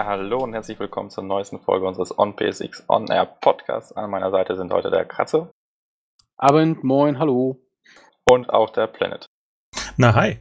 [0.00, 3.92] Ja, hallo und herzlich willkommen zur neuesten Folge unseres On PSX On Air Podcasts.
[3.92, 5.52] An meiner Seite sind heute der Kratze.
[6.38, 7.58] Abend, moin, hallo.
[8.24, 9.26] Und auch der Planet.
[9.98, 10.38] Na, hi.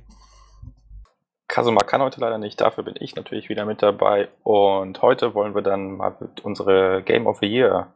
[1.49, 4.30] Kasuma kann heute leider nicht, dafür bin ich natürlich wieder mit dabei.
[4.43, 7.94] Und heute wollen wir dann mal mit unsere Game of the Year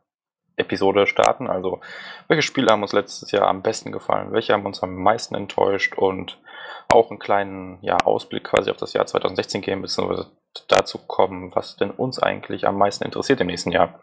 [0.57, 1.47] Episode starten.
[1.47, 1.79] Also,
[2.27, 4.33] welche Spiele haben uns letztes Jahr am besten gefallen?
[4.33, 5.97] Welche haben uns am meisten enttäuscht?
[5.97, 6.41] Und
[6.89, 10.29] auch einen kleinen ja, Ausblick quasi auf das Jahr 2016 geben, beziehungsweise
[10.67, 13.99] dazu kommen, was denn uns eigentlich am meisten interessiert im nächsten Jahr.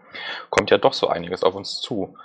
[0.50, 2.16] Kommt ja doch so einiges auf uns zu.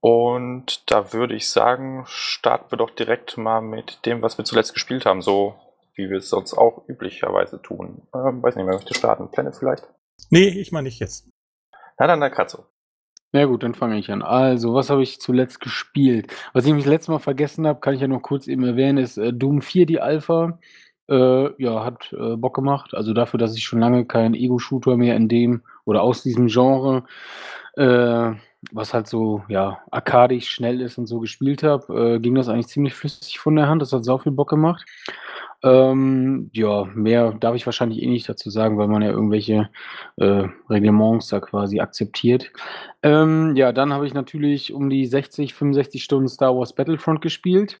[0.00, 4.74] Und da würde ich sagen, starten wir doch direkt mal mit dem, was wir zuletzt
[4.74, 5.54] gespielt haben, so
[5.94, 8.02] wie wir es sonst auch üblicherweise tun.
[8.14, 9.30] Ähm, weiß nicht, wer möchte starten?
[9.30, 9.86] Planet vielleicht?
[10.30, 11.28] Nee, ich meine nicht jetzt.
[11.98, 12.66] Na dann der Kratzo.
[13.32, 14.22] Na gut, dann fange ich an.
[14.22, 16.32] Also, was habe ich zuletzt gespielt?
[16.52, 19.16] Was ich nämlich letztes Mal vergessen habe, kann ich ja noch kurz eben erwähnen, ist
[19.16, 20.58] äh, Doom 4, die Alpha.
[21.08, 22.94] Äh, ja, hat äh, Bock gemacht.
[22.94, 27.04] Also dafür, dass ich schon lange keinen Ego-Shooter mehr in dem oder aus diesem Genre,
[27.76, 28.32] äh,
[28.70, 32.68] was halt so, ja, arkadisch schnell ist und so gespielt habe, äh, ging das eigentlich
[32.68, 33.82] ziemlich flüssig von der Hand.
[33.82, 34.84] Das hat sau viel Bock gemacht.
[35.64, 39.70] Ähm, ja, mehr darf ich wahrscheinlich eh nicht dazu sagen, weil man ja irgendwelche
[40.16, 42.52] äh, Reglements da quasi akzeptiert.
[43.02, 47.80] Ähm, ja, dann habe ich natürlich um die 60, 65 Stunden Star Wars Battlefront gespielt.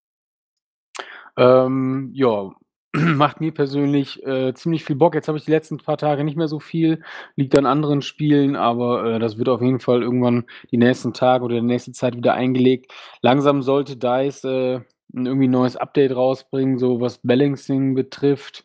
[1.36, 2.52] Ähm, ja,
[3.16, 5.14] macht mir persönlich äh, ziemlich viel Bock.
[5.14, 7.02] Jetzt habe ich die letzten paar Tage nicht mehr so viel,
[7.36, 11.44] liegt an anderen Spielen, aber äh, das wird auf jeden Fall irgendwann die nächsten Tage
[11.44, 12.92] oder die nächste Zeit wieder eingelegt.
[13.22, 14.80] Langsam sollte DICE äh,
[15.14, 18.64] irgendwie ein neues Update rausbringen, so was Balancing betrifft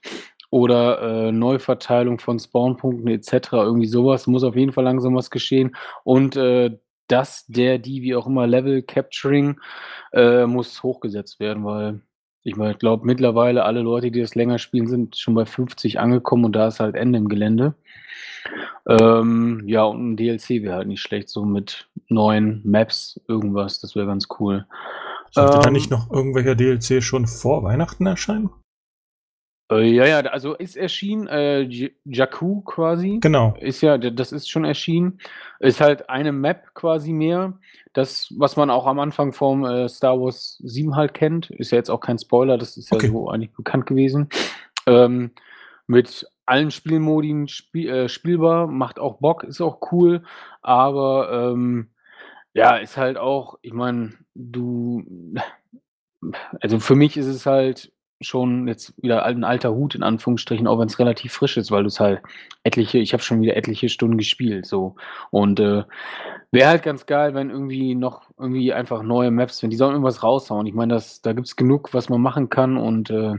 [0.50, 3.54] oder äh, Neuverteilung von Spawnpunkten etc.
[3.54, 4.28] Irgendwie sowas.
[4.28, 5.76] Muss auf jeden Fall langsam was geschehen.
[6.04, 9.60] Und äh, das, der, die, wie auch immer, Level Capturing
[10.14, 12.02] äh, muss hochgesetzt werden, weil
[12.48, 16.00] ich meine, ich glaube mittlerweile alle Leute, die das länger spielen, sind schon bei 50
[16.00, 17.76] angekommen und da ist halt Ende im Gelände.
[18.88, 23.96] Ähm, ja, und ein DLC wäre halt nicht schlecht, so mit neuen Maps, irgendwas, das
[23.96, 24.66] wäre ganz cool.
[25.32, 28.50] Sollte ähm, da nicht noch irgendwelcher DLC schon vor Weihnachten erscheinen?
[29.70, 33.20] Äh, ja, ja, also ist erschienen, äh, Jakku quasi.
[33.22, 33.56] Genau.
[33.60, 35.20] Ist ja, das ist schon erschienen.
[35.60, 37.60] Ist halt eine Map quasi mehr.
[37.94, 41.78] Das, was man auch am Anfang vom äh, Star Wars 7 halt kennt, ist ja
[41.78, 43.08] jetzt auch kein Spoiler, das ist okay.
[43.08, 44.30] ja so eigentlich bekannt gewesen.
[44.86, 45.32] Ähm,
[45.88, 50.24] mit allen Spielmodien spiel, äh, spielbar, macht auch Bock, ist auch cool,
[50.62, 51.90] aber ähm,
[52.54, 55.04] ja, ist halt auch, ich meine, du,
[56.62, 57.92] also für mich ist es halt
[58.22, 61.84] schon jetzt wieder ein alter Hut in Anführungsstrichen, auch wenn es relativ frisch ist, weil
[61.84, 62.22] du es halt
[62.64, 64.96] etliche, ich habe schon wieder etliche Stunden gespielt, so.
[65.30, 65.84] Und äh,
[66.52, 70.24] wäre halt ganz geil, wenn irgendwie noch irgendwie einfach neue Maps, wenn die sollen irgendwas
[70.24, 70.66] raushauen.
[70.66, 73.36] Ich meine, da gibt es genug, was man machen kann und äh,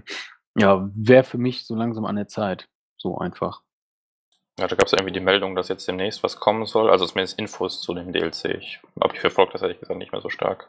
[0.56, 2.68] ja, wäre für mich so langsam an der Zeit.
[2.96, 3.62] So einfach.
[4.58, 6.90] Ja, da gab es irgendwie die Meldung, dass jetzt demnächst was kommen soll.
[6.90, 8.56] Also zumindest Infos zu dem DLC.
[8.56, 10.68] Ich habe ich verfolgt das ehrlich gesagt nicht mehr so stark.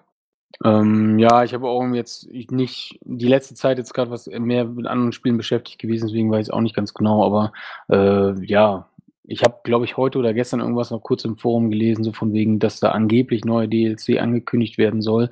[0.63, 4.87] Ähm, ja, ich habe auch jetzt nicht die letzte Zeit jetzt gerade was mehr mit
[4.87, 7.53] anderen Spielen beschäftigt gewesen, deswegen weiß ich auch nicht ganz genau, aber
[7.89, 8.89] äh, ja,
[9.31, 12.33] ich habe, glaube ich, heute oder gestern irgendwas noch kurz im Forum gelesen, so von
[12.33, 15.29] wegen, dass da angeblich neue DLC angekündigt werden soll.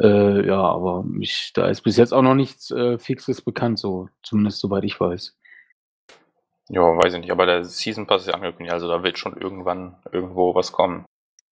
[0.00, 4.08] Äh, ja, aber ich, da ist bis jetzt auch noch nichts äh, Fixes bekannt, so
[4.24, 5.36] zumindest soweit ich weiß.
[6.70, 9.96] Ja, weiß ich nicht, aber der Season Pass ist angekündigt, also da wird schon irgendwann
[10.10, 11.04] irgendwo was kommen.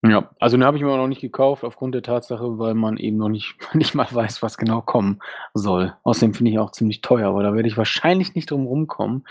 [0.07, 3.17] Ja, also den habe ich mir noch nicht gekauft, aufgrund der Tatsache, weil man eben
[3.17, 5.21] noch nicht, nicht mal weiß, was genau kommen
[5.55, 5.95] soll.
[6.05, 9.27] Außerdem finde ich auch ziemlich teuer, aber da werde ich wahrscheinlich nicht drum rumkommen,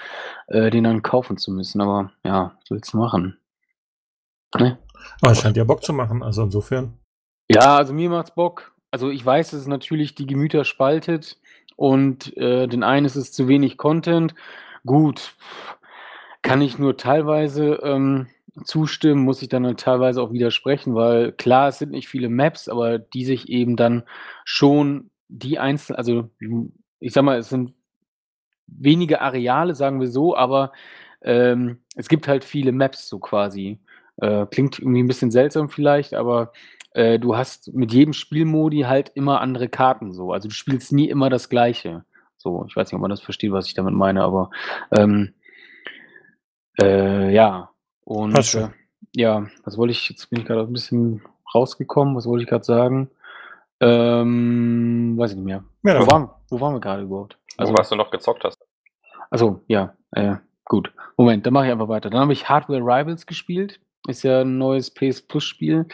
[0.47, 1.79] äh, den dann kaufen zu müssen.
[1.79, 3.37] Aber ja, was willst du machen?
[4.57, 4.77] Ne?
[5.21, 6.97] Aber es scheint ja Bock zu machen, also insofern.
[7.49, 8.73] Ja, also mir macht's Bock.
[8.91, 11.37] Also ich weiß, dass es natürlich die Gemüter spaltet
[11.75, 14.35] und äh, den einen ist es zu wenig Content.
[14.85, 15.35] Gut,
[16.41, 18.27] kann ich nur teilweise ähm,
[18.65, 22.69] zustimmen, muss ich dann halt teilweise auch widersprechen, weil klar, es sind nicht viele Maps,
[22.69, 24.03] aber die sich eben dann
[24.45, 26.29] schon die einzelnen, also
[26.99, 27.73] ich sag mal, es sind
[28.67, 30.71] wenige Areale, sagen wir so, aber
[31.21, 33.79] ähm, es gibt halt viele Maps so quasi.
[34.17, 36.51] Äh, klingt irgendwie ein bisschen seltsam vielleicht, aber
[36.91, 40.31] äh, du hast mit jedem Spielmodi halt immer andere Karten so.
[40.31, 42.03] Also du spielst nie immer das gleiche.
[42.37, 44.49] So, ich weiß nicht, ob man das versteht, was ich damit meine, aber
[44.91, 45.33] ähm,
[46.79, 47.71] äh, ja,
[48.07, 48.69] und äh,
[49.13, 51.21] ja, was wollte ich, jetzt bin ich gerade ein bisschen
[51.53, 53.09] rausgekommen, was wollte ich gerade sagen?
[53.81, 55.65] Ähm, weiß ich nicht mehr.
[55.83, 57.37] Ja, wo, waren, wo waren wir gerade überhaupt?
[57.57, 58.65] Also, wo warst du noch gezockt hast.
[59.29, 60.93] Also ja, äh, gut.
[61.17, 62.09] Moment, dann mache ich einfach weiter.
[62.09, 63.81] Dann habe ich Hardware Rivals gespielt.
[64.07, 65.85] Ist ja ein neues PS Plus Spiel,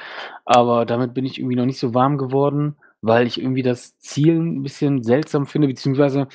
[0.46, 4.36] aber damit bin ich irgendwie noch nicht so warm geworden, weil ich irgendwie das Ziel
[4.36, 6.28] ein bisschen seltsam finde, beziehungsweise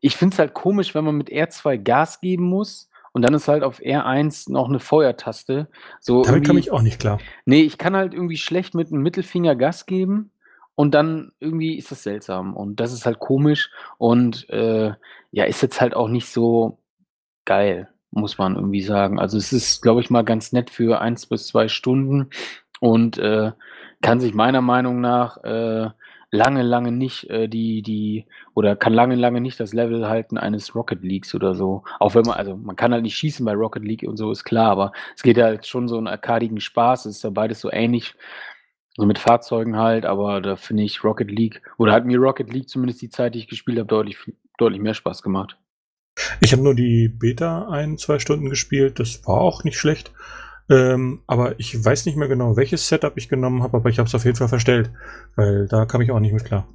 [0.00, 3.48] ich finde es halt komisch, wenn man mit R2 Gas geben muss und dann ist
[3.48, 5.68] halt auf R1 noch eine Feuertaste.
[6.00, 7.18] So Damit irgendwie ich auch nicht klar.
[7.46, 10.32] ne, ich kann halt irgendwie schlecht mit 'm Mittelfinger Gas geben
[10.74, 14.92] und dann irgendwie ist das seltsam und das ist halt komisch und, äh,
[15.32, 16.76] ja, ist jetzt halt auch nicht so
[17.46, 19.18] geil, muss man irgendwie sagen.
[19.18, 22.28] Also, es ist, glaube ich, mal ganz nett für 1 bis 2 Stunden
[22.80, 23.52] und, äh,
[24.02, 25.88] kann sich meiner Meinung nach, äh,
[26.30, 30.74] lange, lange nicht, äh, die die oder kann lange, lange nicht das Level halten eines
[30.74, 31.84] Rocket Leagues oder so.
[32.00, 34.44] Auch wenn man also, man kann halt nicht schießen bei Rocket League und so, ist
[34.44, 37.06] klar, aber es geht halt schon so 'n arkadigen Spaß.
[37.06, 38.14] Es ist ja beides so ähnlich,
[38.96, 42.68] so mit Fahrzeugen halt, aber da finde ich Rocket League oder hat mir Rocket League
[42.68, 44.18] zumindest die Zeit, die ich gespielt habe, deutlich
[44.58, 45.58] deutlich mehr Spaß gemacht.
[46.40, 48.98] Ich habe nur die Beta 1, 2 Stunden gespielt.
[49.00, 50.12] Das war auch nicht schlecht.
[50.68, 54.08] Ähm, aber ich weiß nicht mehr genau, welches Setup ich genommen habe, aber ich habe
[54.08, 54.90] es auf jeden Fall verstellt,
[55.36, 56.66] weil da kam ich auch nicht mit klar.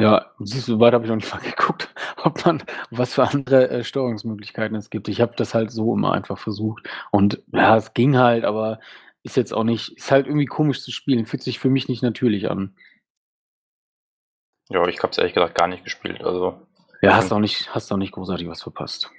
[0.00, 3.24] Ja, siehst du, so weit habe ich noch nicht mal geguckt, ob man was für
[3.24, 5.08] andere, äh, Steuerungsmöglichkeiten es gibt.
[5.08, 8.80] Ich habe das halt so immer einfach versucht und ja, es ging halt, aber
[9.24, 12.02] ist jetzt auch nicht ist halt irgendwie komisch zu spielen, fühlt sich für mich nicht
[12.02, 12.76] natürlich an.
[14.70, 16.66] Ja, ich habe es ehrlich gesagt gar nicht gespielt, also
[17.02, 19.10] Ja, hast auch nicht hast auch nicht großartig was verpasst.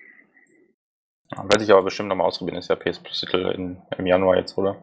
[1.35, 2.57] Ja, werde ich aber bestimmt noch mal ausprobieren.
[2.57, 4.75] Ist ja PS Plus Titel in im Januar jetzt, oder?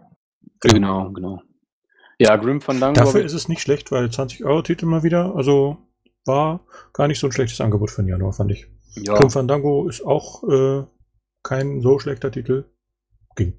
[0.61, 1.43] Genau, genau.
[2.19, 5.03] Ja, Grim Fandango Dafür habe ich ist es nicht schlecht, weil 20 Euro Titel mal
[5.03, 5.79] wieder, also
[6.25, 6.61] war
[6.93, 8.67] gar nicht so 'n schlechtes Angebot für 'n Januar, fand ich.
[8.97, 9.15] Ja.
[9.15, 10.85] Grim Fandango ist auch, äh,
[11.43, 12.65] kein so schlechter Titel.
[13.37, 13.55] Ging.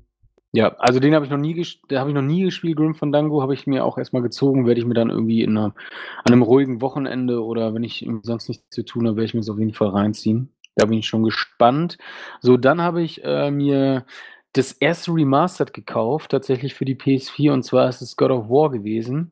[0.54, 1.54] Ja, also den habe ich noch nie
[1.92, 4.66] den habe ich noch nie gespielt, Grim Fandango, habe ich mir auch erst mal gezogen,
[4.66, 5.76] werde ich mir dann irgendwie in 'ner
[6.24, 9.34] an 'nem ruhigen Wochenende oder wenn ich irgendwie sonst nichts zu tun habe, werde ich
[9.36, 10.50] mir's auf jeden Fall reinziehen.
[10.78, 11.98] Da bin ich schon gespannt.
[12.40, 14.06] So, dann habe ich, äh, mir
[14.54, 18.70] das erste Remastered gekauft, tatsächlich für die PS4 und zwar ist es God of War
[18.72, 19.32] gewesen.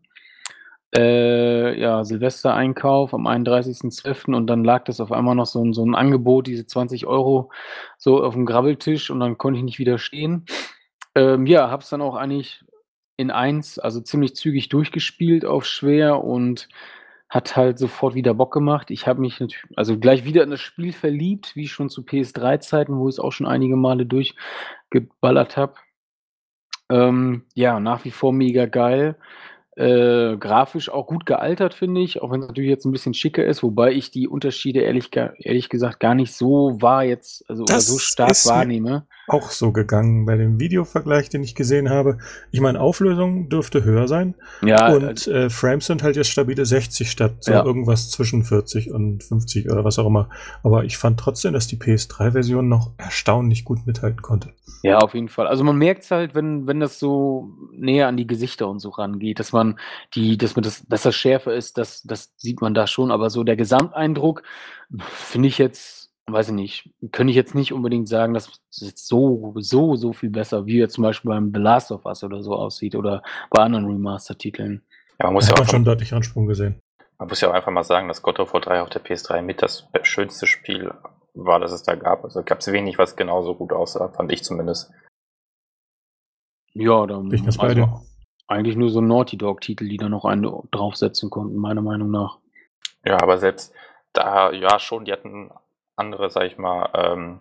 [0.95, 4.35] Äh, ja, Silvestereinkauf am 31.12.
[4.35, 7.51] und dann lag das auf einmal noch so 'n so 'n Angebot, diese 20 Euro
[7.97, 10.45] so aufm Grabbeltisch und dann konnte ich nicht widerstehen.
[11.15, 12.63] Ähm, ja, habe es dann auch eigentlich
[13.17, 16.69] in 1, also ziemlich zügig durchgespielt auf schwer und
[17.29, 18.91] hat halt sofort wieder Bock gemacht.
[18.91, 22.97] Ich habe mich natü also gleich wieder in das Spiel verliebt, wie schon zu PS3-Zeiten,
[22.97, 25.73] wo ich's auch schon einige Male durchgeballert habe.
[26.89, 29.15] Ähm, ja, nach wie vor mega geil.
[29.75, 33.61] Äh, grafisch auch gut gealtert, finde ich, auch wenn's natürlich jetzt 'n bisschen schicker ist,
[33.61, 37.97] wobei ich die Unterschiede ehrlich ehrlich gesagt gar nicht so wahr jetzt also oder so
[37.97, 39.05] stark wahrnehme.
[39.27, 42.17] Auch so gegangen bei dem Videovergleich, den ich gesehen habe.
[42.51, 46.65] Ich meine, Auflösung dürfte höher sein Ja, äh und, äh, Frames sind halt jetzt stabile
[46.65, 47.63] 60 statt so Ja.
[47.65, 50.29] irgendwas zwischen 40 und 50 oder was auch immer.
[50.63, 54.53] Aber ich fand trotzdem, dass die PS3-Version noch erstaunlich gut mithalten konnte.
[54.83, 55.47] Ja, auf jeden Fall.
[55.47, 59.39] Also, man merkt's halt, wenn wenn das so näher an die Gesichter und so rangeht,
[59.39, 59.79] dass man
[60.13, 63.29] die dass man das dass das schärfer ist, das das sieht man da schon, aber
[63.31, 64.43] so der Gesamteindruck
[65.07, 69.07] finde ich jetzt weiß ich nicht, könnte ich jetzt nicht unbedingt sagen, dass es jetzt
[69.07, 72.41] so so so viel besser wie jetzt zum Beispiel beim The Last of Us oder
[72.41, 74.81] so aussieht oder bei anderen Remastered-Titeln.
[75.19, 76.79] Ja, man muss Da ja hat auch man schon einfach deutlicheren Sprung gesehen.
[77.19, 79.41] man muss ja auch einfach mal sagen, dass God of War 3 auf der PS3
[79.41, 80.93] mit das schönste Spiel
[81.33, 82.23] war, das es da gab.
[82.23, 84.91] Also, gab's wenig, was genauso gut aussah, fand ich zumindest.
[86.73, 88.01] Ja, dann ich bei also dir.
[88.47, 92.39] eigentlich nur so Naughty Dog-Titel, die da noch einen draufsetzen konnten, meiner Meinung nach.
[93.05, 93.73] Ja, aber selbst
[94.11, 95.51] da ja schon, die hatten
[95.95, 97.39] andere, sage ich mal, ähm,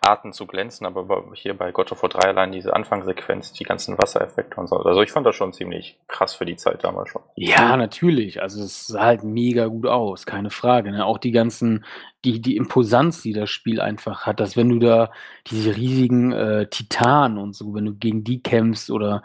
[0.00, 3.98] Arten zu glänzen, aber hier bei God of War 3 allein diese Anfangssequenz, die ganzen
[3.98, 4.76] Wassereffekte und so.
[4.76, 7.22] Also, ich fand das schon ziemlich krass für die Zeit damals schon.
[7.34, 8.40] Ja, natürlich.
[8.40, 11.04] Also, es sah halt mega gut aus, keine Frage, ne?
[11.04, 11.84] Auch die ganzen
[12.24, 15.10] die die Imposanz, die das Spiel einfach hat, dass wenn du da
[15.46, 19.22] diese riesigen, äh, Titanen und so, wenn du gegen die kämpfst oder,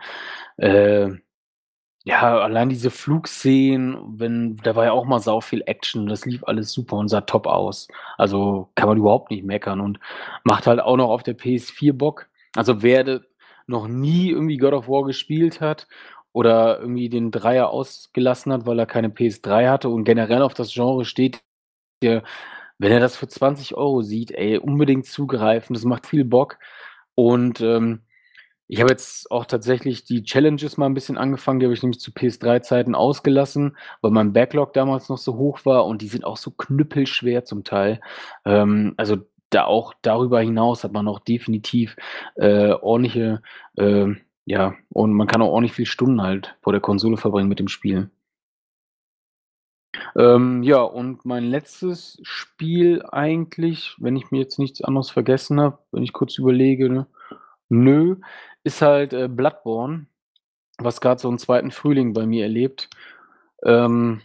[0.57, 1.10] äh,
[2.05, 6.43] ja, allein diese Flugszenen, wenn da war ja auch mal sau viel Action, das lief
[6.43, 7.88] alles super und sah top aus.
[8.17, 10.00] Also, kann man überhaupt nicht meckern und
[10.43, 12.27] macht halt auch noch auf der PS4 Bock.
[12.55, 13.21] Also, wer
[13.67, 15.88] noch nie irgendwie God of War gespielt hat
[16.31, 20.74] oder irgendwie den Dreier ausgelassen hat, weil er keine PS3 hatte und generell auf das
[20.74, 21.41] Genre steht,
[22.03, 22.24] der
[22.79, 25.74] wenn er das für 20 Euro sieht, ey, unbedingt zugreifen.
[25.75, 26.59] Das macht viel Bock.
[27.15, 28.01] Und, ähm,
[28.67, 32.00] ich habe jetzt auch tatsächlich die Challenges mal 'n bisschen angefangen, die habe ich nämlich
[32.00, 36.38] zu PS3-Zeiten ausgelassen, weil mein Backlog damals noch so hoch war und die sind auch
[36.38, 38.01] so knüppelschwer zum Teil.
[38.45, 39.17] Ähm, also,
[39.51, 41.95] da auch darüber hinaus hat man auch definitiv,
[42.36, 43.41] äh, ordentliche,
[43.77, 47.57] ähm ja, und man kann auch ordentlich viel Stunden halt vor der Konsole verbringen mit
[47.60, 48.12] dem Spiel.
[50.15, 55.79] Ähm, ja, und mein letztes Spiel eigentlich, wenn ich mir jetzt nichts anderes vergessen habe,
[55.91, 57.07] wenn ich kurz überlege, ne?
[57.72, 58.17] Nö,
[58.63, 60.05] ist halt, äh, Bloodborne,
[60.79, 62.89] was grad so 'n zweiten Frühling bei mir erlebt.
[63.65, 64.22] Ähm,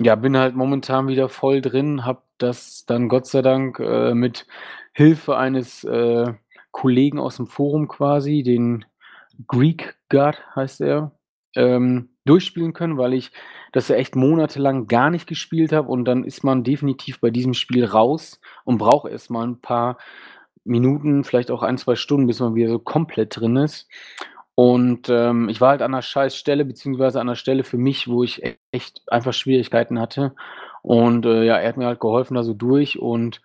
[0.00, 4.46] ja, bin halt momentan wieder voll drin, habe das dann Gott sei Dank, äh, mit
[4.94, 6.34] Hilfe eines äh,
[6.72, 8.84] Kollegen aus dem Forum quasi, den
[9.48, 11.12] Greek God heißt er,
[11.56, 13.32] ähm, durchspielen können, weil ich
[13.72, 17.54] das ja echt monatelang gar nicht gespielt habe und dann ist man definitiv bei diesem
[17.54, 19.98] Spiel raus und braucht erst mal ein paar
[20.68, 23.88] Minuten, vielleicht auch ein, zwei Stunden, bis man wieder so komplett drin ist.
[24.54, 28.08] Und ähm, ich war halt an einer scheiß Stelle, beziehungsweise an einer Stelle für mich,
[28.08, 30.34] wo ich e echt einfach Schwierigkeiten hatte.
[30.82, 33.40] Und äh, ja, er hat mir halt geholfen da so durch und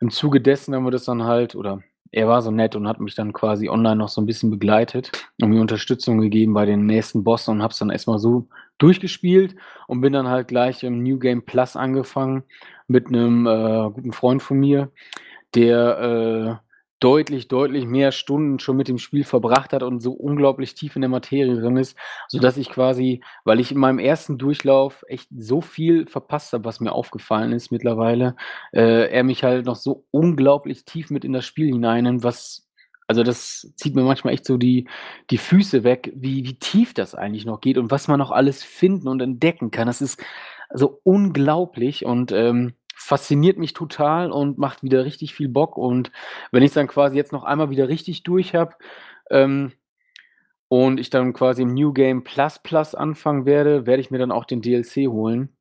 [0.00, 1.82] im Zuge dessen haben wir das dann halt, oder
[2.12, 5.10] er war so nett und hat mich dann quasi online noch so ein bisschen begleitet
[5.40, 8.46] und mir Unterstützung gegeben bei den nächsten Bossen und habe es dann erstmal so
[8.78, 9.56] durchgespielt
[9.86, 12.44] und bin dann halt gleich im New Game Plus angefangen
[12.86, 14.90] mit einem äh, guten Freund von mir,
[15.54, 16.67] der äh,
[17.00, 21.02] deutlich, deutlich mehr Stunden schon mit dem Spiel verbracht hat und so unglaublich tief in
[21.02, 21.96] der Materie drin ist,
[22.28, 26.80] sodass ich quasi, weil ich in meinem ersten Durchlauf echt so viel verpasst habe, was
[26.80, 28.34] mir aufgefallen ist mittlerweile,
[28.72, 32.68] äh, er mich halt noch so unglaublich tief mit in das Spiel hinein, was
[33.08, 34.86] also das zieht mir manchmal echt so die,
[35.30, 38.62] die Füße weg, wie, wie tief das eigentlich noch geht und was man noch alles
[38.62, 39.86] finden und entdecken kann.
[39.86, 40.22] Das ist
[40.74, 45.78] so unglaublich und ähm, fasziniert mich total und macht wieder richtig viel Bock.
[45.78, 46.10] Und
[46.50, 48.74] wenn ich es dann quasi jetzt noch einmal wieder richtig durch habe
[49.30, 49.72] ähm,
[50.68, 54.32] und ich dann quasi im New Game Plus Plus anfangen werde, werde ich mir dann
[54.32, 55.56] auch den DLC holen,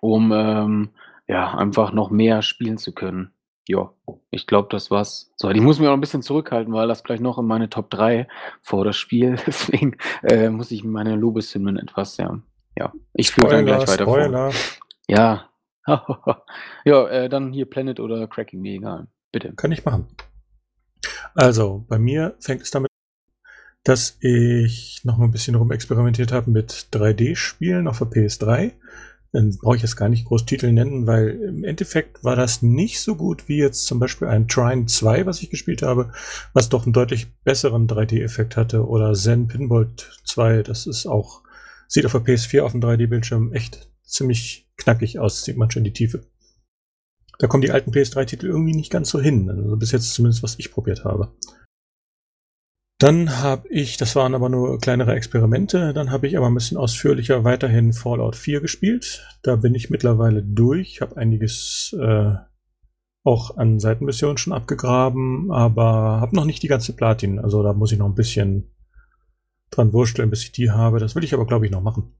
[0.00, 0.90] um ähm,
[1.26, 3.32] ja einfach noch mehr spielen zu können.
[3.68, 3.92] Ja,
[4.30, 5.32] ich glaube, das war's.
[5.36, 7.90] So, ich muss mich auch ein bisschen zurückhalten, weil das gleich noch in meine Top
[7.90, 8.26] 3
[8.62, 9.36] vor das Spiel.
[9.46, 12.40] Deswegen äh, muss ich meine Lobeshymnen etwas, ja.
[12.76, 14.50] Ja, ich führe dann gleich weiter Spoiler.
[14.52, 14.60] vor.
[15.08, 15.49] Ja,
[16.84, 19.08] ja, äh, dann hier Planet oder Cracking, mir egal.
[19.32, 19.52] Bitte.
[19.54, 20.06] Kann ich machen.
[21.34, 22.90] Also, bei mir fängt es damit
[23.84, 28.72] dass ich noch mal ein bisschen rumexperimentiert habe mit 3D-Spielen auf der PS3.
[29.32, 33.00] Dann brauche ich jetzt gar nicht groß Titel nennen, weil im Endeffekt war das nicht
[33.00, 36.12] so gut wie jetzt zum Beispiel ein Trine 2, was ich gespielt habe,
[36.52, 38.86] was doch einen deutlich besseren 3D-Effekt hatte.
[38.86, 39.88] Oder Zen Pinball
[40.24, 41.42] 2, das ist auch,
[41.86, 45.92] sieht auf der PS4 auf dem 3D-Bildschirm echt ziemlich knackig aus, sieht man schon die
[45.92, 46.22] Tiefe.
[47.38, 49.48] Da kommen die alten PS3-Titel irgendwie nicht ganz so hin.
[49.48, 51.32] Also bis jetzt zumindest, was ich probiert habe.
[52.98, 56.76] Dann habe ich, das waren aber nur kleinere Experimente, dann habe ich aber ein bisschen
[56.76, 59.26] ausführlicher weiterhin Fallout 4 gespielt.
[59.42, 62.34] Da bin ich mittlerweile durch, habe einiges äh,
[63.24, 67.38] auch an Seitenmissionen schon abgegraben, aber habe noch nicht die ganze Platin.
[67.38, 68.70] Also da muss ich noch ein bisschen
[69.70, 70.98] dran wursteln, bis ich die habe.
[70.98, 72.12] Das will ich aber, glaube ich, noch machen.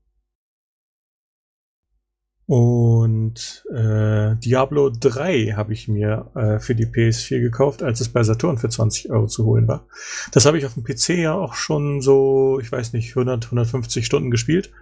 [2.51, 8.25] Und äh, Diablo 3 habe ich mir äh, für die PS4 gekauft, als es bei
[8.25, 9.87] Saturn für 20 Euro zu holen war.
[10.33, 14.05] Das habe ich auf dem PC ja auch schon so, ich weiß nicht, 100, 150
[14.05, 14.73] Stunden gespielt.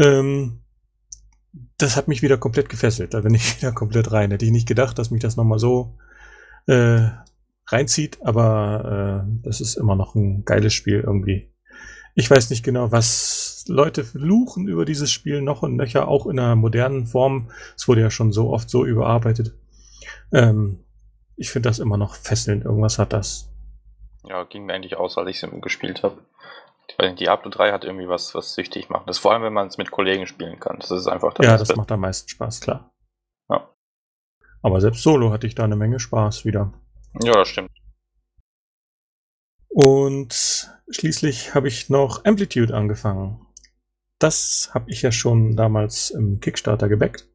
[0.00, 0.60] Ähm,
[1.76, 3.12] das hat mich wieder komplett gefesselt.
[3.12, 4.30] Da bin ich wieder komplett rein.
[4.30, 5.98] Hätte ich nicht gedacht, dass mich das nochmal so
[6.68, 7.02] äh,
[7.66, 11.52] reinzieht, aber äh, das ist immer noch ein geiles Spiel irgendwie.
[12.14, 16.38] Ich weiß nicht genau, was Leute fluchen über dieses Spiel noch und nöcher, auch in
[16.38, 17.50] einer modernen Form.
[17.76, 19.52] Es wurde ja schon so oft so überarbeitet.
[20.32, 20.84] Ähm,
[21.36, 22.64] ich finde das immer noch fesselnd.
[22.64, 23.50] Irgendwas hat das.
[24.24, 26.18] Ja, ging mir eigentlich aus, als ich es gespielt habe.
[27.00, 29.08] Diablo 3 hat irgendwie was, was süchtig macht.
[29.08, 30.78] Das vor allem, wenn man es mit Kollegen spielen kann.
[30.80, 32.90] Das ist einfach das Ja, das macht am meisten Spaß, klar.
[33.48, 33.68] Ja.
[34.62, 36.72] Aber selbst solo hatte ich da eine Menge Spaß wieder.
[37.22, 37.70] Ja, das stimmt.
[39.68, 43.46] Und schließlich habe ich noch Amplitude angefangen.
[44.18, 47.26] Das habe ich ja schon damals im Kickstarter gebackt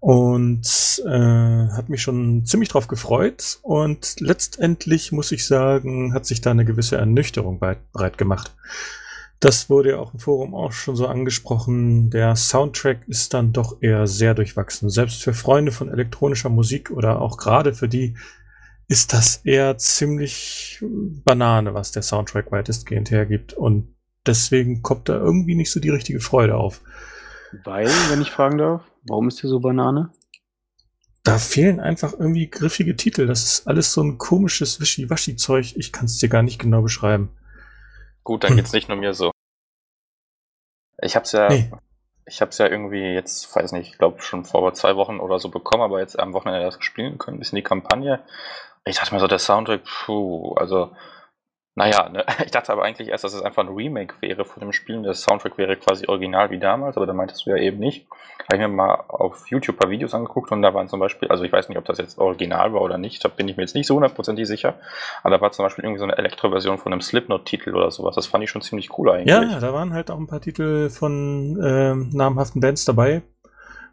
[0.00, 3.58] und äh, hat mich schon ziemlich drauf gefreut.
[3.62, 8.54] Und letztendlich muss ich sagen, hat sich da eine gewisse Ernüchterung breit gemacht.
[9.40, 12.10] Das wurde ja auch im Forum auch schon so angesprochen.
[12.10, 14.90] Der Soundtrack ist dann doch eher sehr durchwachsen.
[14.90, 18.14] Selbst für Freunde von elektronischer Musik oder auch gerade für die,
[18.88, 23.54] ist das eher ziemlich Banane, was der Soundtrack weitestgehend hergibt.
[23.54, 23.94] Und
[24.26, 26.80] deswegen kommt da irgendwie nicht so die richtige Freude auf.
[27.64, 30.10] Weil, wenn ich fragen darf, warum ist der so Banane?
[31.22, 33.26] Da fehlen einfach irgendwie griffige Titel.
[33.26, 35.76] Das ist alles so ein komisches Wischiwaschi-Zeug.
[35.76, 37.30] Ich kann es dir gar nicht genau beschreiben.
[38.24, 38.56] Gut, dann hm.
[38.58, 39.30] geht's nicht nur mir so.
[41.00, 41.70] Ich hab's ja, nee.
[42.26, 45.50] ich hab's ja irgendwie jetzt, weiß nicht, ich glaube schon vor zwei Wochen oder so
[45.50, 48.22] bekommen, aber jetzt am Wochenende erst spielen können, ein bisschen die Kampagne.
[48.84, 50.94] Ich dachte mir so, der Soundtrack, puh, also,
[51.76, 52.24] naja, ne?
[52.44, 55.02] ich dachte aber eigentlich erst, dass es einfach ein Remake wäre von dem Spiel und
[55.02, 58.06] der Soundtrack wäre quasi original wie damals, aber da meintest du ja eben nicht.
[58.44, 61.28] Habe ich mir mal auf YouTube ein paar Videos angeguckt und da waren zum Beispiel,
[61.28, 63.62] also ich weiß nicht, ob das jetzt original war oder nicht, da bin ich mir
[63.64, 64.74] jetzt nicht so hundertprozentig sicher,
[65.22, 68.14] aber da war zum Beispiel irgendwie so eine Elektroversion von einem Slipknot-Titel oder sowas.
[68.14, 69.34] Das fand ich schon ziemlich cool eigentlich.
[69.34, 73.22] Ja, da waren halt auch ein paar Titel von ähm, namhaften Bands dabei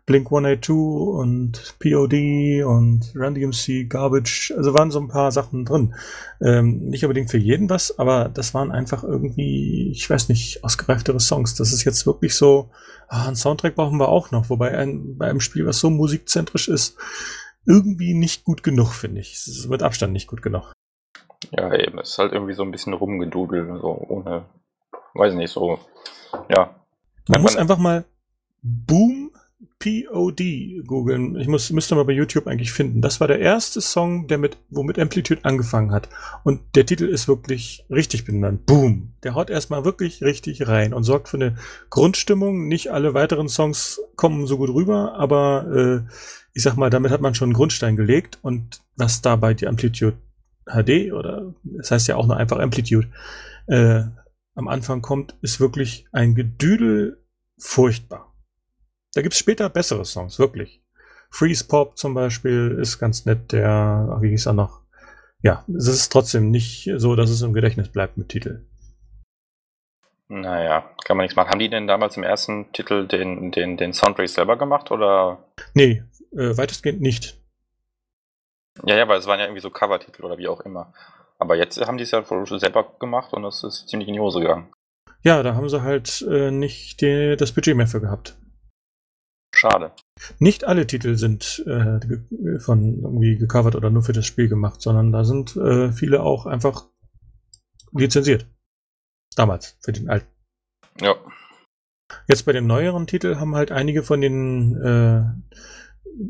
[0.06, 5.94] Blink 182 und POD und Run DMC, Garbage, also waren so ein paar Sachen drin.
[6.42, 11.20] Ähm, nicht unbedingt für jeden was, aber das waren einfach irgendwie, ich weiß nicht, ausgereiftere
[11.20, 11.56] Songs.
[11.56, 12.72] Das ist jetzt wirklich so,
[13.10, 16.68] ah, ein Soundtrack brauchen wir auch noch, wobei ein, bei einem Spiel, was so musikzentrisch
[16.68, 16.98] ist,
[17.66, 19.34] irgendwie nicht gut genug, finde ich.
[19.34, 20.72] Es ist mit Abstand nicht gut genug.
[21.52, 22.00] Ja, eben.
[22.00, 24.46] Es ist halt irgendwie so ein bisschen rumgedudelt, so ohne,
[25.14, 25.80] weiß nicht, so,
[26.50, 26.76] ja.
[27.28, 28.04] Man muss einfach mal
[28.64, 29.21] Boom
[29.82, 31.36] POD googeln.
[31.40, 33.02] Ich muss, müsste mal bei YouTube eigentlich finden.
[33.02, 36.08] Das war der erste Song, der mit, womit Amplitude angefangen hat.
[36.44, 38.68] Und der Titel ist wirklich richtig benannt.
[38.68, 39.14] Boom.
[39.24, 41.58] Der haut erstmal wirklich richtig rein und sorgt für eine
[41.90, 42.68] Grundstimmung.
[42.68, 46.12] Nicht alle weiteren Songs kommen so gut rüber, aber äh,
[46.54, 48.38] ich sag mal, damit hat man schon einen Grundstein gelegt.
[48.44, 50.18] Und was dabei die Amplitude
[50.66, 53.08] HD oder das heißt ja auch nur einfach Amplitude
[53.66, 54.04] äh,
[54.54, 57.18] am Anfang kommt, ist wirklich ein Gedüdel
[57.58, 58.31] furchtbar.
[59.14, 60.82] Da gibt's später bessere Songs, wirklich.
[61.30, 64.82] Freeze Pop zum Beispiel ist ganz nett, der, wie hieß er noch?
[65.42, 68.66] Ja, es ist trotzdem nicht so, dass es im Gedächtnis bleibt mit Titel.
[70.28, 71.50] Naja, kann man nichts machen.
[71.50, 75.44] Haben die denn damals im ersten Titel den, den, den Soundtrack selber gemacht oder?
[75.74, 77.38] Nee, äh, weitestgehend nicht.
[78.86, 80.94] Ja, ja, weil es waren ja irgendwie so Covertitel oder wie auch immer.
[81.38, 84.40] Aber jetzt haben die es ja selber gemacht und das ist ziemlich in die Hose
[84.40, 84.72] gegangen.
[85.24, 88.38] Ja, da haben sie halt äh, nicht die, das Budget mehr für gehabt.
[89.62, 89.92] Schade.
[90.40, 92.00] Nicht alle Titel sind äh,
[92.58, 96.48] von irgendwie gecovert oder nur für das Spiel gemacht, sondern da sind äh, viele auch
[96.48, 96.88] einfach
[97.92, 98.48] lizenziert.
[99.36, 100.26] Damals, für den alten.
[101.00, 101.14] Ja.
[102.28, 105.26] Jetzt bei dem neueren Titel haben halt einige von den äh,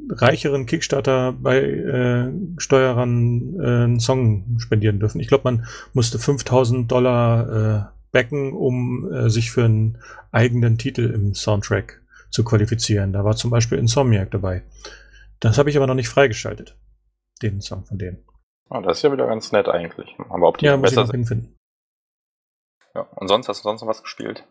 [0.09, 5.21] reicheren Kickstarter bei äh, Steuerern äh, einen Song spendieren dürfen.
[5.21, 10.00] Ich glaube, man musste 5000 Dollar äh, backen, um äh, sich für einen
[10.33, 12.00] eigenen Titel im Soundtrack
[12.31, 13.13] zu qualifizieren.
[13.13, 14.63] Da war zum Beispiel Insomniac dabei.
[15.39, 16.77] Das habe ich aber noch nicht freigeschaltet,
[17.41, 18.25] den Song von denen.
[18.69, 20.15] Oh, das ist ja wieder ganz nett eigentlich.
[20.29, 21.56] Aber ob die ja, muss besser ich noch finden.
[22.95, 24.45] Ja, und sonst hast du sonst noch was gespielt?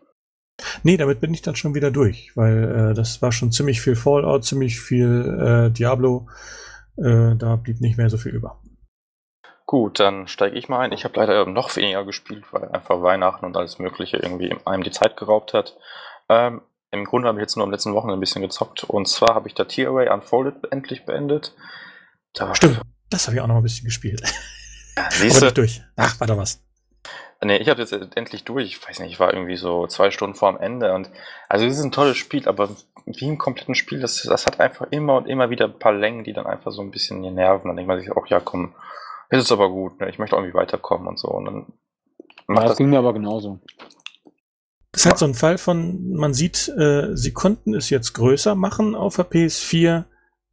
[0.83, 3.95] Nee, damit bin ich dann schon wieder durch, weil äh, das war schon ziemlich viel
[3.95, 6.27] Fallout, ziemlich viel äh, Diablo.
[6.97, 8.61] Äh, da blieb nicht mehr so viel über.
[9.65, 10.91] Gut, dann steige ich mal ein.
[10.91, 14.91] Ich habe leider noch weniger gespielt, weil einfach Weihnachten und alles Mögliche irgendwie einem die
[14.91, 15.77] Zeit geraubt hat.
[16.29, 18.83] Ähm, Im Grunde habe ich jetzt nur am letzten Wochenende ein bisschen gezockt.
[18.83, 21.55] Und zwar habe ich da Tier Array Unfolded endlich beendet.
[22.33, 24.21] Da Stimmt, das habe ich auch noch ein bisschen gespielt.
[25.11, 25.81] Siehst Aber nicht durch.
[25.95, 26.61] Ach, war da was.
[27.43, 28.65] Nee, ich habe jetzt endlich durch.
[28.65, 30.93] Ich weiß nicht, ich war irgendwie so zwei Stunden vor dem Ende.
[30.93, 31.09] Und
[31.49, 32.69] also es ist ein tolles Spiel, aber
[33.05, 36.23] wie im kompletten Spiel, das, das hat einfach immer und immer wieder ein paar Längen,
[36.23, 37.67] die dann einfach so ein bisschen hier nerven.
[37.67, 38.75] Dann denkt man sich auch, ja komm,
[39.31, 40.09] jetzt ist aber gut, ne?
[40.09, 41.29] ich möchte irgendwie weiterkommen und so.
[41.29, 41.65] Und dann
[42.47, 43.59] Ja, das das, ging mir aber genauso.
[44.91, 48.55] Das ist halt so ein Fall von, man sieht, äh, sie konnten es jetzt größer
[48.55, 50.03] machen auf der PS4,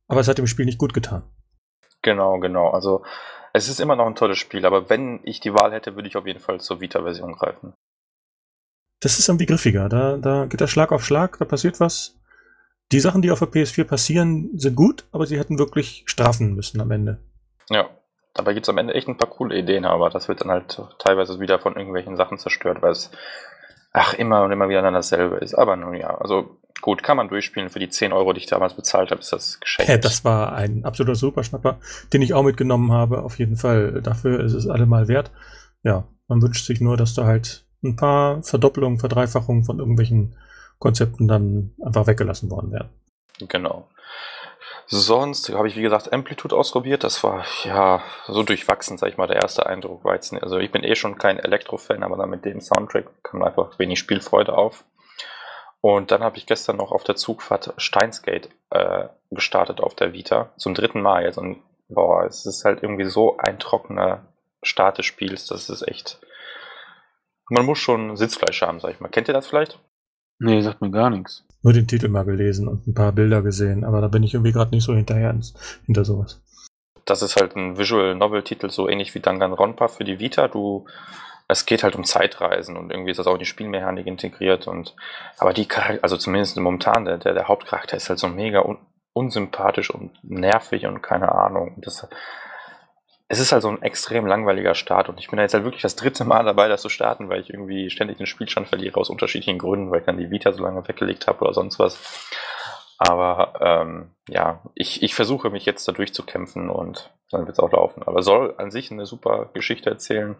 [0.06, 1.22] aber es hat dem Spiel nicht gut getan.
[2.02, 2.70] genau, genau.
[2.70, 3.04] Also
[3.52, 6.16] es ist immer noch ein tolles Spiel, aber wenn ich die Wahl hätte, würde ich
[6.16, 7.74] auf jeden Fall zur Vita-Version greifen.
[9.00, 9.88] Das ist irgendwie griffiger.
[9.88, 12.16] Da, da geht der Schlag auf Schlag, da passiert was.
[12.90, 16.80] Die Sachen, die auf der PS4 passieren, sind gut, aber sie hätten wirklich strafen müssen
[16.80, 17.18] am Ende.
[17.68, 17.90] Ja.
[18.34, 20.80] Dabei gibt es am Ende echt ein paar coole Ideen, aber das wird dann halt
[20.98, 23.10] teilweise wieder von irgendwelchen Sachen zerstört, weil es
[23.98, 25.54] ach immer und immer wieder dann dasselbe ist.
[25.54, 27.68] Aber nun ja, also gut, kann man durchspielen.
[27.68, 29.90] Für die 10 Euro, die ich damals bezahlt habe, ist das geschenkt.
[29.90, 31.78] Äh, das war ein absoluter Superschnapper,
[32.12, 34.00] den ich auch mitgenommen habe, auf jeden Fall.
[34.02, 35.30] Dafür ist es allemal wert.
[35.82, 40.36] Ja, man wünscht sich nur, dass da halt ein paar Verdoppelungen, Verdreifachungen von irgendwelchen
[40.78, 42.88] Konzepten dann einfach weggelassen worden wären.
[43.48, 43.88] Genau.
[44.90, 47.04] Sonst habe ich, wie gesagt, Amplitude ausprobiert.
[47.04, 49.26] Das war ja so durchwachsen, sag ich mal.
[49.26, 50.42] Der erste Eindruck nicht.
[50.42, 53.98] Also ich bin eh schon kein Elektro-Fan, aber dann mit dem Soundtrack kam einfach wenig
[53.98, 54.84] Spielfreude auf.
[55.82, 60.54] Und dann habe ich gestern noch auf der Zugfahrt Steinsgate äh, gestartet auf der Vita.
[60.56, 61.36] Zum dritten Mal jetzt.
[61.36, 64.26] Und boah, es ist halt irgendwie so ein trockener
[64.62, 65.46] Start des Spiels.
[65.46, 66.18] Das ist echt.
[67.50, 69.08] Man muss schon Sitzfleisch haben, sag ich mal.
[69.08, 69.78] Kennt ihr das vielleicht?
[70.38, 71.46] Nee, sagt mir gar nichts.
[71.62, 74.52] Nur den Titel mal gelesen und ein paar Bilder gesehen, aber da bin ich irgendwie
[74.52, 75.54] gerade nicht so hinterher ins-
[75.86, 76.40] hinter sowas.
[77.04, 80.46] Das ist halt ein Visual Novel Titel, so ähnlich wie Danganronpa für die Vita.
[80.48, 80.86] Du,
[81.48, 84.94] es geht halt um Zeitreisen und irgendwie ist das auch in die Spielmechanik integriert und,
[85.38, 85.66] aber die
[86.02, 88.78] also zumindest momentan, der, der, der Hauptcharakter ist halt so mega un,
[89.14, 91.74] unsympathisch und nervig und keine Ahnung.
[91.78, 92.06] Das,
[93.28, 95.82] es ist halt so ein extrem langweiliger Start und ich bin da jetzt halt wirklich
[95.82, 99.10] das dritte Mal dabei, das zu starten, weil ich irgendwie ständig den Spielstand verliere aus
[99.10, 102.26] unterschiedlichen Gründen, weil ich dann die Vita so lange weggelegt habe oder sonst was.
[102.96, 107.70] Aber ähm, ja, ich, ich versuche mich jetzt da durchzukämpfen und dann wird es auch
[107.70, 108.02] laufen.
[108.02, 110.34] Aber soll an sich eine super Geschichte erzählen.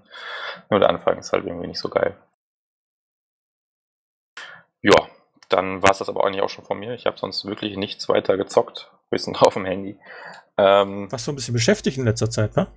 [0.71, 2.17] Nur der Anfang ist halt irgendwie nicht so geil.
[4.83, 5.09] Ja,
[5.49, 6.95] dann war es das aber eigentlich auch schon von mir.
[6.95, 9.99] Ich habe sonst wirklich nichts weiter gezockt, höchstens auf dem Handy.
[10.57, 12.69] Ähm, Warst du ein bisschen beschäftigt in letzter Zeit, wa?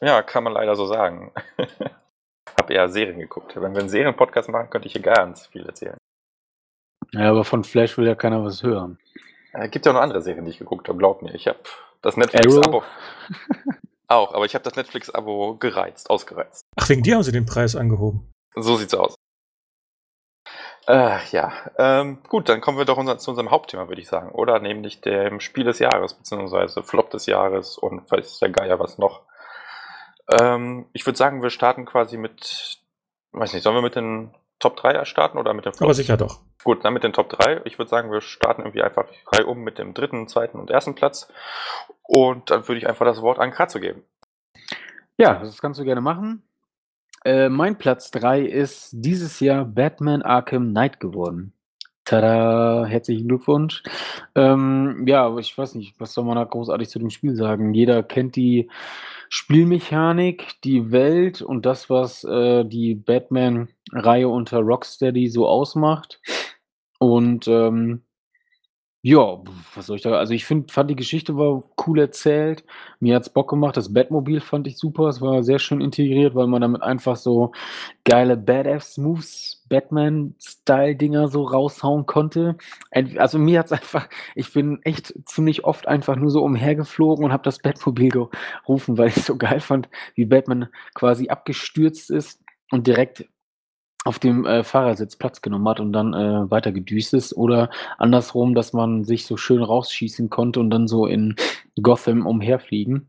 [0.00, 1.32] ja, kann man leider so sagen.
[2.56, 3.54] hab eher Serien geguckt.
[3.56, 5.96] Wenn wir einen Serienpodcast machen, könnte ich hier ganz viel erzählen.
[7.12, 8.98] Ja, aber von Flash will ja keiner was hören.
[9.52, 11.34] Äh, gibt ja auch noch andere Serien, die ich geguckt habe, glaub mir.
[11.34, 11.58] Ich habe
[12.00, 12.82] das Netflix-Abo.
[14.08, 16.64] auch, aber ich habe das Netflix-Abo gereizt, ausgereizt.
[16.76, 18.30] Ach, wegen dir haben sie den Preis angehoben.
[18.54, 19.14] So sieht's aus.
[20.88, 24.30] Äh, ja, ähm, gut, dann kommen wir doch unser, zu unserem Hauptthema, würde ich sagen,
[24.30, 24.58] oder?
[24.58, 29.22] Nämlich dem Spiel des Jahres, beziehungsweise Flop des Jahres und weiß der Geier was noch.
[30.40, 32.78] Ähm, ich würde sagen, wir starten quasi mit,
[33.32, 36.40] weiß nicht, sollen wir mit den Top 3 starten oder mit den Aber sicher doch.
[36.62, 37.62] Gut, dann mit den Top 3.
[37.64, 40.94] Ich würde sagen, wir starten irgendwie einfach drei um mit dem dritten, zweiten und ersten
[40.94, 41.28] Platz.
[42.02, 44.04] Und dann würde ich einfach das Wort an Kratzo geben.
[45.16, 46.42] Ja, das kannst du gerne machen.
[47.24, 51.52] Äh, mein Platz 3 ist dieses Jahr Batman Arkham Knight geworden.
[52.04, 53.84] Tada, herzlichen Glückwunsch.
[54.34, 57.74] Ähm, ja, ich weiß nicht, was soll man da großartig zu dem Spiel sagen?
[57.74, 58.68] Jeder kennt die
[59.28, 66.20] Spielmechanik, die Welt und das, was äh, die Batman-Reihe unter Rocksteady so ausmacht.
[66.98, 68.02] Und ähm,
[69.04, 69.42] ja,
[69.74, 72.64] was soll ich da also ich finde fand die Geschichte war cool erzählt.
[73.00, 73.76] Mir hat's Bock gemacht.
[73.76, 75.08] Das Batmobil fand ich super.
[75.08, 77.50] Es war sehr schön integriert, weil man damit einfach so
[78.04, 82.56] geile Badass-Moves, Batman-Style-Dinger so raushauen konnte.
[83.16, 87.42] Also mir hat's einfach ich bin echt ziemlich oft einfach nur so umhergeflogen und habe
[87.42, 93.24] das Batmobil gerufen, weil ich so geil fand, wie Batman quasi abgestürzt ist und direkt
[94.04, 97.36] auf dem äh, Fahrersitz Platz genommen hat und dann äh, weiter gedüst ist.
[97.36, 101.36] Oder andersrum, dass man sich so schön rausschießen konnte und dann so in
[101.80, 103.08] Gotham umherfliegen.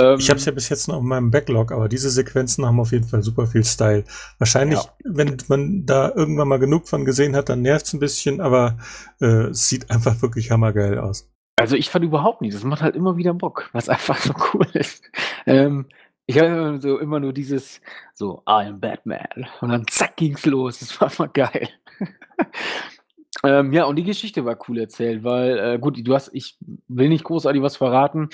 [0.00, 2.78] Ähm, ich habe es ja bis jetzt noch in meinem Backlog, aber diese Sequenzen haben
[2.78, 4.04] auf jeden Fall super viel Style.
[4.38, 4.90] Wahrscheinlich, ja.
[5.04, 8.78] wenn man da irgendwann mal genug von gesehen hat, dann nervt es ein bisschen, aber
[9.20, 11.28] äh, es sieht einfach wirklich hammergeil aus.
[11.56, 12.54] Also ich fand überhaupt nicht.
[12.54, 15.02] Das macht halt immer wieder Bock, was einfach so cool ist.
[15.44, 15.86] Ähm,
[16.30, 17.80] ich habe so immer nur dieses
[18.14, 19.48] so, I am Batman.
[19.60, 20.78] Und dann zack ging's los.
[20.78, 21.68] Das war mal geil.
[23.44, 27.08] ähm, ja, und die Geschichte war cool erzählt, weil, äh, gut, du hast, ich will
[27.08, 28.28] nicht großartig was verraten.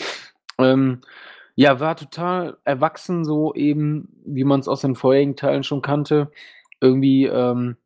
[0.59, 1.01] Ähm,
[1.55, 6.31] ja, war total erwachsen, so eben, wie man es aus den vorherigen Teilen schon kannte.
[6.83, 7.79] Irgendwie, ähm,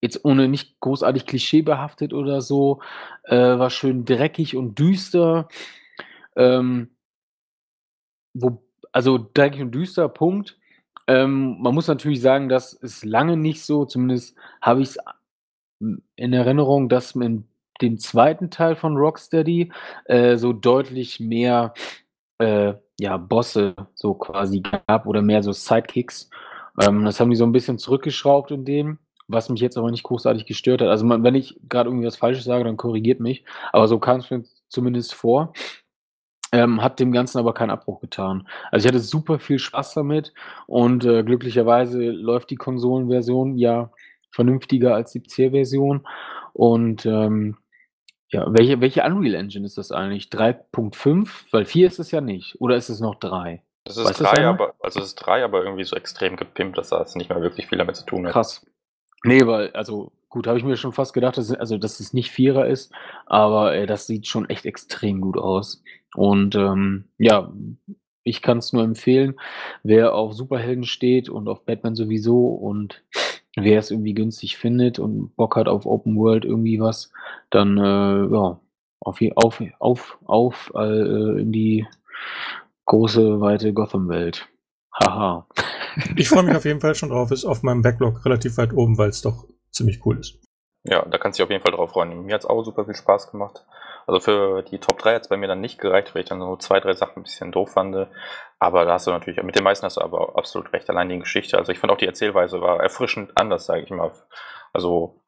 [0.00, 2.80] jetzt ohne nicht großartig klischeebehaftet oder so,
[3.24, 5.48] äh, war schön dreckig und düster.
[6.36, 6.90] Ähm,
[8.34, 8.65] wo,
[8.96, 10.56] also dreckig und düster, Punkt.
[11.06, 14.98] Ähm, man muss natürlich sagen, das ist lange nicht so, zumindest habe ich es
[16.16, 17.44] in Erinnerung, dass in
[17.82, 19.70] dem zweiten Teil von Rocksteady
[20.06, 21.74] äh, so deutlich mehr
[22.38, 26.30] äh, ja, Bosse so quasi gab oder mehr so Sidekicks.
[26.80, 30.04] Ähm, das haben die so ein bisschen zurückgeschraubt in dem, was mich jetzt aber nicht
[30.04, 30.88] großartig gestört hat.
[30.88, 33.44] Also man, wenn ich gerade irgendwie was Falsches sage, dann korrigiert mich.
[33.74, 35.52] Aber so kam es mir zumindest vor.
[36.52, 38.46] Ähm, hat dem Ganzen aber keinen Abbruch getan.
[38.70, 40.32] Also ich hatte super viel Spaß damit
[40.66, 43.90] und äh, glücklicherweise läuft die Konsolenversion ja
[44.30, 46.06] vernünftiger als die PC-Version.
[46.52, 47.56] Und ähm,
[48.28, 50.26] ja, welche, welche Unreal Engine ist das eigentlich?
[50.26, 51.28] 3.5?
[51.50, 52.60] Weil 4 ist es ja nicht.
[52.60, 53.62] Oder ist es noch 3?
[53.84, 57.14] Das ist 3, aber, also es ist 3, aber irgendwie so extrem gepimpt, dass das
[57.14, 58.32] nicht mehr wirklich viel damit zu tun hat.
[58.32, 58.66] Krass.
[59.22, 62.30] Nee, weil, also gut, habe ich mir schon fast gedacht, dass, also, dass es nicht
[62.30, 62.92] Vierer ist,
[63.24, 65.82] aber äh, das sieht schon echt extrem gut aus.
[66.14, 67.50] Und ähm, ja,
[68.22, 69.36] ich kann es nur empfehlen,
[69.82, 73.02] wer auf Superhelden steht und auf Batman sowieso und
[73.56, 77.10] wer es irgendwie günstig findet und Bock hat auf Open World irgendwie was,
[77.48, 78.60] dann äh, ja,
[79.00, 81.86] auf, auf, auf, auf äh, in die
[82.84, 84.46] große, weite Gotham-Welt.
[85.00, 85.46] Haha.
[86.14, 87.30] Ich freue mich auf jeden Fall schon drauf.
[87.30, 89.46] Ist auf meinem Backlog relativ weit oben, weil es doch
[89.76, 90.38] ziemlich cool ist.
[90.88, 92.24] Ja, da kannst du dich auf jeden Fall drauf freuen.
[92.24, 93.64] Mir hat es auch super viel Spaß gemacht.
[94.06, 96.40] Also für die Top 3 hat es bei mir dann nicht gereicht, weil ich dann
[96.40, 98.06] so zwei, drei Sachen ein bisschen doof fand.
[98.60, 101.18] Aber da hast du natürlich, mit den meisten hast du aber absolut recht, allein die
[101.18, 101.58] Geschichte.
[101.58, 104.12] Also ich fand auch die Erzählweise war erfrischend anders, sage ich mal.
[104.72, 105.20] Also,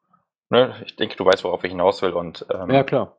[0.49, 2.13] ne, ich denke, du weißt, worauf ich hinaus will.
[2.13, 3.17] Und, ähm, ja, klar.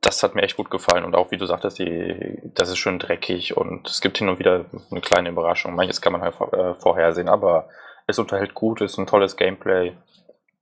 [0.00, 1.04] Das hat mir echt gut gefallen.
[1.04, 4.38] Und auch, wie du sagtest, die, das ist schön dreckig und es gibt hin und
[4.38, 5.74] wieder eine kleine Überraschung.
[5.74, 7.68] Manches kann man halt äh, vorhersehen, aber
[8.06, 9.94] es unterhält gut, ist ein tolles Gameplay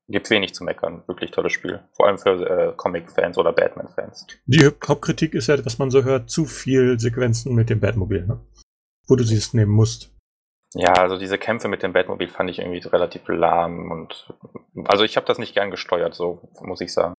[0.09, 1.03] gibt wenig zu meckern.
[1.07, 1.81] Wirklich tolles Spiel.
[1.92, 4.27] Vor allem für äh, Comic-Fans oder Batman-Fans.
[4.47, 8.40] Die Hauptkritik ist ja, was man so hört, zu viel Sequenzen mit dem Batmobil, ne?
[9.09, 10.12] Wo du sie es nehmen musst.
[10.75, 14.33] Ja, also diese Kämpfe mit dem Batmobil fand ich irgendwie relativ lahm und
[14.85, 17.14] also ich habe das nicht gern gesteuert, so muss ich sagen.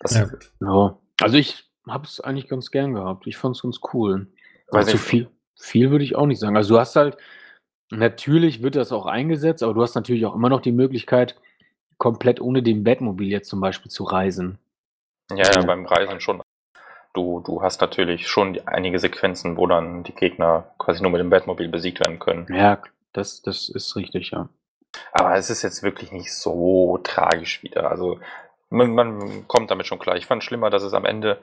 [0.00, 0.52] Das ja, gut.
[0.60, 0.98] ja.
[1.20, 3.26] Also ich habe es eigentlich ganz gern gehabt.
[3.26, 4.32] Ich fand es ganz cool.
[4.70, 6.56] Also viel, viel würde ich auch nicht sagen.
[6.56, 7.18] Also du hast halt,
[7.94, 11.36] Natürlich wird das auch eingesetzt, aber du hast natürlich auch immer noch die Möglichkeit,
[11.98, 14.58] komplett ohne den Batmobil jetzt zum Beispiel zu reisen.
[15.30, 16.40] Ja, ja, beim Reisen schon.
[17.12, 21.28] Du, du hast natürlich schon einige Sequenzen, wo dann die Gegner quasi nur mit dem
[21.28, 22.46] Batmobil besiegt werden können.
[22.48, 22.80] Ja,
[23.12, 24.48] das, das ist richtig, ja.
[25.12, 27.90] Aber es ist jetzt wirklich nicht so tragisch wieder.
[27.90, 28.20] Also
[28.70, 30.16] man, man kommt damit schon klar.
[30.16, 31.42] Ich fand schlimmer, dass es am Ende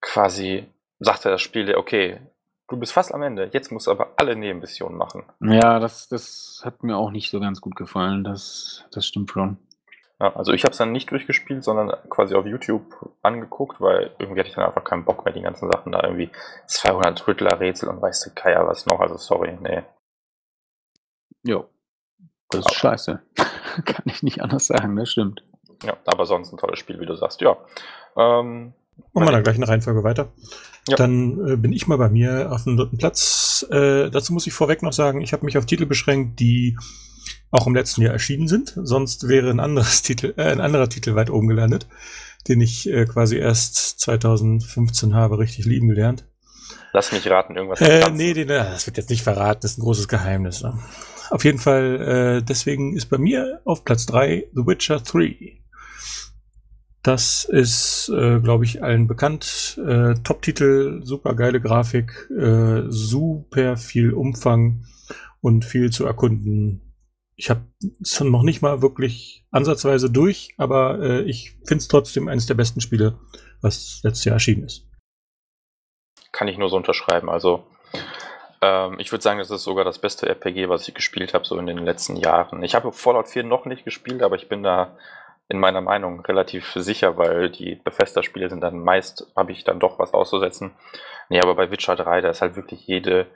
[0.00, 0.66] quasi
[0.98, 2.20] sagte das Spiel okay,
[2.72, 5.24] du bist fast am Ende, jetzt musst du aber alle Nebenmissionen machen.
[5.40, 8.24] Ja, das, das hat mir auch nicht so ganz gut gefallen.
[8.24, 9.58] Das, das stimmt schon.
[10.20, 12.84] Ja, also ich habe es dann nicht durchgespielt, sondern quasi auf YouTube
[13.22, 16.30] angeguckt, weil irgendwie hatte ich dann einfach keinen Bock mehr, die ganzen Sachen da irgendwie
[16.66, 19.82] 200 Riddler-Rätsel und weißt du, Kaya, was noch, also sorry, nee.
[21.42, 21.68] Jo,
[22.50, 23.22] das ist Aber- scheiße.
[23.84, 25.44] Kann ich nicht anders sagen, das stimmt.
[25.82, 27.56] Ja, aber sonst ein tolles Spiel, wie du sagst, ja.
[28.16, 28.74] Ähm,
[29.12, 30.32] Machen wir dann gleich in der Reihenfolge weiter.
[30.88, 30.96] Ja.
[30.96, 33.66] Dann äh, bin ich mal bei mir auf dem dritten Platz.
[33.70, 36.76] Äh, dazu muss ich vorweg noch sagen, ich habe mich auf Titel beschränkt, die
[37.50, 38.76] auch im letzten Jahr erschienen sind.
[38.82, 41.86] Sonst wäre ein anderes Titel, äh, ein anderer Titel weit oben gelandet,
[42.48, 46.24] den ich äh, quasi erst 2015 habe richtig lieben gelernt.
[46.92, 49.78] lass mich raten, irgendwas Äh, nee, den, äh, das wird jetzt nicht verraten, das ist
[49.78, 50.62] ein großes Geheimnis.
[50.62, 50.78] Ne?
[51.30, 55.61] Auf jeden Fall, äh, deswegen ist bei mir auf Platz 3 The Witcher 3.
[57.02, 59.80] Das ist, äh, glaube ich, allen bekannt.
[59.84, 64.84] Äh, Top-Titel, super geile Grafik, äh, super viel Umfang
[65.40, 66.94] und viel zu erkunden.
[67.34, 67.62] Ich habe
[68.00, 72.54] es noch nicht mal wirklich ansatzweise durch, aber äh, ich finde es trotzdem eines der
[72.54, 73.18] besten Spiele,
[73.60, 74.86] was letztes Jahr erschienen ist.
[76.30, 77.28] Kann ich nur so unterschreiben.
[77.28, 77.64] Also,
[78.60, 81.58] ähm, ich würde sagen, das ist sogar das beste RPG, was ich gespielt habe, so
[81.58, 82.62] in den letzten Jahren.
[82.62, 84.96] Ich habe Fallout 4 noch nicht gespielt, aber ich bin da
[85.48, 89.98] in meiner Meinung relativ sicher, weil die Bethesda-Spiele sind dann meist, habe ich dann doch
[89.98, 90.72] was auszusetzen.
[91.28, 93.26] Nee, aber bei Witcher 3, da ist halt wirklich jede,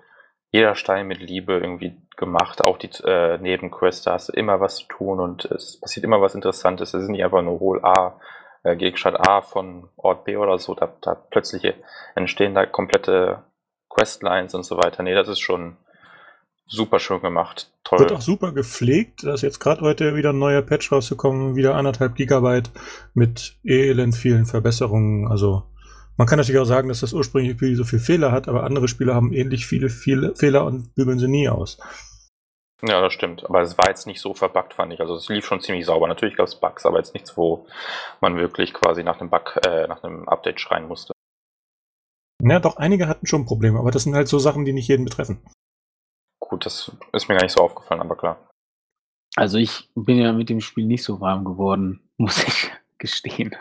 [0.50, 2.62] jeder Stein mit Liebe irgendwie gemacht.
[2.62, 6.20] Auch die äh, Nebenquests, da hast du immer was zu tun und es passiert immer
[6.20, 6.94] was Interessantes.
[6.94, 8.20] Es ist nicht einfach nur hol A,
[8.62, 10.74] äh, Gegenstand A von Ort B oder so.
[10.74, 11.70] Da, da plötzlich
[12.14, 13.44] entstehen da komplette
[13.88, 15.02] Questlines und so weiter.
[15.02, 15.76] Nee, das ist schon
[16.66, 17.72] super schön gemacht.
[17.84, 18.00] Toll.
[18.00, 19.24] Wird auch super gepflegt.
[19.24, 22.70] Da ist jetzt gerade heute wieder ein neuer Patch rausgekommen, wieder anderthalb Gigabyte
[23.14, 25.28] mit elend vielen Verbesserungen.
[25.28, 25.62] Also
[26.16, 28.88] man kann natürlich auch sagen, dass das ursprüngliche Spiel so viele Fehler hat, aber andere
[28.88, 31.78] Spiele haben ähnlich viele, viele Fehler und bügeln sie nie aus.
[32.82, 33.44] Ja, das stimmt.
[33.44, 35.00] Aber es war jetzt nicht so verbuggt, fand ich.
[35.00, 36.08] Also es lief schon ziemlich sauber.
[36.08, 37.66] Natürlich gab es Bugs, aber jetzt nichts, wo
[38.20, 41.12] man wirklich quasi nach einem Bug, äh, nach einem Update schreien musste.
[42.42, 45.04] Ja, doch, einige hatten schon Probleme, aber das sind halt so Sachen, die nicht jeden
[45.04, 45.40] betreffen.
[46.40, 48.48] Gut, das ist mir gar nicht so aufgefallen, aber klar.
[49.36, 53.54] Also ich bin ja mit dem Spiel nicht so warm geworden, muss ich gestehen.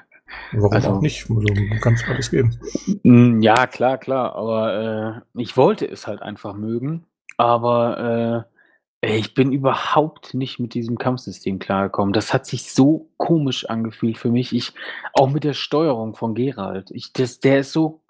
[0.54, 1.30] Warum Also- auch nicht?
[1.30, 2.58] Also, man kann es alles geben.
[3.04, 7.06] Mm, Ja, klar, klar, aber äh, ich wollte es halt einfach mögen,
[7.38, 8.46] aber
[9.02, 12.12] äh, ich bin überhaupt nicht mit diesem Kampfsystem klargekommen.
[12.14, 14.52] Das hat sich so komisch angefühlt für mich.
[14.56, 14.74] Ich,
[15.14, 16.90] auch mit der Steuerung von Geralt.
[16.92, 18.02] Ich, das, der ist so,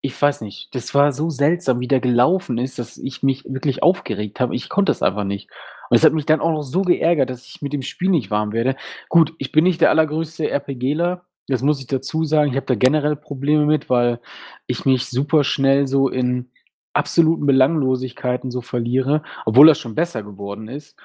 [0.00, 3.82] ich weiß nicht, das war so seltsam, wie der gelaufen ist, dass ich mich wirklich
[3.82, 4.54] aufgeregt habe.
[4.54, 5.50] Ich konnte es einfach nicht.
[5.90, 8.30] Und es hat mich dann auch noch so geärgert, dass ich mit dem Spiel nicht
[8.30, 8.76] warm werde.
[9.08, 11.24] Gut, ich bin nicht der allergrößte RPGler.
[11.48, 12.50] Das muss ich dazu sagen.
[12.50, 14.20] Ich habe da generell Probleme mit, weil
[14.66, 16.50] ich mich super schnell so in
[16.92, 20.96] absoluten Belanglosigkeiten so verliere, obwohl das schon besser geworden ist.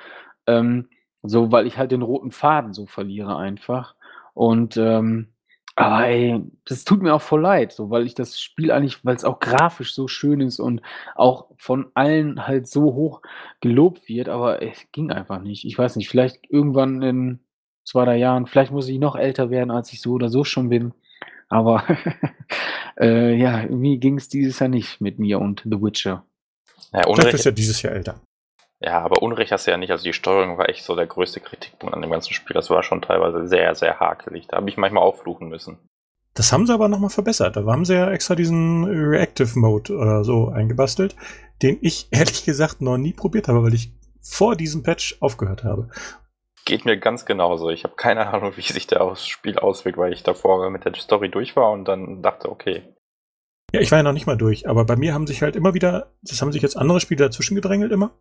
[0.47, 0.89] Ähm,
[1.23, 3.95] so, weil ich halt den roten Faden so verliere einfach.
[4.33, 5.32] Und ähm,
[5.75, 9.15] aber ey, das tut mir auch voll leid, so, weil ich das Spiel eigentlich, weil
[9.15, 10.81] es auch grafisch so schön ist und
[11.15, 13.21] auch von allen halt so hoch
[13.59, 15.65] gelobt wird, aber es ging einfach nicht.
[15.65, 17.39] Ich weiß nicht, vielleicht irgendwann in
[17.83, 20.69] zwei, drei Jahren, vielleicht muss ich noch älter werden, als ich so oder so schon
[20.69, 20.93] bin.
[21.49, 21.83] Aber
[22.99, 26.25] äh, ja, irgendwie ging es dieses Jahr nicht mit mir und The Witcher.
[26.91, 28.21] Ja, Vielleicht Unrecht, ist ja dieses Jahr älter.
[28.83, 29.91] Ja, aber Unrecht hast du ja nicht.
[29.91, 32.53] Also die Steuerung war echt so der größte Kritikpunkt an dem ganzen Spiel.
[32.53, 34.47] Das war schon teilweise sehr, sehr hakelig.
[34.47, 35.77] Da habe ich manchmal auffluchen müssen.
[36.33, 37.55] Das haben sie aber nochmal verbessert.
[37.55, 41.15] Da haben sie ja extra diesen Reactive Mode oder so eingebastelt,
[41.61, 45.89] den ich ehrlich gesagt noch nie probiert habe, weil ich vor diesem Patch aufgehört habe.
[46.65, 47.69] Geht mir ganz genauso.
[47.69, 50.93] Ich habe keine Ahnung, wie sich der aus Spiel auswirkt, weil ich davor mit der
[50.95, 52.83] Story durch war und dann dachte, okay,
[53.73, 55.73] Ja, ich war ja noch nicht mal durch, aber bei mir haben sich halt immer
[55.73, 58.11] wieder, das haben sich jetzt andere Spiele dazwischen gedrängelt immer.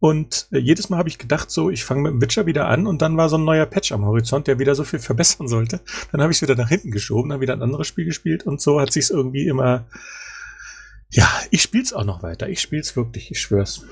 [0.00, 2.86] Und äh, jedes Mal habe ich gedacht, so, ich fange mit dem Witcher wieder an
[2.86, 5.80] und dann war so ein neuer Patch am Horizont, der wieder so viel verbessern sollte.
[6.10, 8.60] Dann habe ich es wieder nach hinten geschoben, dann wieder ein anderes Spiel gespielt und
[8.62, 9.84] so hat sich's irgendwie immer.
[11.10, 12.48] Ja, ich spiel's auch noch weiter.
[12.48, 13.84] Ich spiel's wirklich, ich schwör's.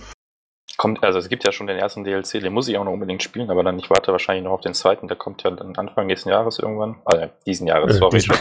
[0.79, 3.23] kommt, also es gibt ja schon den ersten DLC, den muss ich auch noch unbedingt
[3.23, 6.07] spielen, aber dann ich warte wahrscheinlich noch auf den zweiten, der kommt ja dann Anfang
[6.07, 7.03] nächsten Jahres irgendwann.
[7.05, 8.19] Also diesen Jahres, Äh, sorry.
[8.19, 8.35] diesen-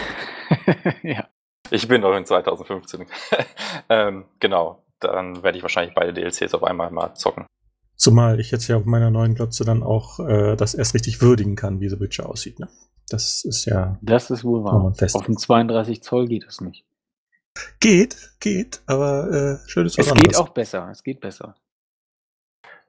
[1.04, 1.28] ja.
[1.72, 3.08] Ich bin noch in 2015.
[3.90, 4.84] ähm, genau.
[5.00, 7.46] Dann werde ich wahrscheinlich beide DLCs auf einmal mal zocken.
[7.98, 11.56] Zumal ich jetzt ja auf meiner neuen Glotze dann auch äh, das erst richtig würdigen
[11.56, 12.60] kann, wie The Witcher aussieht.
[12.60, 12.70] Ne?
[13.10, 13.98] Das ist ja.
[14.02, 14.94] Das ist wohl wahr.
[15.14, 16.86] Auf dem 32 Zoll geht es nicht.
[17.80, 19.32] Geht, geht, aber
[19.64, 21.56] äh, schön ist was Es geht auch besser, es geht besser.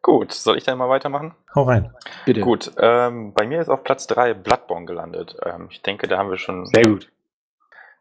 [0.03, 1.35] Gut, soll ich dann mal weitermachen?
[1.55, 1.93] Hau rein.
[2.25, 2.41] Bitte.
[2.43, 5.37] Gut, ähm, bei mir ist auf Platz 3 Bloodborne gelandet.
[5.45, 6.67] Ähm, ich denke, da haben wir schon.
[6.67, 7.11] Sehr gut.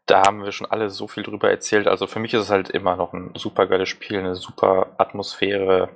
[0.06, 1.86] Da haben wir schon alle so viel drüber erzählt.
[1.86, 5.90] Also für mich ist es halt immer noch ein super geiles Spiel, eine super Atmosphäre,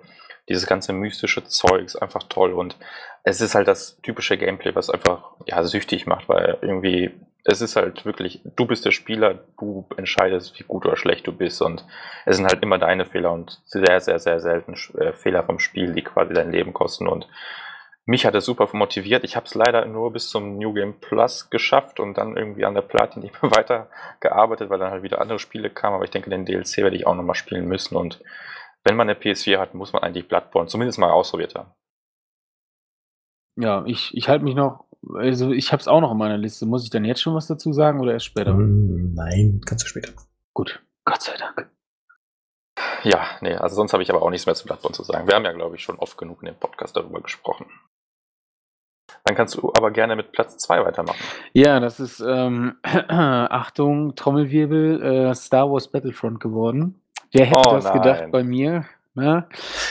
[0.49, 2.77] dieses ganze mystische Zeug ist einfach toll und
[3.25, 7.13] es ist halt das typische Gameplay, was einfach ja süchtig macht, weil irgendwie
[7.45, 11.33] es ist halt wirklich, du bist der Spieler, du entscheidest, wie gut oder schlecht du
[11.33, 11.85] bist und
[12.25, 15.93] es sind halt immer deine Fehler und sehr, sehr, sehr selten äh, Fehler vom Spiel,
[15.93, 17.27] die quasi dein Leben kosten und
[18.05, 19.23] mich hat es super motiviert.
[19.23, 22.75] Ich habe es leider nur bis zum New Game Plus geschafft und dann irgendwie an
[22.75, 23.89] der Platin nicht mehr weiter
[24.21, 25.95] gearbeitet, weil dann halt wieder andere Spiele kamen.
[25.95, 27.97] Aber ich denke, den DLC werde ich auch nochmal spielen müssen.
[27.97, 28.21] Und
[28.85, 31.71] wenn man eine PS4 hat, muss man eigentlich Bloodborne zumindest mal ausprobiert haben.
[33.57, 36.67] Ja, ich, ich halte mich noch, also ich habe es auch noch in meiner Liste.
[36.67, 38.55] Muss ich dann jetzt schon was dazu sagen oder erst später?
[38.55, 40.13] Mm, nein, kannst du später.
[40.55, 41.71] Gut, Gott sei Dank.
[43.05, 45.27] Ja, nee, also sonst habe ich aber auch nichts mehr zu Bloodborne zu sagen.
[45.27, 47.67] Wir haben ja, glaube ich, schon oft genug in dem Podcast darüber gesprochen.
[49.25, 51.19] Dann kannst du aber gerne mit Platz 2 weitermachen.
[51.53, 57.02] Ja, das ist, ähm, Achtung, Trommelwirbel, äh, Star Wars Battlefront geworden.
[57.33, 57.93] Wer hätte oh, das nein.
[57.95, 58.85] gedacht bei mir?
[59.15, 59.47] Ne?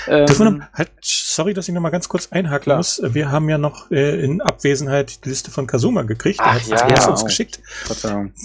[0.08, 2.77] Ähm, noch, halt, sorry, dass ich noch mal ganz kurz einhaken klar.
[2.77, 3.01] muss.
[3.04, 6.39] Wir haben ja noch äh, in Abwesenheit die Liste von Kasuma gekriegt.
[6.41, 7.25] Ach, er hat ja, uns oh.
[7.25, 7.62] geschickt.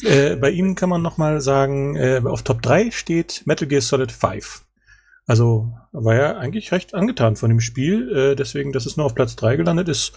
[0.05, 3.81] Äh, bei ihm kann man noch mal sagen, äh, auf Top 3 steht Metal Gear
[3.81, 4.65] Solid 5.
[5.27, 8.15] Also war er eigentlich recht angetan von dem Spiel.
[8.15, 10.13] Äh, deswegen, dass es nur auf Platz 3 gelandet ist.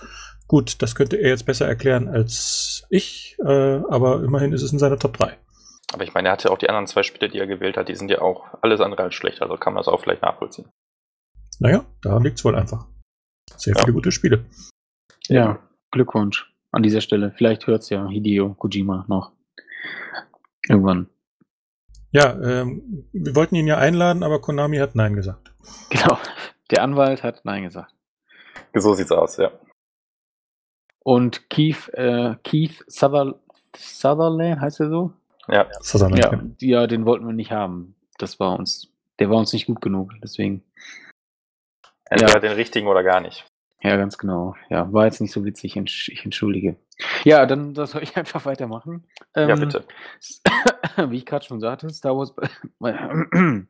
[0.48, 3.38] Gut, das könnte er jetzt besser erklären als ich.
[3.40, 5.38] Äh, aber immerhin ist es in seiner Top 3.
[5.94, 7.96] Aber ich meine, er hatte auch die anderen zwei Spiele, die er gewählt hat, die
[7.96, 10.70] sind ja auch alles andere als schlecht, also kann man das auch vielleicht nachvollziehen.
[11.60, 12.86] Naja, daran liegt es wohl einfach.
[13.58, 13.82] Sehr ja.
[13.82, 14.46] viele gute Spiele.
[15.28, 15.60] Ja,
[15.92, 17.32] Glückwunsch an dieser Stelle.
[17.36, 19.32] Vielleicht hört es ja Hideo Kojima noch.
[20.68, 21.10] Irgendwann.
[22.12, 25.54] Ja, ähm, wir wollten ihn ja einladen, aber Konami hat Nein gesagt.
[25.90, 26.18] Genau,
[26.72, 27.94] der Anwalt hat Nein gesagt.
[28.74, 29.52] So sieht's aus, ja.
[31.00, 33.38] Und Keith, äh, Keith Sutherland,
[33.76, 35.14] Sutherland heißt er so?
[35.52, 35.68] Ja.
[36.18, 37.96] Ja, ja, den wollten wir nicht haben.
[38.18, 40.64] Das war uns, der war uns nicht gut genug, deswegen.
[42.10, 42.40] Entweder ja.
[42.40, 43.46] den richtigen oder gar nicht.
[43.82, 44.56] Ja, ganz genau.
[44.70, 46.76] Ja, war jetzt nicht so witzig, ich entschuldige.
[47.24, 49.06] Ja, dann das soll ich einfach weitermachen.
[49.36, 49.86] Ähm, ja, bitte.
[51.10, 52.34] Wie ich gerade schon sagte, Star Wars,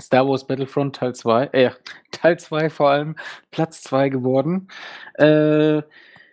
[0.00, 1.70] Star Wars Battlefront Teil 2, äh,
[2.12, 3.16] Teil 2 vor allem,
[3.50, 4.68] Platz 2 geworden.
[5.14, 5.82] Äh,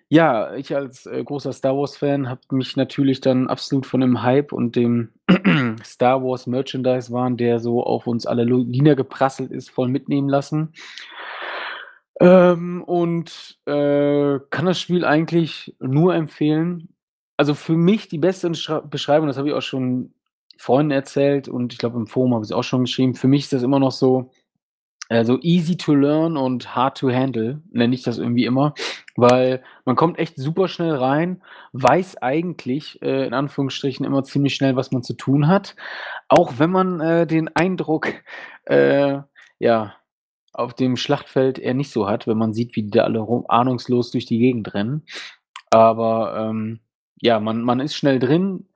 [0.10, 4.54] ja, ich als, äh, großer Star Wars-Fan habe mich natürlich dann absolut von dem Hype
[4.54, 5.10] und dem
[5.84, 10.74] Star Wars Merchandise-Wahn, der so auf uns alle lo niedergeprasselt ist, voll mitnehmen lassen.
[12.20, 16.90] Ähm, und, äh, kann das Spiel eigentlich nur empfehlen.
[17.38, 18.50] Also, für mich die beste
[18.90, 20.14] Beschreibung, das habe ich auch schon
[20.58, 23.14] Freunden erzählt und ich glaube, im Forum habe ich es auch schon geschrieben.
[23.14, 24.32] Für mich ist das immer noch so
[25.10, 28.74] also easy to learn und hard to handle, nenne ich das irgendwie immer,
[29.16, 31.42] weil man kommt echt super schnell rein,
[31.74, 35.76] weiß eigentlich, äh, in Anführungsstrichen, immer ziemlich schnell, was man zu tun hat.
[36.28, 38.14] Auch wenn man äh, den Eindruck,
[38.66, 39.20] äh,
[39.60, 39.96] ja,
[40.54, 44.12] auf dem Schlachtfeld eher nicht so hat, wenn man sieht, wie die da alle ahnungslos
[44.12, 45.04] durch die Gegend rennen.
[45.70, 46.80] Aber ähm,
[47.22, 48.67] ja, man, man ist schnell drin,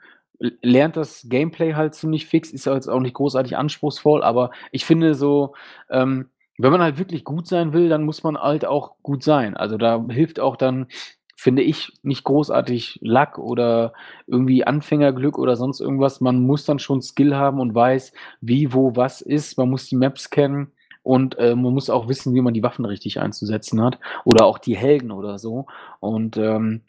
[0.61, 5.13] lernt das Gameplay halt ziemlich fix, ist jetzt auch nicht großartig anspruchsvoll, aber ich finde
[5.13, 5.53] so,
[5.89, 9.55] ähm, wenn man halt wirklich gut sein will, dann muss man halt auch gut sein.
[9.55, 10.87] Also da hilft auch dann,
[11.35, 13.93] finde ich, nicht großartig Luck oder
[14.27, 16.21] irgendwie Anfängerglück oder sonst irgendwas.
[16.21, 19.57] Man muss dann schon Skill haben und weiß, wie, wo, was ist.
[19.57, 20.71] Man muss die Maps kennen
[21.03, 24.59] und äh, man muss auch wissen, wie man die Waffen richtig einzusetzen hat oder auch
[24.59, 25.65] die Helden oder so.
[25.99, 26.81] Und ähm,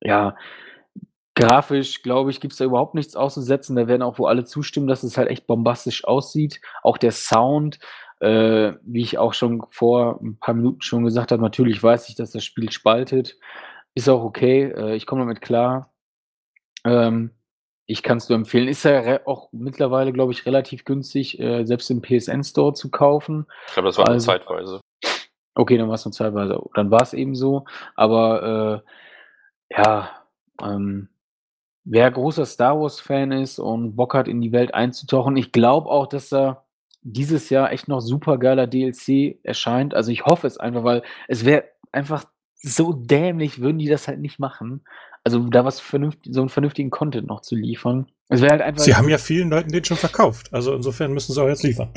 [0.00, 0.34] ja,
[1.40, 3.76] Grafisch, glaube ich, gibt es da überhaupt nichts auszusetzen.
[3.76, 6.60] Da werden auch wohl alle zustimmen, dass es halt echt bombastisch aussieht.
[6.82, 7.78] Auch der Sound,
[8.20, 12.14] äh, wie ich auch schon vor ein paar Minuten schon gesagt habe, natürlich weiß ich,
[12.14, 13.38] dass das Spiel spaltet.
[13.94, 15.92] Ist auch okay, äh, ich komme damit klar.
[16.84, 17.32] Ähm,
[17.86, 18.68] ich kann es nur empfehlen.
[18.68, 23.46] Ist ja auch mittlerweile, glaube ich, relativ günstig, äh, selbst im PSN-Store zu kaufen.
[23.66, 24.80] Ich glaube, das war also, zeitweise.
[25.54, 26.60] Okay, dann war es nur zeitweise.
[26.74, 27.64] Dann war es eben so.
[27.96, 28.84] Aber
[29.70, 30.10] äh, ja,
[30.62, 31.08] ähm,
[31.92, 36.06] Wer großer Star Wars-Fan ist und Bock hat, in die Welt einzutauchen, ich glaube auch,
[36.06, 36.64] dass da
[37.02, 39.92] dieses Jahr echt noch super geiler DLC erscheint.
[39.92, 42.26] Also ich hoffe es einfach, weil es wäre einfach
[42.62, 44.84] so dämlich, würden die das halt nicht machen.
[45.24, 48.06] Also da was vernünftig, so einen vernünftigen Content noch zu liefern.
[48.28, 48.84] Es wäre halt einfach.
[48.84, 50.54] Sie haben ja vielen Leuten den schon verkauft.
[50.54, 51.92] Also insofern müssen sie auch jetzt liefern.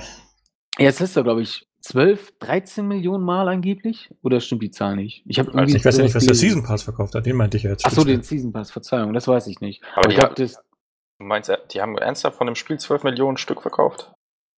[0.79, 4.09] Jetzt ist er, glaube ich, 12, 13 Millionen Mal angeblich?
[4.23, 5.23] Oder stimmt die Zahl nicht?
[5.27, 7.25] Ich, hab irgendwie ich weiß ja nicht, was der Season Pass verkauft hat.
[7.25, 7.85] Den meinte ich ja jetzt.
[7.85, 9.83] Achso, den Season Pass, Verzeihung, das weiß ich nicht.
[9.91, 10.55] Aber, Aber ich glaube, das.
[11.19, 14.13] Du meinst, die haben ernsthaft von dem Spiel 12 Millionen Stück verkauft?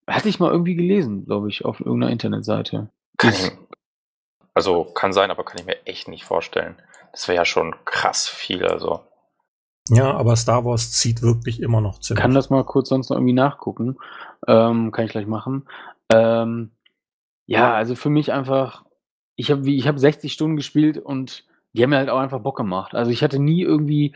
[0.08, 2.90] Hatte ich mal irgendwie gelesen, glaube ich, auf irgendeiner Internetseite.
[3.18, 3.52] Kann ich,
[4.54, 6.76] also kann sein, aber kann ich mir echt nicht vorstellen.
[7.10, 9.00] Das wäre ja schon krass viel, also.
[9.88, 12.22] Ja, aber Star Wars zieht wirklich immer noch ziemlich.
[12.22, 13.96] Kann das mal kurz sonst noch irgendwie nachgucken.
[14.46, 15.68] Ähm, kann ich gleich machen.
[16.12, 16.70] Ähm,
[17.46, 18.84] ja, also für mich einfach,
[19.36, 22.56] ich habe ich habe 60 Stunden gespielt und die haben mir halt auch einfach Bock
[22.56, 22.94] gemacht.
[22.94, 24.14] Also ich hatte nie irgendwie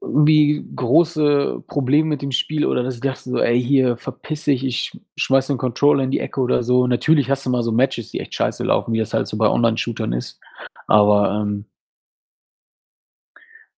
[0.00, 4.64] irgendwie große Probleme mit dem Spiel oder dass ich dachte so, ey, hier verpiss dich,
[4.64, 6.86] ich schmeiß den Controller in die Ecke oder so.
[6.88, 9.48] Natürlich hast du mal so Matches, die echt scheiße laufen, wie das halt so bei
[9.48, 10.40] Online-Shootern ist.
[10.88, 11.66] Aber ähm,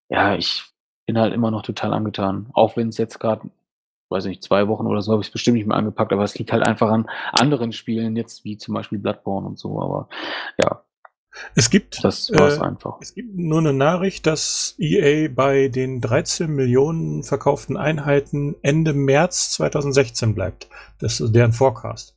[0.09, 0.64] ja, ich
[1.07, 2.49] bin halt immer noch total angetan.
[2.55, 3.51] Auch wenn es jetzt gerade
[4.09, 6.38] weiß nicht, zwei Wochen oder so habe ich es bestimmt nicht mehr angepackt, aber es
[6.38, 10.09] liegt halt einfach an anderen Spielen, jetzt wie zum Beispiel Bloodborne und so, aber
[10.59, 10.82] ja.
[11.57, 12.98] Es gibt, das war's äh, einfach.
[13.00, 19.50] Es gibt nur eine Nachricht, dass EA bei den 13 Millionen verkauften Einheiten Ende März
[19.55, 20.68] 2016 bleibt.
[21.00, 22.16] Das ist deren Forecast.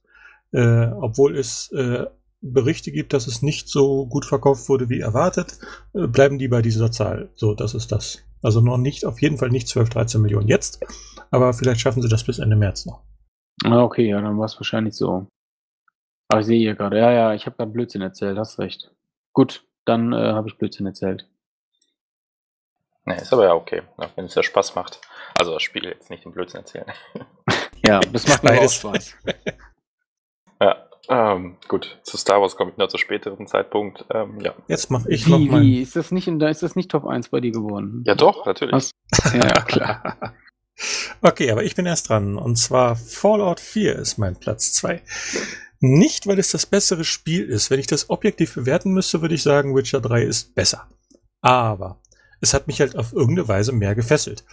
[0.51, 2.05] Äh, obwohl es äh,
[2.41, 5.59] Berichte gibt, dass es nicht so gut verkauft wurde wie erwartet,
[5.93, 7.29] äh, bleiben die bei dieser Zahl.
[7.35, 8.23] So, das ist das.
[8.41, 10.79] Also noch nicht, auf jeden Fall nicht 12, 13 Millionen jetzt,
[11.31, 13.03] aber vielleicht schaffen sie das bis Ende März noch.
[13.63, 15.27] Ah, okay, ja, dann war es wahrscheinlich so.
[16.29, 18.91] Aber ich sehe hier gerade, ja, ja, ich habe gerade Blödsinn erzählt, hast recht.
[19.33, 21.27] Gut, dann äh, habe ich Blödsinn erzählt.
[23.05, 23.83] Ne, ist aber ja okay,
[24.15, 24.99] wenn es ja Spaß macht.
[25.35, 26.91] Also das Spiel jetzt nicht den Blödsinn erzählen.
[27.85, 29.15] ja, das macht mir auch Spaß.
[30.61, 34.05] ja, ähm, gut, zu Star Wars komme ich noch zu späteren Zeitpunkt.
[34.13, 34.53] Ähm, ja.
[34.67, 35.61] Jetzt mache ich wie, noch mal.
[35.61, 35.81] Wie?
[35.81, 38.03] Ist das, nicht in, ist das nicht Top 1 bei dir geworden?
[38.05, 38.73] Ja, doch, natürlich.
[38.73, 38.91] Was?
[39.33, 40.33] Ja, klar.
[41.21, 42.37] okay, aber ich bin erst dran.
[42.37, 45.01] Und zwar Fallout 4 ist mein Platz 2.
[45.79, 47.69] Nicht, weil es das bessere Spiel ist.
[47.69, 50.89] Wenn ich das objektiv bewerten müsste, würde ich sagen, Witcher 3 ist besser.
[51.41, 52.01] Aber
[52.41, 54.43] es hat mich halt auf irgendeine Weise mehr gefesselt.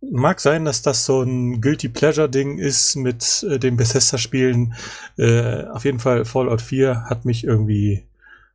[0.00, 4.74] Mag sein, dass das so ein Guilty Pleasure-Ding ist mit äh, den Bethesda-Spielen.
[5.18, 8.04] Äh, auf jeden Fall Fallout 4 hat mich irgendwie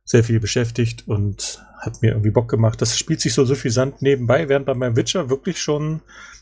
[0.04, 2.80] sehr viel beschäftigt und hat mir irgendwie Bock gemacht.
[2.82, 6.00] Das spielt sich so suffisant nebenbei, während man beim Witcher wirklich schon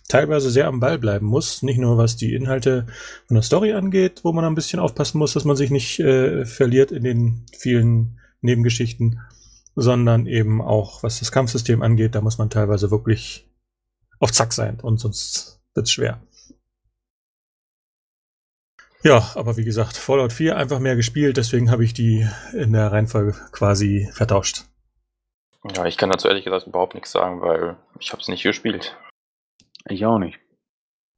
[0.09, 1.63] teilweise sehr am Ball bleiben muss.
[1.63, 2.87] Nicht nur was die Inhalte
[3.27, 6.45] von der Story angeht, wo man ein bisschen aufpassen muss, dass man sich nicht äh,
[6.45, 9.21] verliert in den vielen Nebengeschichten,
[9.77, 12.15] sondern eben auch was das Kampfsystem angeht.
[12.15, 13.47] Da muss man teilweise wirklich
[14.21, 16.21] auf Zack sein und sonst wird's schwer.
[19.03, 22.91] Ja, aber wie gesagt, Fallout 4 einfach mehr gespielt, deswegen habe ich die in der
[22.91, 24.65] Reihenfolge quasi vertauscht.
[25.77, 28.97] Ja, ich kann dazu ehrlich gesagt überhaupt nichts sagen, weil ich habe es nicht gespielt.
[29.89, 30.39] Ich auch nicht.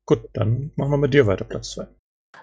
[0.04, 1.86] Gut, dann machen wir mit dir weiter, Platz 2.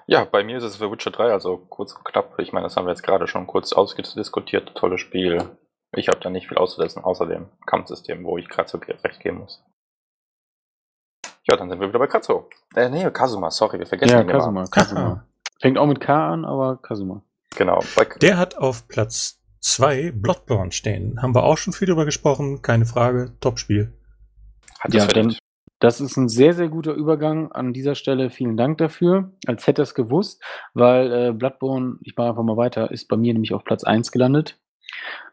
[0.08, 2.38] Ja, bei mir ist es The Witcher 3, also kurz und knapp.
[2.40, 4.76] Ich meine, das haben wir jetzt gerade schon kurz ausdiskutiert.
[4.76, 5.58] Tolles Spiel.
[5.96, 9.40] Ich habe da nicht viel auszusetzen, außer dem Kampfsystem, wo ich gerade so recht geben
[9.40, 9.64] muss.
[11.46, 12.50] Ja, dann sind wir wieder bei Katzo.
[12.76, 14.70] Äh, nee, Kazuma, sorry, wir vergessen ja, ihn Kazuma, immer.
[14.70, 15.26] Kazuma.
[15.62, 17.22] Fängt auch mit K an, aber Kazuma.
[17.56, 17.84] Genau.
[18.22, 21.22] Der hat auf Platz 2 Bloodborne stehen.
[21.22, 23.34] Haben wir auch schon viel drüber gesprochen, keine Frage.
[23.40, 23.94] Top-Spiel.
[24.90, 25.36] Ja, denn
[25.80, 27.52] das ist ein sehr, sehr guter Übergang.
[27.52, 29.32] An dieser Stelle vielen Dank dafür.
[29.46, 30.42] Als hätte es gewusst,
[30.74, 34.12] weil äh, Bloodborne, ich mache einfach mal weiter, ist bei mir nämlich auf Platz 1
[34.12, 34.60] gelandet.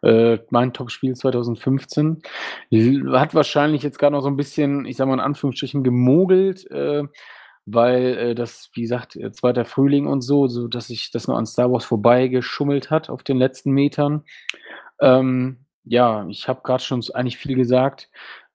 [0.02, 2.22] Äh, mein Top-Spiel 2015.
[3.12, 7.04] Hat wahrscheinlich jetzt gerade noch so ein bisschen, ich sag mal in Anführungsstrichen, gemogelt, äh,
[7.66, 11.36] weil äh, das, wie gesagt, äh, zweiter Frühling und so, so dass sich das nur
[11.36, 14.24] an Star Wars vorbei geschummelt hat auf den letzten Metern.
[15.00, 18.10] Ähm, ja, ich habe gerade schon eigentlich viel gesagt.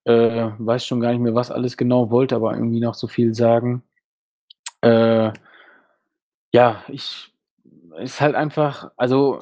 [0.05, 3.33] Äh, weiß schon gar nicht mehr, was alles genau wollte, aber irgendwie noch so viel
[3.33, 3.83] sagen.
[4.81, 5.31] Äh,
[6.53, 7.33] ja, ich
[7.97, 9.39] ist halt einfach, also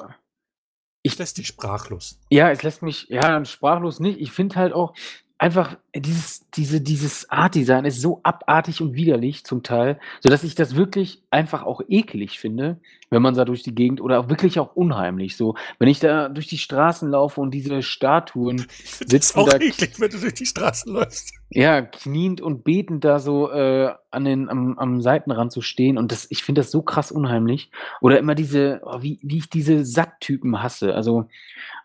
[1.04, 2.18] ich lässt dich sprachlos.
[2.30, 4.18] Ja, es lässt mich, ja, sprachlos nicht.
[4.20, 4.94] Ich finde halt auch
[5.38, 10.76] einfach dieses, diese, dieses Art-Design ist so abartig und widerlich zum Teil, sodass ich das
[10.76, 12.80] wirklich einfach auch eklig finde,
[13.10, 15.36] wenn man da durch die Gegend oder auch wirklich auch unheimlich.
[15.36, 19.48] So, wenn ich da durch die Straßen laufe und diese Statuen sitzen das ist auch
[19.48, 21.34] da, eklig, wenn du durch die Straßen läufst.
[21.50, 26.12] Ja, kniend und betend da so äh, an den, am, am Seitenrand zu stehen und
[26.12, 27.70] das, ich finde das so krass unheimlich.
[28.00, 30.94] Oder immer diese, oh, wie, wie ich diese Sacktypen hasse.
[30.94, 31.28] Also,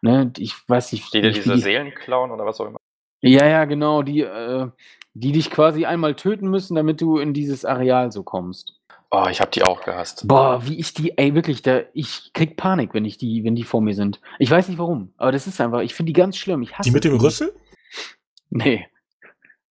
[0.02, 1.14] ne, ich weiß nicht.
[1.14, 2.80] Die, diese die, Seelenklauen oder was auch immer.
[3.22, 4.68] Ja, ja, genau, die, äh,
[5.14, 8.80] die dich quasi einmal töten müssen, damit du in dieses Areal so kommst.
[9.12, 10.28] Oh, ich habe die auch gehasst.
[10.28, 13.64] Boah, wie ich die, ey, wirklich, da, ich krieg Panik, wenn ich die, wenn die
[13.64, 14.22] vor mir sind.
[14.38, 16.62] Ich weiß nicht warum, aber das ist einfach, ich finde die ganz schlimm.
[16.62, 17.54] Ich hasse die mit dem Rüssel?
[18.52, 18.88] Nee.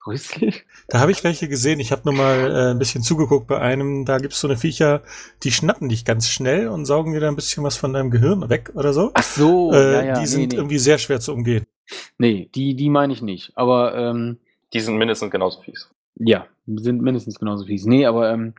[0.07, 0.53] Rüssel?
[0.87, 1.79] Da habe ich welche gesehen.
[1.79, 4.05] Ich habe nur mal äh, ein bisschen zugeguckt bei einem.
[4.05, 5.03] Da gibt es so eine Viecher,
[5.43, 8.49] die schnappen dich ganz schnell und saugen dir da ein bisschen was von deinem Gehirn
[8.49, 9.11] weg oder so.
[9.13, 10.13] Ach so, Äh, ja, ja.
[10.13, 10.57] die nee, sind nee.
[10.57, 11.65] irgendwie sehr schwer zu umgehen.
[12.17, 13.51] Nee, die, die meine ich nicht.
[13.55, 14.37] Aber ähm,
[14.73, 15.89] Die sind mindestens genauso fies.
[16.15, 17.85] ja, sind mindestens genauso fies.
[17.85, 18.53] Nee, aber ähm,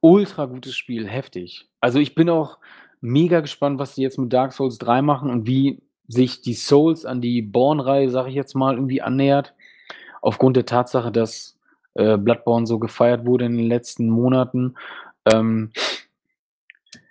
[0.00, 1.68] ultra gutes Spiel, heftig.
[1.80, 2.58] Also ich bin auch
[3.00, 7.04] mega gespannt, was die jetzt mit Dark Souls 3 machen und wie sich die Souls
[7.04, 9.54] an die Born-Reihe, sag ich jetzt mal, irgendwie annähert.
[10.20, 11.58] Aufgrund der Tatsache, dass
[11.94, 14.74] äh, Bloodborne so gefeiert wurde in den letzten Monaten.
[15.26, 15.70] Ähm,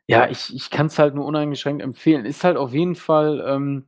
[0.07, 2.25] ja, ich, ich kann es halt nur uneingeschränkt empfehlen.
[2.25, 3.85] Ist halt auf jeden Fall, ähm,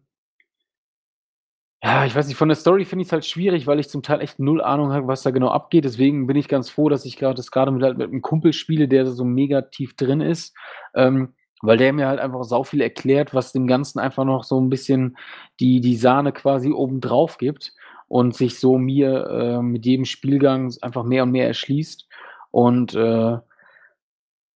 [1.82, 4.04] ja, ich weiß nicht, von der Story finde ich es halt schwierig, weil ich zum
[4.04, 5.86] Teil echt null Ahnung habe, was da genau abgeht.
[5.86, 8.52] Deswegen bin ich ganz froh, dass ich gerade das gerade mit, halt mit einem Kumpel
[8.52, 10.54] spiele, der so mega tief drin ist.
[10.94, 14.60] Ähm, weil der mir halt einfach sau viel erklärt, was dem Ganzen einfach noch so
[14.60, 15.18] ein bisschen
[15.60, 17.74] die, die Sahne quasi oben drauf gibt
[18.08, 22.08] und sich so mir äh, mit jedem Spielgang einfach mehr und mehr erschließt.
[22.52, 23.38] Und äh,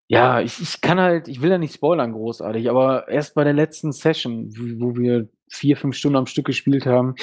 [0.07, 3.53] ja, ich, ich kann halt, ich will ja nicht spoilern großartig, aber erst bei der
[3.53, 4.49] letzten Session,
[4.80, 7.16] wo wir vier, fünf Stunden am Stück gespielt haben,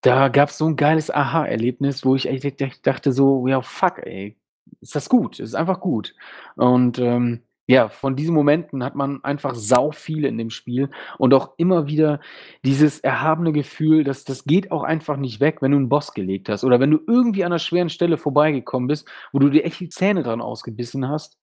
[0.00, 4.36] da gab es so ein geiles Aha-Erlebnis, wo ich echt dachte so, ja, fuck, ey,
[4.80, 6.14] ist das gut, ist einfach gut.
[6.56, 11.32] Und ähm, ja, von diesen Momenten hat man einfach sau viel in dem Spiel und
[11.32, 12.20] auch immer wieder
[12.64, 16.48] dieses erhabene Gefühl, dass das geht auch einfach nicht weg, wenn du einen Boss gelegt
[16.48, 19.78] hast oder wenn du irgendwie an einer schweren Stelle vorbeigekommen bist, wo du dir echt
[19.78, 21.38] die Zähne dran ausgebissen hast.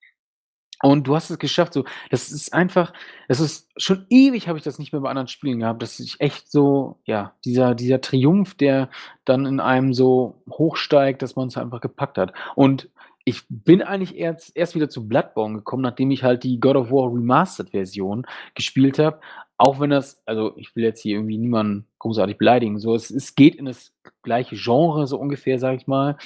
[0.82, 1.84] Und du hast es geschafft, so.
[2.10, 2.94] Das ist einfach,
[3.28, 6.20] das ist schon ewig habe ich das nicht mehr bei anderen Spielen gehabt, dass ich
[6.20, 8.90] echt so, ja, dieser, dieser Triumph, der
[9.26, 12.34] dann in einem so hochsteigt, dass man es einfach gepackt hat.
[12.56, 12.90] Und
[13.26, 16.92] ich bin eigentlich erst, erst wieder zu Bloodborne gekommen, nachdem ich halt die God of
[16.92, 18.26] War Remastered-Version
[18.56, 19.20] gespielt habe.
[19.58, 23.36] Auch wenn das, also ich will jetzt hier irgendwie niemanden großartig beleidigen, so, es, es
[23.36, 26.18] geht in das gleiche Genre, so ungefähr, sag ich mal.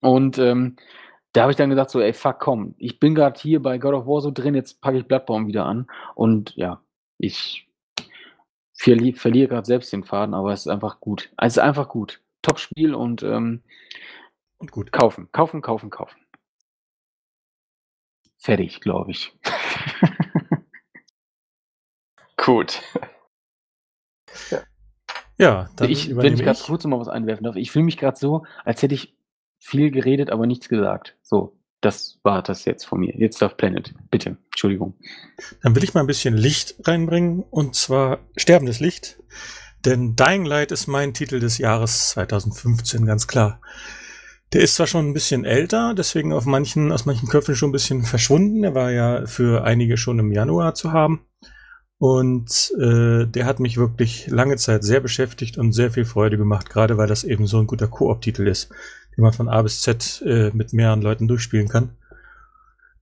[0.00, 0.76] Und ähm,
[1.32, 3.94] da habe ich dann gesagt, so, ey, fuck, komm, ich bin gerade hier bei God
[3.94, 5.86] of War so drin, jetzt packe ich Bloodborne wieder an.
[6.14, 6.82] Und ja,
[7.18, 7.68] ich
[8.74, 11.30] verli verliere gerade selbst den Faden, aber es ist einfach gut.
[11.38, 12.20] Es ist einfach gut.
[12.42, 13.62] Top-Spiel und ähm,
[14.58, 14.92] Und gut.
[14.92, 16.18] kaufen, kaufen, kaufen, kaufen.
[18.38, 19.32] Fertig, glaube ich.
[22.36, 22.82] Gut.
[25.38, 26.66] Ja, dann ich, wenn ich ganz ich.
[26.66, 29.14] kurz noch mal was einwerfen darf, ich fühle mich gerade so, als hätte ich
[29.62, 31.16] viel geredet, aber nichts gesagt.
[31.22, 33.14] So, das war das jetzt von mir.
[33.16, 33.94] Jetzt darf Planet.
[34.10, 34.94] Bitte, Entschuldigung.
[35.62, 39.22] Dann will ich mal ein bisschen Licht reinbringen und zwar sterbendes Licht.
[39.84, 43.60] Denn Dying Light ist mein Titel des Jahres 2015, ganz klar.
[44.52, 47.72] Der ist zwar schon ein bisschen älter, deswegen auf manchen, aus manchen Köpfen schon ein
[47.72, 48.62] bisschen verschwunden.
[48.64, 51.26] Er war ja für einige schon im Januar zu haben.
[51.98, 56.68] Und äh, der hat mich wirklich lange Zeit sehr beschäftigt und sehr viel Freude gemacht,
[56.68, 58.70] gerade weil das eben so ein guter Koop-Titel ist,
[59.16, 61.90] den man von A bis Z äh, mit mehreren Leuten durchspielen kann.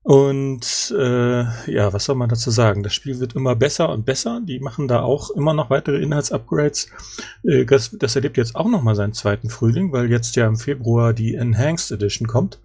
[0.02, 2.82] Und äh, ja, was soll man dazu sagen?
[2.82, 4.40] Das Spiel wird immer besser und besser.
[4.42, 6.88] Die machen da auch immer noch weitere Inhaltsupgrades.
[7.44, 10.56] Äh, das, das erlebt jetzt auch noch mal seinen zweiten Frühling, weil jetzt ja im
[10.56, 12.60] Februar die Enhanced Edition kommt.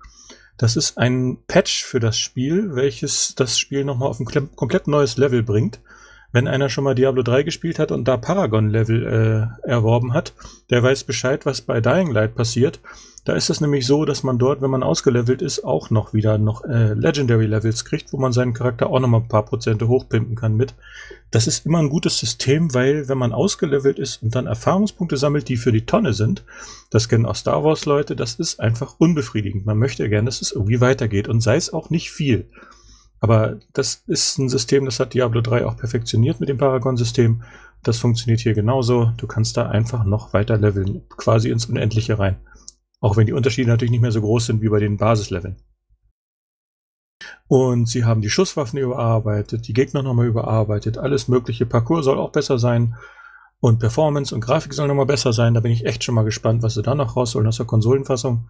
[0.57, 4.87] Das ist ein Patch für das Spiel, welches das Spiel noch mal auf ein komplett
[4.87, 5.81] neues Level bringt.
[6.35, 10.33] Wenn einer schon mal Diablo 3 gespielt hat und da Paragon-Level äh, erworben hat,
[10.69, 12.81] der weiß Bescheid, was bei Dying Light passiert.
[13.23, 16.37] Da ist es nämlich so, dass man dort, wenn man ausgelevelt ist, auch noch wieder
[16.37, 19.87] noch äh, Legendary Levels kriegt, wo man seinen Charakter auch noch mal ein paar Prozente
[19.87, 20.73] hochpimpen kann mit.
[21.31, 25.47] Das ist immer ein gutes System, weil wenn man ausgelevelt ist und dann Erfahrungspunkte sammelt,
[25.47, 26.43] die für die Tonne sind,
[26.89, 29.65] das kennen auch Star Wars Leute, das ist einfach unbefriedigend.
[29.65, 32.49] Man möchte gerne, dass es irgendwie weitergeht und sei es auch nicht viel.
[33.19, 37.43] Aber das ist ein System, das hat Diablo 3 auch perfektioniert mit dem Paragon-System.
[37.83, 39.11] Das funktioniert hier genauso.
[39.17, 42.37] Du kannst da einfach noch weiter leveln, quasi ins Unendliche rein.
[42.99, 45.57] Auch wenn die Unterschiede natürlich nicht mehr so groß sind wie bei den Basisleveln.
[47.47, 51.65] Und sie haben die Schusswaffen überarbeitet, die Gegner nochmal überarbeitet, alles mögliche.
[51.65, 52.95] Parcours soll auch besser sein.
[53.59, 55.53] Und Performance und Grafik soll nochmal besser sein.
[55.53, 58.49] Da bin ich echt schon mal gespannt, was sie da noch rausholen aus der Konsolenfassung.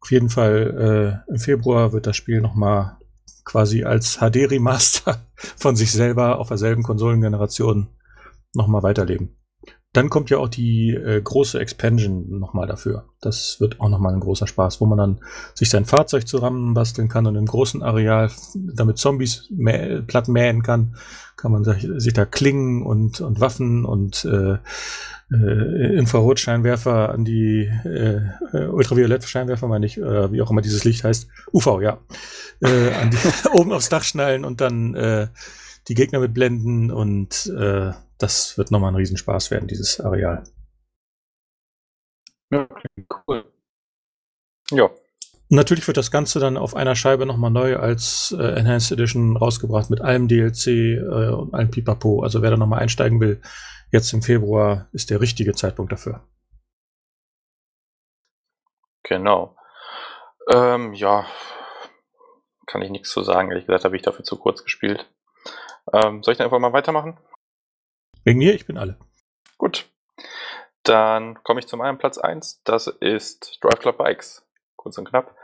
[0.00, 2.96] Auf jeden Fall äh, im Februar wird das Spiel nochmal
[3.44, 5.26] quasi als HD-Remaster
[5.56, 7.88] von sich selber auf derselben Konsolengeneration
[8.54, 9.36] nochmal weiterleben.
[9.92, 13.06] Dann kommt ja auch die äh, große Expansion nochmal dafür.
[13.20, 15.20] Das wird auch nochmal ein großer Spaß, wo man dann
[15.54, 20.94] sich sein Fahrzeug zusammenbasteln kann und im großen Areal damit Zombies mä platt mähen kann.
[21.36, 24.58] Kann man sich, sich da Klingen und, und Waffen und äh,
[25.32, 28.20] äh, Infrarotscheinwerfer an die äh,
[28.52, 31.28] äh, Ultraviolettscheinwerfer, meine ich, äh, wie auch immer dieses Licht heißt.
[31.52, 31.98] UV, ja.
[32.60, 33.18] Äh, an die,
[33.52, 35.28] oben aufs Dach schnallen und dann äh,
[35.88, 40.44] die Gegner mit blenden und äh, das wird nochmal ein Riesenspaß werden, dieses Areal.
[42.50, 42.68] Ja,
[43.26, 43.44] cool.
[44.70, 44.90] Ja,
[45.52, 49.90] Natürlich wird das Ganze dann auf einer Scheibe nochmal neu als äh, Enhanced Edition rausgebracht
[49.90, 52.22] mit allem DLC äh, und allem Pipapo.
[52.22, 53.42] Also wer da nochmal einsteigen will,
[53.90, 56.22] jetzt im Februar ist der richtige Zeitpunkt dafür.
[59.02, 59.56] genau.
[60.48, 61.26] Ähm, ja,
[62.66, 63.50] kann ich nichts zu sagen.
[63.50, 65.10] Ehrlich gesagt habe ich dafür zu kurz gespielt.
[65.92, 67.18] Ähm, soll ich dann einfach mal weitermachen?
[68.24, 68.98] Wegen mir, ich bin alle.
[69.58, 69.88] Gut.
[70.82, 72.62] Dann komme ich zu meinem Platz 1.
[72.64, 74.46] Das ist Drive Club Bikes.
[74.76, 75.36] Kurz und knapp.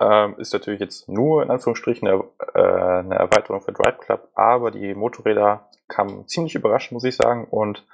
[0.00, 2.24] Ähm, ist natürlich jetzt nur in Anführungsstrichen eine,
[2.54, 7.46] äh, eine Erweiterung für Drive Club, aber die Motorräder kamen ziemlich überraschend, muss ich sagen,
[7.46, 7.84] und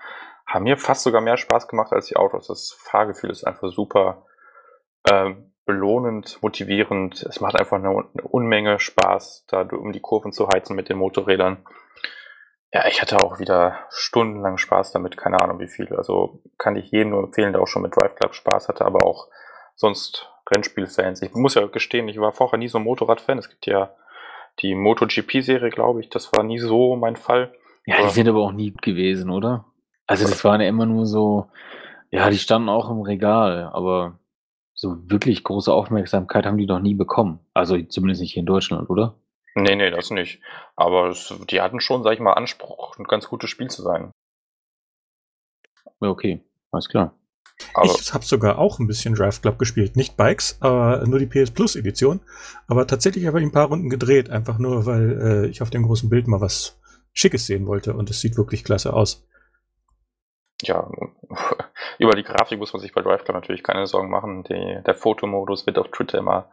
[0.46, 2.48] haben mir fast sogar mehr Spaß gemacht als die Autos.
[2.48, 4.26] Das Fahrgefühl ist einfach super
[5.10, 7.22] ähm, belohnend, motivierend.
[7.22, 10.98] Es macht einfach eine, eine Unmenge Spaß, da um die Kurven zu heizen mit den
[10.98, 11.64] Motorrädern.
[12.74, 15.94] Ja, ich hatte auch wieder stundenlang Spaß damit, keine Ahnung wie viel.
[15.94, 19.06] Also kann ich jedem nur empfehlen, der auch schon mit Drive Club Spaß hatte, aber
[19.06, 19.28] auch
[19.76, 21.22] sonst Rennspielfans.
[21.22, 23.38] Ich muss ja gestehen, ich war vorher nie so ein Motorradfan.
[23.38, 23.94] Es gibt ja
[24.58, 26.10] die MotoGP-Serie, glaube ich.
[26.10, 27.54] Das war nie so mein Fall.
[27.86, 29.66] Ja, die sind aber auch nie gewesen, oder?
[30.08, 31.46] Also das waren ja immer nur so,
[32.10, 34.18] ja, die standen auch im Regal, aber
[34.74, 37.38] so wirklich große Aufmerksamkeit haben die doch nie bekommen.
[37.54, 39.14] Also zumindest nicht hier in Deutschland, oder?
[39.54, 40.40] Nee, nee, das nicht.
[40.74, 44.10] Aber es, die hatten schon, sag ich mal, Anspruch, ein ganz gutes Spiel zu sein.
[46.00, 47.14] Ja, okay, alles klar.
[47.72, 49.96] Aber ich habe sogar auch ein bisschen Drive Club gespielt.
[49.96, 52.20] Nicht Bikes, aber nur die PS Plus Edition.
[52.66, 55.84] Aber tatsächlich habe ich ein paar Runden gedreht, einfach nur, weil äh, ich auf dem
[55.84, 56.80] großen Bild mal was
[57.12, 59.24] Schickes sehen wollte und es sieht wirklich klasse aus.
[60.62, 60.90] ja,
[61.98, 64.42] über die Grafik muss man sich bei Drive Club natürlich keine Sorgen machen.
[64.44, 66.50] Die, der Fotomodus wird auf Twitter immer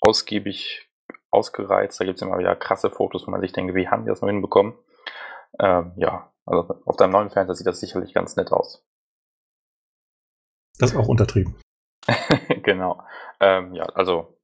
[0.00, 0.88] ausgiebig
[1.34, 2.00] ausgereizt.
[2.00, 4.20] Da gibt es immer wieder krasse Fotos, wo man sich denkt, wie haben die das
[4.20, 4.74] nur hinbekommen?
[5.58, 8.84] Ähm, ja, also auf deinem neuen Fernseher sieht das sicherlich ganz nett aus.
[10.78, 11.56] Das ist auch untertrieben.
[12.62, 13.02] genau.
[13.40, 14.38] Ähm, ja, also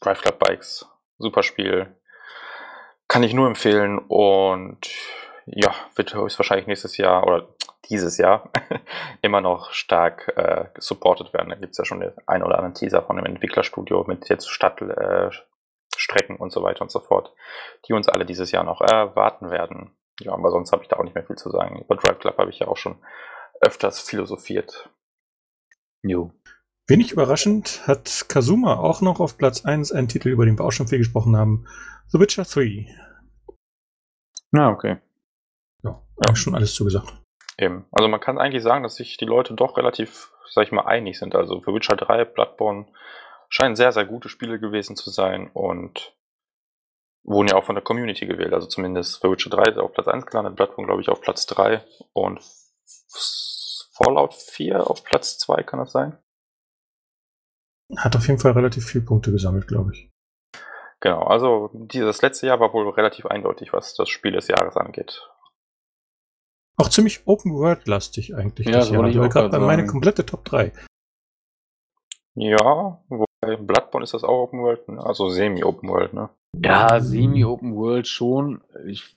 [0.00, 0.86] Drive Club Bikes,
[1.18, 1.94] super Spiel.
[3.08, 4.88] Kann ich nur empfehlen und
[5.46, 7.48] ja, wird höchstwahrscheinlich nächstes Jahr oder
[7.88, 8.50] dieses Jahr
[9.22, 11.50] immer noch stark äh, supported werden.
[11.50, 14.50] Da gibt es ja schon den ein oder anderen Teaser von einem Entwicklerstudio mit jetzt
[14.50, 15.30] Stadtstrecken äh,
[15.98, 17.34] Strecken und so weiter und so fort,
[17.86, 19.96] die uns alle dieses Jahr noch erwarten werden.
[20.20, 21.80] Ja, aber sonst habe ich da auch nicht mehr viel zu sagen.
[21.80, 22.98] Über Drive Club habe ich ja auch schon
[23.60, 24.90] öfters philosophiert.
[26.02, 26.32] Jo.
[26.88, 30.72] Wenig überraschend hat Kazuma auch noch auf Platz 1 einen Titel, über den wir auch
[30.72, 31.66] schon viel gesprochen haben.
[32.08, 32.86] The Witcher 3.
[34.52, 34.98] Na, okay.
[35.82, 36.36] Ja, ja.
[36.36, 37.12] schon alles zugesagt.
[37.58, 37.86] Eben.
[37.90, 41.18] Also man kann eigentlich sagen, dass sich die Leute doch relativ, sag ich mal, einig
[41.18, 41.34] sind.
[41.34, 42.86] Also für Witcher 3, Bloodborne
[43.48, 46.16] scheinen sehr, sehr gute Spiele gewesen zu sein und
[47.24, 48.52] wurden ja auch von der Community gewählt.
[48.52, 51.46] Also zumindest für Witcher 3 ist auf Platz 1 gelandet, Bloodborne glaube ich auf Platz
[51.46, 52.40] 3 und
[53.92, 56.18] Fallout 4 auf Platz 2, kann das sein?
[57.96, 60.10] Hat auf jeden Fall relativ viele Punkte gesammelt, glaube ich.
[61.00, 65.28] Genau, also dieses letzte Jahr war wohl relativ eindeutig, was das Spiel des Jahres angeht.
[66.78, 68.66] Auch ziemlich Open-World-lastig eigentlich.
[68.66, 69.06] Ja, das so Jahr.
[69.06, 70.72] ich Also auch gerade meine komplette Top 3.
[72.34, 73.02] Ja,
[73.46, 75.04] wobei Bloodborne ist das auch Open World, ne?
[75.04, 76.28] also Semi-Open World, ne?
[76.62, 78.60] Ja, Semi-Open World schon.
[78.86, 79.16] Ich,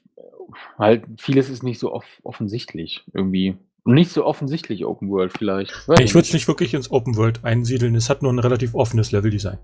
[0.77, 3.57] halt, vieles ist nicht so off offensichtlich irgendwie.
[3.85, 5.87] Nicht so offensichtlich Open World vielleicht.
[5.87, 7.95] Weiß Ich würde es nicht wirklich ins Open World einsiedeln.
[7.95, 9.57] Es hat nur ein relativ offenes Leveldesign.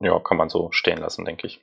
[0.00, 1.62] Ja, kann man so stehen lassen, denke ich.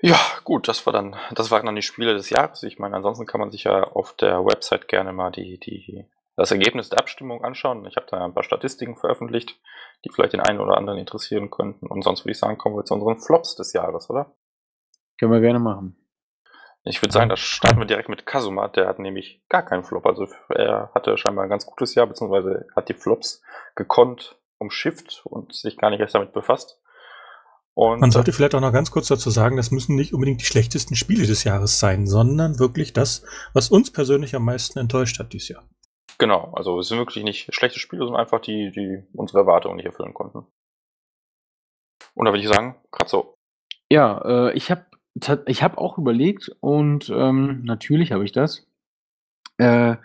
[0.00, 2.62] Ja, gut, das war dann, das waren dann die Spiele des Jahres.
[2.62, 6.04] Ich meine, ansonsten kann man sich ja auf der Website gerne mal die, die,
[6.36, 7.86] das Ergebnis der Abstimmung anschauen.
[7.86, 9.58] Ich habe da ein paar Statistiken veröffentlicht,
[10.04, 11.86] die vielleicht den einen oder anderen interessieren könnten.
[11.86, 14.34] Und sonst würde ich sagen, kommen wir zu unseren Flops des Jahres, oder?
[15.18, 15.96] Können wir gerne machen.
[16.86, 18.68] Ich würde sagen, da starten wir direkt mit Kazuma.
[18.68, 20.04] Der hat nämlich gar keinen Flop.
[20.06, 23.42] Also er hatte scheinbar ein ganz gutes Jahr, beziehungsweise hat die Flops
[23.74, 26.78] gekonnt umschifft und sich gar nicht erst damit befasst.
[27.72, 30.46] Und Man sollte vielleicht auch noch ganz kurz dazu sagen, das müssen nicht unbedingt die
[30.46, 35.32] schlechtesten Spiele des Jahres sein, sondern wirklich das, was uns persönlich am meisten enttäuscht hat
[35.32, 35.64] dieses Jahr.
[36.18, 39.86] Genau, also es sind wirklich nicht schlechte Spiele, sondern einfach die, die unsere Erwartungen nicht
[39.86, 40.46] erfüllen konnten.
[42.14, 43.34] Und da würde ich sagen, gerade so.
[43.90, 44.86] Ja, äh, ich habe
[45.46, 48.66] ich hab auch überlegt und ähm, natürlich habe ich das.
[49.58, 49.96] Äh,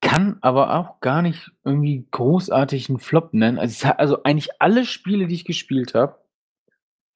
[0.00, 3.58] kann aber auch gar nicht irgendwie großartig einen Flop nennen.
[3.58, 6.20] Also, also eigentlich alle Spiele, die ich gespielt habe,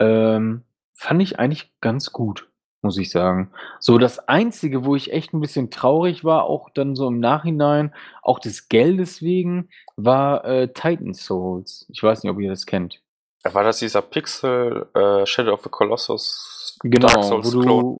[0.00, 2.50] ähm, fand ich eigentlich ganz gut,
[2.82, 3.50] muss ich sagen.
[3.80, 7.94] So das Einzige, wo ich echt ein bisschen traurig war, auch dann so im Nachhinein,
[8.22, 11.86] auch des Geldes wegen, war äh, Titan Souls.
[11.90, 13.00] Ich weiß nicht, ob ihr das kennt.
[13.44, 17.96] War das dieser Pixel äh, Shadow of the Colossus Genau, Dark Souls wo du,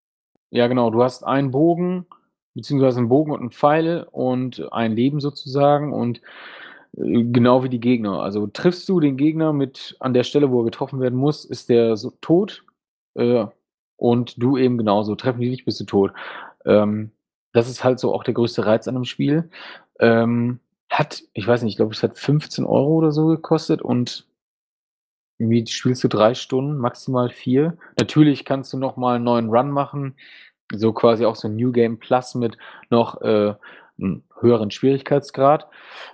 [0.51, 2.07] ja genau, du hast einen Bogen,
[2.55, 6.21] beziehungsweise einen Bogen und einen Pfeil und ein Leben sozusagen und
[6.97, 8.23] Äh, genau wie die Gegner.
[8.23, 11.69] Also triffst du den Gegner mit an der Stelle, wo er getroffen werden muss, ist
[11.69, 12.65] der so tot.
[13.15, 13.47] Äh,
[14.03, 15.15] und du eben genauso.
[15.15, 16.13] Treffen die dich, bist du tot.
[16.65, 17.13] Ähm,
[17.53, 19.49] das ist halt so auch der größte Reiz an dem Spiel.
[20.01, 20.59] Ähm,
[20.91, 24.27] hat, ich weiß nicht, ich glaube, es hat 15 Euro oder so gekostet und
[25.39, 27.79] irgendwie spielst du drei Stunden, maximal vier.
[27.97, 30.17] Natürlich kannst du noch mal einen neuen Run machen,
[30.73, 32.59] so quasi auch so ein New Game Plus mit
[32.91, 33.55] noch äh,
[34.01, 35.69] einem höheren Schwierigkeitsgrad.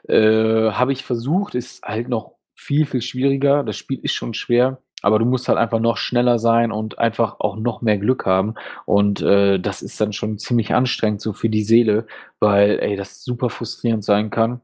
[0.07, 3.65] Äh, Habe ich versucht, ist halt noch viel, viel schwieriger.
[3.65, 7.41] Das Spiel ist schon schwer, aber du musst halt einfach noch schneller sein und einfach
[7.41, 8.55] auch noch mehr Glück haben.
[8.85, 12.07] Und äh, das ist dann schon ziemlich anstrengend so für die Seele,
[12.41, 14.61] weil ey, das super frustrierend sein kann.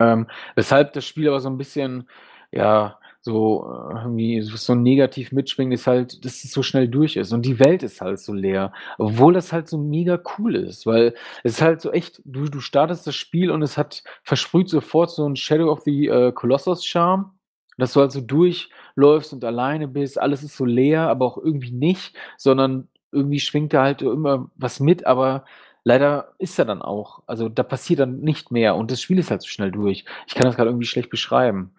[0.00, 2.08] Ähm, weshalb das Spiel aber so ein bisschen,
[2.52, 7.32] ja, so äh, irgendwie so negativ mitschwingt, ist halt, dass es so schnell durch ist
[7.32, 11.14] und die Welt ist halt so leer, obwohl das halt so mega cool ist, weil
[11.42, 15.10] es ist halt so echt, du, du startest das Spiel und es hat versprüht sofort
[15.10, 17.32] so ein Shadow of the äh, Colossus Charme,
[17.78, 21.70] dass du halt so durchläufst und alleine bist, alles ist so leer, aber auch irgendwie
[21.70, 25.44] nicht, sondern irgendwie schwingt da halt immer was mit, aber
[25.84, 27.22] leider ist er dann auch.
[27.26, 30.04] Also da passiert dann nicht mehr und das Spiel ist halt so schnell durch.
[30.26, 31.72] Ich kann das gerade irgendwie schlecht beschreiben.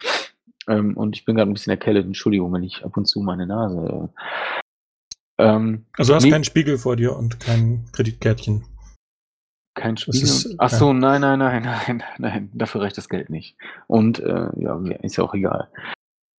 [0.68, 2.06] Ähm, und ich bin gerade ein bisschen erkältet.
[2.06, 4.10] Entschuldigung, wenn ich ab und zu meine Nase.
[5.38, 8.66] Ähm, also hast nee, keinen Spiegel vor dir und kein Kreditkärtchen.
[9.74, 10.24] Kein Spiegel?
[10.24, 12.52] Ist, Ach so, nein, nein, nein, nein, nein.
[12.54, 13.56] Dafür reicht das Geld nicht.
[13.88, 15.70] Und äh, ja, ist ja auch egal.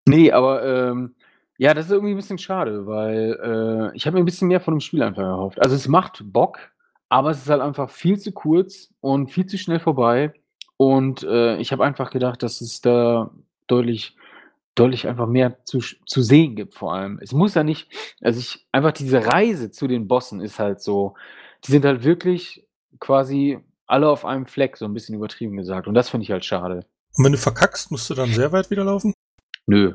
[0.07, 1.15] Nee, aber ähm,
[1.59, 3.39] ja, das ist irgendwie ein bisschen schade, weil
[3.93, 5.61] äh, ich habe mir ein bisschen mehr von dem Spiel einfach erhofft.
[5.61, 6.59] Also es macht Bock,
[7.09, 10.33] aber es ist halt einfach viel zu kurz und viel zu schnell vorbei.
[10.77, 13.31] Und äh, ich habe einfach gedacht, dass es da
[13.67, 14.17] deutlich
[14.75, 17.19] deutlich einfach mehr zu zu sehen gibt vor allem.
[17.21, 17.91] Es muss ja nicht
[18.23, 21.15] also ich einfach diese Reise zu den Bossen ist halt so
[21.67, 22.67] die sind halt wirklich
[22.99, 25.89] quasi alle auf einem Fleck, so ein bisschen übertrieben gesagt.
[25.89, 26.87] Und das finde ich halt schade.
[27.17, 29.15] Und wenn du verkackst, musst du dann sehr weit wieder laufen?
[29.67, 29.95] Nö.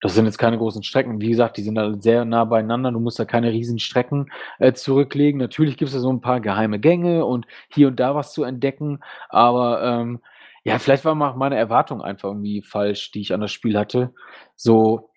[0.00, 1.20] Das sind jetzt keine großen Strecken.
[1.20, 2.90] Wie gesagt, die sind halt sehr nah beieinander.
[2.90, 5.38] Du musst da keine riesen Strecken äh, zurücklegen.
[5.38, 8.42] Natürlich gibt es da so ein paar geheime Gänge und hier und da was zu
[8.42, 8.98] entdecken,
[9.28, 10.20] aber ähm,
[10.64, 14.12] ja, vielleicht war mal meine Erwartung einfach irgendwie falsch, die ich an das Spiel hatte.
[14.54, 15.10] So,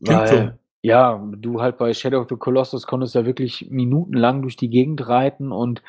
[0.00, 4.70] weil, ja, du halt bei Shadow of the Colossus konntest ja wirklich minutenlang durch die
[4.70, 5.82] Gegend reiten und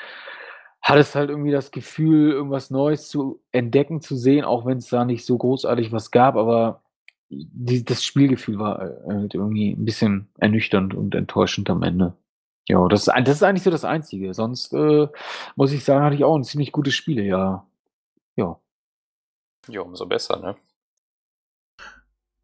[0.86, 5.04] hattest halt irgendwie das Gefühl, irgendwas Neues zu entdecken, zu sehen, auch wenn es da
[5.04, 6.84] nicht so großartig was gab, aber
[7.30, 12.16] die, das Spielgefühl war äh, halt irgendwie ein bisschen ernüchternd und enttäuschend am Ende.
[12.68, 14.34] Ja, das, das ist eigentlich so das Einzige.
[14.36, 15.08] Sonst äh,
[15.56, 17.68] muss ich sagen, hatte ich auch ein ziemlich gutes Spiele, ja.
[18.36, 18.60] Ja.
[19.68, 20.56] Ja, umso besser, ne?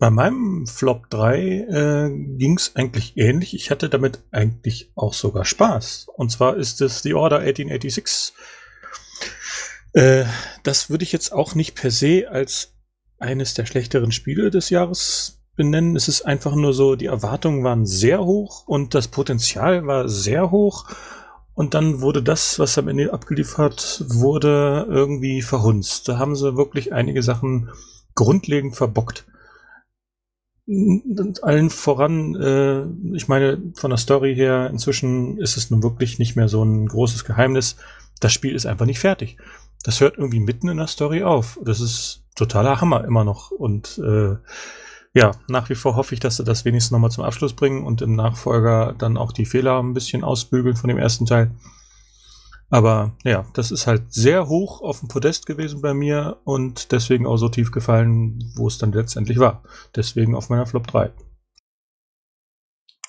[0.02, 3.54] Bei meinem Flop 3 äh, ging es eigentlich ähnlich.
[3.54, 6.08] Ich hatte damit eigentlich auch sogar Spaß.
[6.16, 8.34] Und zwar ist es The Order 1886.
[9.93, 10.26] Äh,
[10.64, 12.74] das würde ich jetzt auch nicht per se als
[13.20, 15.95] eines der schlechteren Spiele des Jahres benennen.
[15.95, 20.49] Es ist einfach nur so, die Erwartungen waren sehr hoch und das Potenzial war sehr
[20.49, 20.88] hoch.
[21.54, 26.08] Und dann wurde das, was am Ende abgeliefert wurde, irgendwie verhunzt.
[26.10, 27.70] Da haben sie wirklich einige Sachen
[28.16, 29.28] grundlegend verbockt.
[30.68, 36.36] Allen voran, äh, ich meine, von der Story her, inzwischen ist es nun wirklich nicht
[36.36, 37.78] mehr so ein großes Geheimnis.
[38.20, 39.38] Das Spiel ist einfach nicht fertig.
[39.84, 41.59] Das hört irgendwie mitten in der Story auf.
[41.64, 43.51] Das ist totaler Hammer immer noch.
[43.51, 44.36] Und äh,
[45.14, 48.01] ja, nach wie vor hoffe ich, dass sie das wenigstens nochmal zum Abschluss bringen und
[48.01, 51.51] im Nachfolger dann auch die Fehler ein bisschen ausbügeln von dem ersten Teil.
[52.72, 57.28] Aber ja, das ist halt sehr hoch auf dem Podest gewesen bei mir und deswegen
[57.28, 59.61] auch so tief gefallen, wo es dann letztendlich war.
[59.93, 61.11] Deswegen auf meiner Flop 3.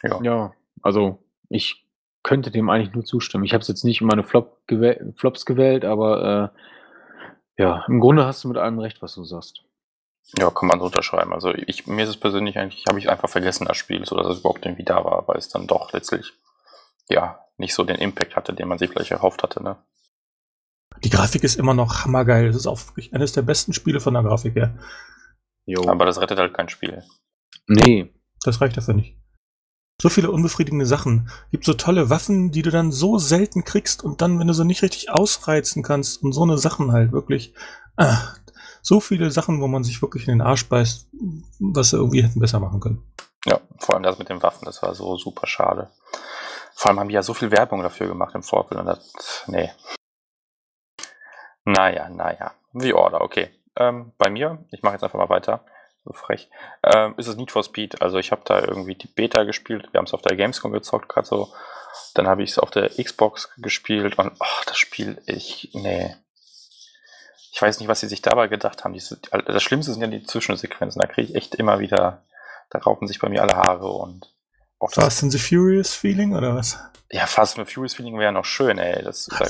[0.02, 0.52] Ja, ja
[0.82, 1.86] also ich
[2.24, 3.44] könnte dem eigentlich nur zustimmen.
[3.44, 6.52] Ich habe es jetzt nicht in meine Flop gewäh Flops gewählt, aber
[7.56, 9.62] äh, ja, im Grunde hast du mit allem recht, was du sagst.
[10.38, 11.32] Ja, kann man so unterschreiben.
[11.32, 14.26] Also ich, mir ist es persönlich eigentlich, habe ich einfach vergessen, das Spiel, so dass
[14.26, 16.32] es überhaupt irgendwie da war, weil es dann doch letztlich,
[17.12, 19.76] ja, nicht so den Impact hatte, den man sich vielleicht erhofft hatte, ne?
[21.04, 22.46] Die Grafik ist immer noch hammergeil.
[22.46, 24.78] Das ist auch wirklich eines der besten Spiele von der Grafik her.
[25.64, 25.88] Jo.
[25.88, 27.02] Aber das rettet halt kein Spiel.
[27.66, 28.12] Nee.
[28.44, 29.16] Das reicht dafür nicht.
[30.00, 31.30] So viele unbefriedigende Sachen.
[31.50, 34.64] Gibt so tolle Waffen, die du dann so selten kriegst und dann, wenn du so
[34.64, 37.54] nicht richtig ausreizen kannst und so eine Sachen halt wirklich.
[37.96, 38.34] Ah,
[38.82, 41.08] so viele Sachen, wo man sich wirklich in den Arsch beißt,
[41.60, 43.02] was sie irgendwie hätten besser machen können.
[43.46, 45.90] Ja, vor allem das mit den Waffen, das war so super schade.
[46.82, 49.70] Vor allem haben die ja so viel Werbung dafür gemacht im Vorfeld und das, nee.
[51.64, 52.54] Naja, naja.
[52.72, 53.50] The Order, okay.
[53.76, 55.64] Ähm, bei mir, ich mache jetzt einfach mal weiter,
[56.04, 56.50] so frech,
[56.82, 58.02] ähm, ist es Need for Speed.
[58.02, 61.08] Also ich habe da irgendwie die Beta gespielt, wir haben es auf der Gamescom gezockt
[61.08, 61.52] gerade so.
[62.14, 66.16] Dann habe ich es auf der Xbox gespielt und ach, das Spiel, ich, nee,
[67.52, 68.98] ich weiß nicht, was sie sich dabei gedacht haben.
[69.46, 70.98] Das Schlimmste sind ja die Zwischensequenzen.
[70.98, 72.24] Da kriege ich echt immer wieder,
[72.70, 74.31] da raufen sich bei mir alle Haare und
[74.82, 75.04] auch das.
[75.04, 76.78] Fast and the Furious Feeling oder was?
[77.10, 79.02] Ja, Fast and the Furious Feeling wäre noch schön, ey.
[79.02, 79.28] Das,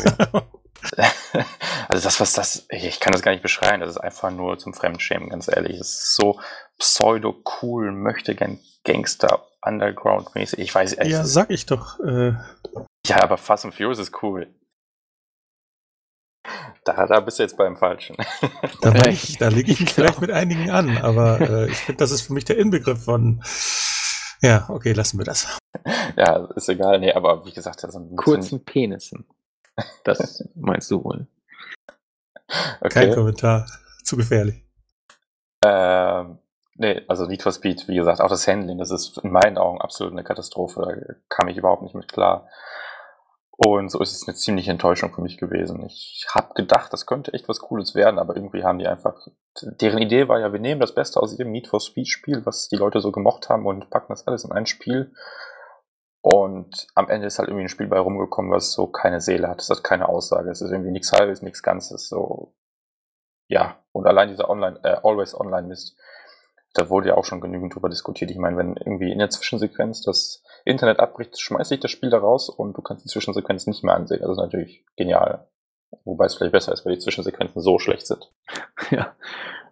[1.89, 4.75] also das, was das, ich kann das gar nicht beschreiben, das ist einfach nur zum
[4.75, 5.79] Fremdschämen, ganz ehrlich.
[5.79, 6.41] Das ist so
[6.79, 10.59] pseudo-cool, möchte gern Gangster, Underground-mäßig.
[10.59, 11.13] Ich weiß ehrlich.
[11.13, 12.01] Ja, sag ich doch.
[12.01, 12.35] Äh...
[13.07, 14.53] Ja, aber Fast and Furious ist cool.
[16.85, 18.17] Da, da bist du jetzt beim Falschen.
[18.81, 22.11] Da, ich, da lege ich mich vielleicht mit einigen an, aber äh, ich finde, das
[22.11, 23.41] ist für mich der Inbegriff von.
[24.43, 25.47] Ja, okay, lassen wir das.
[26.15, 27.01] Ja, ist egal.
[27.01, 29.25] Nee, aber wie gesagt, das sind kurzen Penissen.
[30.05, 31.27] Das meinst du wohl?
[32.81, 33.07] Okay.
[33.07, 33.67] Kein Kommentar.
[34.05, 34.63] Zu gefährlich.
[35.65, 36.39] Ähm,
[36.75, 39.81] nee, also Need for Speed, wie gesagt, auch das Handling, das ist in meinen Augen
[39.81, 40.83] absolut eine Katastrophe.
[40.83, 42.49] Da kam ich überhaupt nicht mit klar.
[43.57, 45.85] Und so ist es eine ziemliche Enttäuschung für mich gewesen.
[45.85, 49.15] Ich habe gedacht, das könnte echt was Cooles werden, aber irgendwie haben die einfach.
[49.61, 52.69] Deren Idee war ja, wir nehmen das Beste aus jedem Need for Speed Spiel, was
[52.69, 55.13] die Leute so gemocht haben und packen das alles in ein Spiel.
[56.23, 59.61] Und am Ende ist halt irgendwie ein Spiel bei rumgekommen, was so keine Seele hat.
[59.61, 60.51] Es hat keine Aussage.
[60.51, 62.09] Es ist irgendwie nichts Halbes, nichts Ganzes.
[62.09, 62.55] So,
[63.49, 63.77] ja.
[63.93, 65.97] Und allein dieser Online, äh, Always Online Mist,
[66.75, 68.31] da wurde ja auch schon genügend drüber diskutiert.
[68.31, 72.19] Ich meine, wenn irgendwie in der Zwischensequenz das Internet abbricht, schmeißt sich das Spiel da
[72.19, 74.21] raus und du kannst die Zwischensequenz nicht mehr ansehen.
[74.21, 75.47] Das ist natürlich genial.
[76.05, 78.31] Wobei es vielleicht besser ist, weil die Zwischensequenzen so schlecht sind.
[78.91, 79.15] Ja,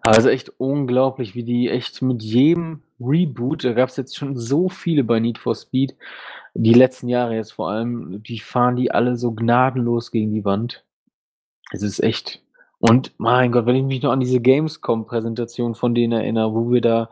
[0.01, 4.67] also echt unglaublich, wie die echt mit jedem Reboot, da gab es jetzt schon so
[4.67, 5.95] viele bei Need for Speed,
[6.55, 10.83] die letzten Jahre jetzt vor allem, die fahren die alle so gnadenlos gegen die Wand.
[11.71, 12.43] Es ist echt.
[12.81, 16.81] Und mein Gott, wenn ich mich noch an diese Gamescom-Präsentation von denen erinnere, wo wir
[16.81, 17.11] da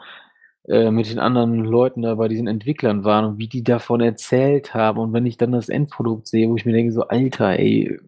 [0.67, 4.73] äh, mit den anderen Leuten da bei diesen Entwicklern waren und wie die davon erzählt
[4.73, 7.99] haben und wenn ich dann das Endprodukt sehe, wo ich mir denke, so, Alter, ey,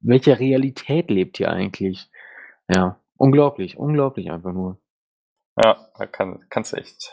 [0.00, 2.08] welche Realität lebt hier eigentlich?
[2.68, 4.78] Ja, unglaublich, unglaublich einfach nur.
[5.60, 7.12] Ja, da kann, kannst du echt,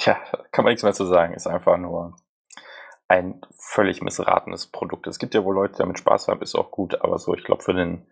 [0.00, 0.18] ja,
[0.52, 2.14] kann man nichts mehr zu sagen, ist einfach nur
[3.08, 5.06] ein völlig missratenes Produkt.
[5.06, 7.44] Es gibt ja wohl Leute, die damit Spaß haben, ist auch gut, aber so, ich
[7.44, 8.06] glaube, für den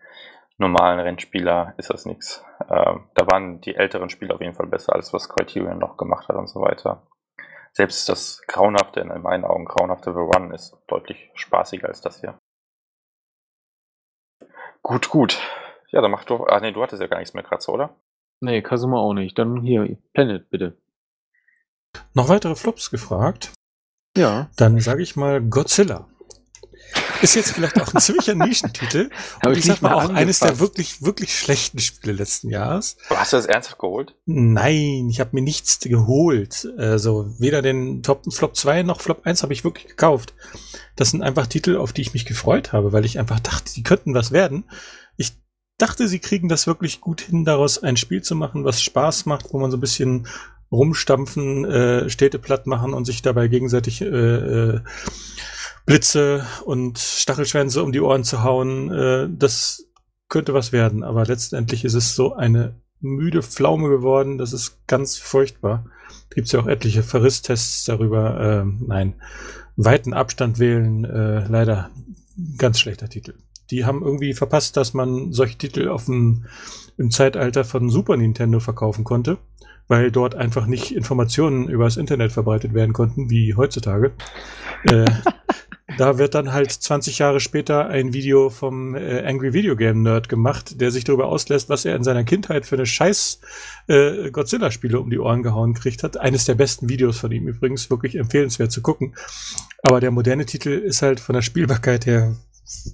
[0.57, 2.43] normalen Rennspieler ist das nichts.
[2.69, 6.27] Ähm, da waren die älteren Spiele auf jeden Fall besser, als was Criterion noch gemacht
[6.27, 7.07] hat und so weiter.
[7.71, 12.37] Selbst das grauenhafte, in meinen Augen grauenhafte The Run ist deutlich spaßiger als das hier.
[14.83, 15.39] Gut, gut.
[15.89, 16.45] Ja, dann mach doch.
[16.47, 17.95] Ah, nee, du hattest ja gar nichts mehr Kratzer, oder?
[18.41, 19.39] Nee, Kasuma auch nicht.
[19.39, 20.77] Dann hier, Planet, bitte.
[22.13, 23.53] Noch weitere Flops gefragt?
[24.15, 24.49] Ja.
[24.57, 26.07] Dann sage ich mal Godzilla.
[27.23, 29.09] Ist jetzt vielleicht auch ein ziemlicher Nischentitel.
[29.39, 30.21] Aber ich sag mal auch angepasst.
[30.21, 32.97] eines der wirklich, wirklich schlechten Spiele letzten Jahres.
[33.09, 34.15] hast du das ernsthaft geholt?
[34.25, 36.67] Nein, ich habe mir nichts geholt.
[36.77, 40.33] Also weder den Top Flop 2 noch Flop 1 habe ich wirklich gekauft.
[40.97, 43.83] Das sind einfach Titel, auf die ich mich gefreut habe, weil ich einfach dachte, die
[43.83, 44.65] könnten was werden.
[45.15, 45.31] Ich
[45.77, 49.53] dachte, sie kriegen das wirklich gut hin, daraus ein Spiel zu machen, was Spaß macht,
[49.53, 50.27] wo man so ein bisschen
[50.73, 54.81] rumstampfen, äh, Städte platt machen und sich dabei gegenseitig äh, äh,
[55.85, 59.87] Blitze und Stachelschwänze um die Ohren zu hauen, äh, das
[60.29, 61.03] könnte was werden.
[61.03, 64.37] Aber letztendlich ist es so eine müde Pflaume geworden.
[64.37, 65.85] Das ist ganz furchtbar.
[66.33, 68.39] Gibt es ja auch etliche Verrisstests darüber.
[68.39, 69.15] Äh, nein,
[69.75, 71.91] weiten Abstand wählen, äh, leider
[72.57, 73.35] ganz schlechter Titel.
[73.69, 76.45] Die haben irgendwie verpasst, dass man solche Titel auf dem,
[76.97, 79.37] im Zeitalter von Super Nintendo verkaufen konnte,
[79.87, 84.13] weil dort einfach nicht Informationen über das Internet verbreitet werden konnten, wie heutzutage.
[84.85, 85.09] äh,
[85.97, 90.29] da wird dann halt 20 Jahre später ein Video vom äh, Angry Video Game Nerd
[90.29, 93.41] gemacht, der sich darüber auslässt, was er in seiner Kindheit für eine scheiß
[93.87, 96.17] äh, Godzilla-Spiele um die Ohren gehauen gekriegt hat.
[96.17, 99.15] Eines der besten Videos von ihm übrigens, wirklich empfehlenswert zu gucken.
[99.81, 102.35] Aber der moderne Titel ist halt von der Spielbarkeit her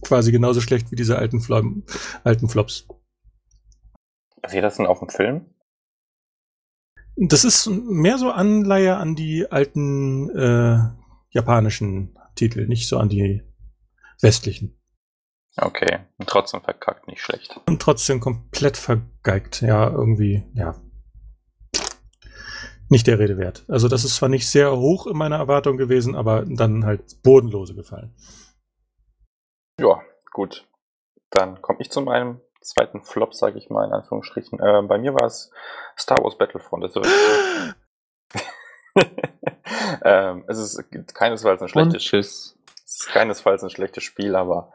[0.01, 1.83] quasi genauso schlecht wie diese alten, Flom
[2.23, 2.87] alten Flops.
[4.41, 5.45] Basiert das denn auf dem Film?
[7.15, 10.79] Das ist mehr so Anleihe an die alten äh,
[11.31, 13.43] japanischen Titel, nicht so an die
[14.21, 14.79] westlichen.
[15.57, 17.59] Okay, und trotzdem verkackt, nicht schlecht.
[17.67, 20.75] Und trotzdem komplett vergeigt, ja, irgendwie, ja.
[22.87, 23.65] Nicht der Rede wert.
[23.67, 27.75] Also das ist zwar nicht sehr hoch in meiner Erwartung gewesen, aber dann halt bodenlose
[27.75, 28.15] gefallen.
[29.79, 30.65] Ja, gut.
[31.29, 34.59] Dann komme ich zu meinem zweiten Flop, sage ich mal in Anführungsstrichen.
[34.59, 35.51] Äh, bei mir war es
[35.97, 36.83] Star Wars Battlefront.
[36.83, 36.95] Das
[40.03, 40.83] ähm, es ist
[41.13, 42.19] keinesfalls ein schlechtes Spiel.
[42.19, 44.71] Es ist keinesfalls ein schlechtes Spiel, aber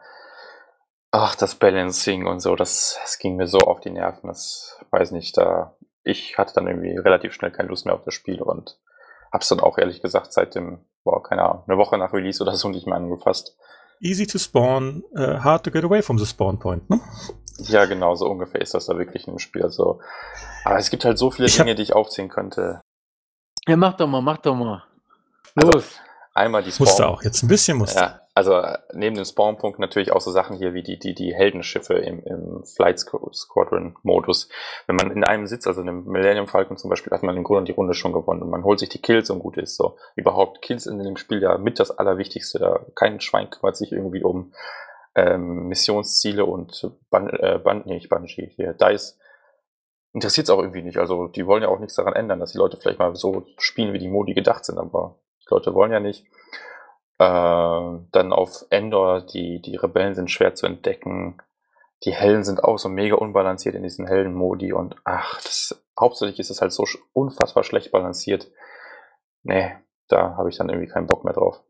[1.11, 4.27] ach, das Balancing und so, das, das ging mir so auf die Nerven.
[4.27, 8.13] Das weiß nicht, da ich hatte dann irgendwie relativ schnell keine Lust mehr auf das
[8.13, 8.79] Spiel und
[9.31, 12.53] hab's dann auch ehrlich gesagt seit dem, boah, keine Ahnung, eine Woche nach Release oder
[12.55, 13.57] so nicht mehr angefasst.
[14.01, 16.99] Easy to spawn, uh, hard to get away from the spawn point, ne?
[17.57, 19.63] Ja, genau, so ungefähr ist das da wirklich im Spiel.
[19.63, 19.99] Also,
[20.65, 22.81] aber es gibt halt so viele Ich hab- Dinge, die ich aufzählen könnte.
[23.67, 24.83] Ja, mach doch mal, mach doch mal.
[25.55, 25.99] Also- Los.
[26.37, 27.05] Einmal die Musste Spawn.
[27.15, 27.97] auch, jetzt ein bisschen musste.
[27.97, 31.33] Ja, also äh, neben dem Spawnpunkt natürlich auch so Sachen hier wie die, die, die
[31.33, 34.49] Heldenschiffe im, im Flight Squ- Squadron-Modus.
[34.85, 37.45] Wenn man in einem sitzt, also in einem Millennium Falcon zum Beispiel, hat man im
[37.45, 39.77] Grunde die Runde schon gewonnen und man holt sich die Kills und gut ist.
[39.77, 42.59] So überhaupt Kills in dem Spiel ja mit das Allerwichtigste.
[42.59, 44.51] Da kein Schwein kümmert sich irgendwie um
[45.15, 49.17] ähm, Missionsziele und Ban äh, Ban nee, nicht Bungie, hier DICE
[50.15, 50.97] interessiert es auch irgendwie nicht.
[50.97, 53.91] Also die wollen ja auch nichts daran ändern, dass die Leute vielleicht mal so spielen,
[53.91, 56.25] wie die Modi gedacht sind, aber die Leute wollen ja nicht.
[57.17, 61.37] Äh, dann auf Endor, die, die Rebellen sind schwer zu entdecken.
[62.05, 66.49] Die Helden sind auch so mega unbalanciert in diesen Helden-Modi und ach, das, hauptsächlich ist
[66.49, 68.49] es halt so unfassbar schlecht balanciert.
[69.43, 69.75] Nee,
[70.07, 71.61] da habe ich dann irgendwie keinen Bock mehr drauf.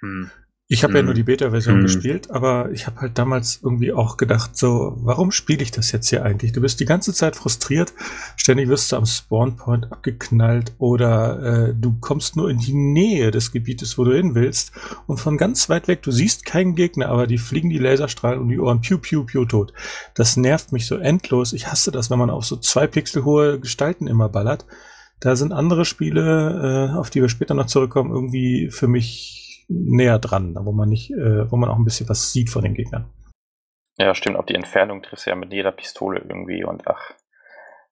[0.00, 0.32] Hm.
[0.68, 1.04] Ich habe ja Hm.
[1.06, 1.82] nur die Beta-Version Hm.
[1.82, 6.08] gespielt, aber ich habe halt damals irgendwie auch gedacht, so, warum spiele ich das jetzt
[6.08, 6.50] hier eigentlich?
[6.50, 7.94] Du bist die ganze Zeit frustriert,
[8.34, 13.52] ständig wirst du am Spawnpoint abgeknallt oder äh, du kommst nur in die Nähe des
[13.52, 14.72] Gebietes, wo du hin willst
[15.06, 18.48] und von ganz weit weg, du siehst keinen Gegner, aber die fliegen die Laserstrahlen um
[18.48, 19.72] die Ohren, piu, piu, piu, tot.
[20.14, 21.52] Das nervt mich so endlos.
[21.52, 24.66] Ich hasse das, wenn man auf so zwei Pixel hohe Gestalten immer ballert.
[25.20, 30.18] Da sind andere Spiele, äh, auf die wir später noch zurückkommen, irgendwie für mich näher
[30.18, 33.10] dran, wo man nicht, äh, wo man auch ein bisschen was sieht von den Gegnern.
[33.98, 37.12] Ja, stimmt, auf die Entfernung triffst du ja mit jeder Pistole irgendwie und ach.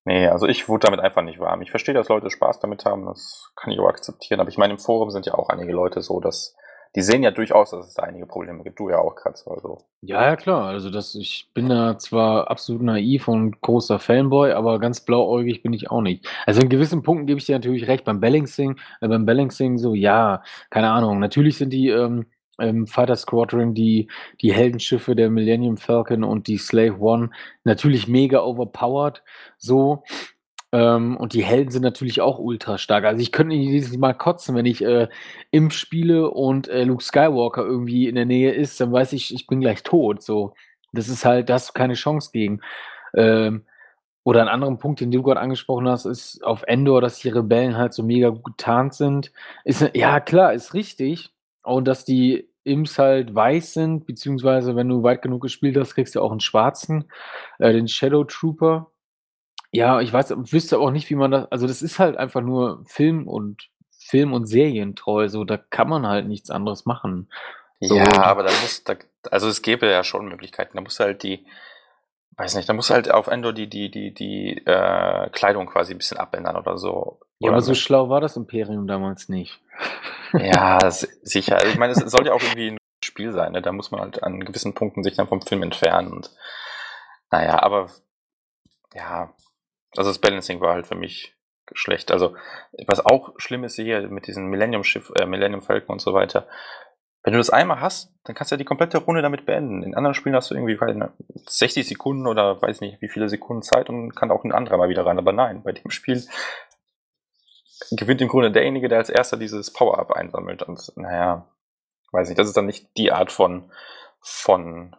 [0.06, 1.62] Nee, also ich wurde damit einfach nicht warm.
[1.62, 4.74] Ich verstehe, dass Leute Spaß damit haben, das kann ich auch akzeptieren, aber ich meine,
[4.74, 6.54] im Forum sind ja auch einige Leute so, dass
[6.94, 8.78] die sehen ja durchaus, dass es da einige Probleme gibt.
[8.78, 9.46] Du ja auch, Katz.
[9.48, 9.78] Also.
[10.00, 10.66] Ja, ja, klar.
[10.66, 15.72] Also das, ich bin da zwar absolut naiv und großer Fanboy, aber ganz blauäugig bin
[15.72, 16.26] ich auch nicht.
[16.46, 18.04] Also in gewissen Punkten gebe ich dir natürlich recht.
[18.04, 21.18] Beim Balancing, äh, beim Balancing so, ja, keine Ahnung.
[21.18, 22.26] Natürlich sind die ähm,
[22.60, 24.08] ähm, Fighter Squadron, die,
[24.40, 27.30] die Heldenschiffe der Millennium Falcon und die Slave One
[27.64, 29.22] natürlich mega overpowered.
[29.58, 30.04] So.
[30.74, 33.04] Ähm, und die Helden sind natürlich auch ultra stark.
[33.04, 35.06] Also ich könnte jedes Mal kotzen, wenn ich äh,
[35.52, 39.46] im spiele und äh, Luke Skywalker irgendwie in der Nähe ist, dann weiß ich, ich
[39.46, 40.20] bin gleich tot.
[40.20, 40.54] So,
[40.92, 42.60] das ist halt, da hast du keine Chance gegen.
[43.16, 43.66] Ähm,
[44.24, 47.76] oder ein anderer Punkt, den du gerade angesprochen hast, ist auf Endor, dass die Rebellen
[47.76, 49.30] halt so mega gut getarnt sind.
[49.64, 51.30] Ist, ja, klar, ist richtig.
[51.62, 56.16] Und dass die Imps halt weiß sind, beziehungsweise wenn du weit genug gespielt hast, kriegst
[56.16, 57.04] du auch einen schwarzen,
[57.60, 58.90] äh, den Shadow Trooper.
[59.74, 62.84] Ja, ich weiß, wüsste auch nicht, wie man das, also das ist halt einfach nur
[62.86, 67.28] Film und Film und Serientreu, so da kann man halt nichts anderes machen.
[67.80, 67.96] So.
[67.96, 68.94] Ja, aber da muss, da,
[69.30, 70.76] also es gäbe ja schon Möglichkeiten.
[70.76, 71.44] Da muss halt die,
[72.36, 75.98] weiß nicht, da muss halt auf Endor die, die, die, die äh, Kleidung quasi ein
[75.98, 77.18] bisschen abändern oder so.
[77.40, 79.60] Ja, Oder aber so schlau war das Imperium damals nicht.
[80.32, 81.56] Ja, das, sicher.
[81.56, 83.52] Also Ich meine, es soll ja auch irgendwie ein Spiel sein.
[83.52, 83.60] Ne?
[83.60, 86.12] Da muss man halt an gewissen Punkten sich dann vom Film entfernen.
[86.12, 86.30] Und,
[87.32, 87.90] naja, aber
[88.94, 89.34] ja,
[89.96, 91.34] also das Balancing war halt für mich
[91.72, 92.10] schlecht.
[92.12, 92.36] Also
[92.86, 96.46] was auch schlimm ist hier mit diesem Millennium-Schiff, äh, Millennium Falcon und so weiter.
[97.22, 99.82] Wenn du das einmal hast, dann kannst du ja die komplette Runde damit beenden.
[99.82, 101.10] In anderen Spielen hast du irgendwie nicht,
[101.48, 104.90] 60 Sekunden oder weiß nicht wie viele Sekunden Zeit und kann auch ein anderer mal
[104.90, 105.18] wieder rein.
[105.18, 106.22] Aber nein, bei dem Spiel
[107.92, 110.62] gewinnt im Grunde derjenige, der als erster dieses Power-Up einsammelt.
[110.62, 111.48] Und naja,
[112.12, 113.70] weiß nicht, das ist dann nicht die Art von,
[114.20, 114.94] von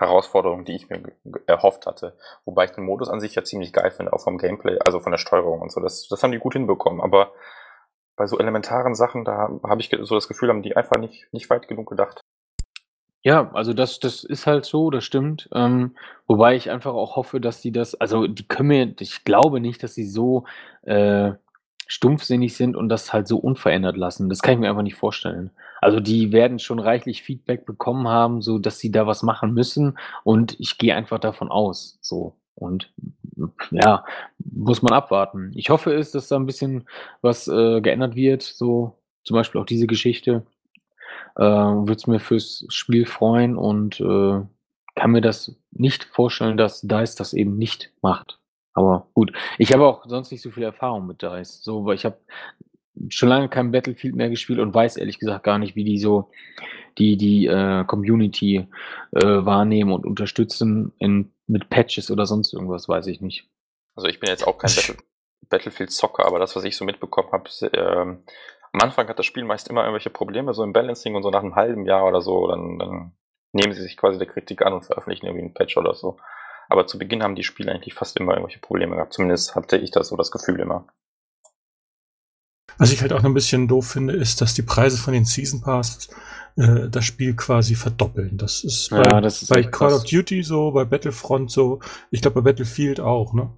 [0.00, 1.02] Herausforderung, die ich mir
[1.46, 2.16] erhofft hatte.
[2.44, 5.12] Wobei ich den Modus an sich ja ziemlich geil finde, auch vom Gameplay, also von
[5.12, 5.80] der Steuerung und so.
[5.80, 7.00] Das, das haben die gut hinbekommen.
[7.00, 7.32] Aber
[8.16, 11.48] bei so elementaren Sachen, da habe ich so das Gefühl, haben die einfach nicht, nicht
[11.50, 12.20] weit genug gedacht.
[13.22, 15.48] Ja, also das, das ist halt so, das stimmt.
[15.54, 15.94] Ähm,
[16.26, 19.82] wobei ich einfach auch hoffe, dass die das, also die können mir, ich glaube nicht,
[19.82, 20.44] dass sie so
[20.82, 21.32] äh,
[21.90, 24.28] stumpfsinnig sind und das halt so unverändert lassen.
[24.28, 25.50] Das kann ich mir einfach nicht vorstellen.
[25.80, 29.98] Also die werden schon reichlich Feedback bekommen haben, so dass sie da was machen müssen
[30.22, 31.98] und ich gehe einfach davon aus.
[32.00, 32.92] So und
[33.72, 34.04] ja,
[34.38, 35.50] muss man abwarten.
[35.56, 36.84] Ich hoffe es, dass da ein bisschen
[37.22, 40.46] was äh, geändert wird, so zum Beispiel auch diese Geschichte
[41.34, 44.40] äh, würde es mir fürs Spiel freuen und äh,
[44.94, 48.39] kann mir das nicht vorstellen, dass DICE das eben nicht macht.
[48.72, 51.62] Aber gut, ich habe auch sonst nicht so viel Erfahrung mit DICE.
[51.62, 52.18] So, weil ich habe
[53.08, 56.30] schon lange kein Battlefield mehr gespielt und weiß ehrlich gesagt gar nicht, wie die so
[56.98, 58.68] die, die äh, Community
[59.12, 63.48] äh, wahrnehmen und unterstützen in, mit Patches oder sonst irgendwas, weiß ich nicht.
[63.94, 64.96] Also ich bin jetzt auch kein Battle,
[65.48, 68.22] Battlefield-Zocker, aber das, was ich so mitbekommen habe, ähm,
[68.72, 71.42] am Anfang hat das Spiel meist immer irgendwelche Probleme, so im Balancing und so nach
[71.42, 73.12] einem halben Jahr oder so, dann, dann
[73.52, 76.18] nehmen sie sich quasi der Kritik an und veröffentlichen irgendwie einen Patch oder so.
[76.70, 79.12] Aber zu Beginn haben die Spiele eigentlich fast immer irgendwelche Probleme gehabt.
[79.12, 80.86] Zumindest hatte ich das so das Gefühl immer.
[82.78, 85.24] Was ich halt auch noch ein bisschen doof finde, ist, dass die Preise von den
[85.24, 86.08] Season Passes
[86.56, 88.38] äh, das Spiel quasi verdoppeln.
[88.38, 89.94] Das ist Ja, bei, das ist bei Call krass.
[89.94, 91.80] of Duty so, bei Battlefront so,
[92.12, 93.50] ich glaube bei Battlefield auch, ne?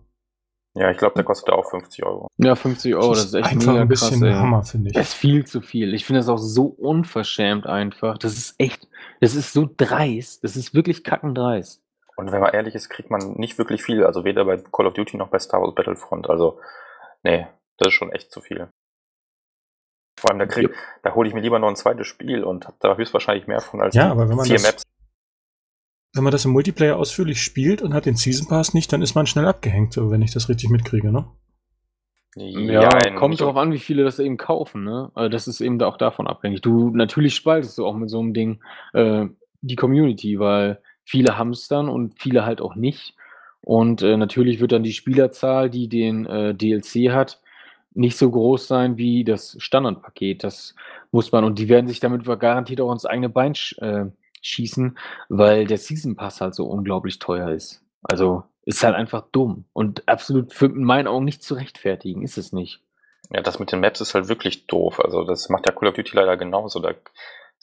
[0.75, 2.29] Ja, ich glaube, der kostet auch 50 Euro.
[2.39, 4.35] Ja, 50 Euro, das ist echt einfach mega ein bisschen krass.
[4.35, 4.95] Hammer, finde ich.
[4.95, 5.93] Das ist viel zu viel.
[5.93, 8.17] Ich finde das auch so unverschämt einfach.
[8.17, 8.89] Das ist echt,
[9.21, 10.43] das ist so dreist.
[10.45, 11.83] Das ist wirklich kackendreist.
[12.17, 14.05] Und wenn man ehrlich ist, kriegt man nicht wirklich viel.
[14.05, 16.29] Also weder bei Call of Duty noch bei Star Wars Battlefront.
[16.29, 16.61] Also,
[17.23, 17.47] nee,
[17.79, 18.69] das ist schon echt zu viel.
[20.21, 20.71] Vor allem, da, krieg,
[21.03, 23.81] da hole ich mir lieber noch ein zweites Spiel und habe da höchstwahrscheinlich mehr von
[23.81, 24.83] als Ja, die aber wenn man vier das- Maps.
[26.15, 29.15] Wenn man das im Multiplayer ausführlich spielt und hat den Season Pass nicht, dann ist
[29.15, 31.25] man schnell abgehängt, so wenn ich das richtig mitkriege, ne?
[32.37, 35.11] Ja, Jein, kommt darauf an, wie viele das eben kaufen, ne?
[35.15, 36.61] Also das ist eben da auch davon abhängig.
[36.61, 39.27] Du, natürlich spaltest du auch mit so einem Ding äh,
[39.63, 41.37] die Community, weil viele
[41.69, 43.15] dann und viele halt auch nicht.
[43.63, 47.41] Und äh, natürlich wird dann die Spielerzahl, die den äh, DLC hat,
[47.95, 50.43] nicht so groß sein wie das Standardpaket.
[50.45, 50.75] Das
[51.11, 54.07] muss man, und die werden sich damit garantiert auch ins eigene Bein sch äh,
[54.41, 54.99] schießen,
[55.29, 57.83] weil der Season Pass halt so unglaublich teuer ist.
[58.03, 62.39] Also ist halt einfach dumm und absolut für in meinen Augen nicht zu rechtfertigen, ist
[62.39, 62.81] es nicht.
[63.31, 65.01] Ja, das mit den Maps ist halt wirklich doof.
[65.01, 66.81] Also das macht ja Call of Duty leider genauso.
[66.81, 66.93] Da,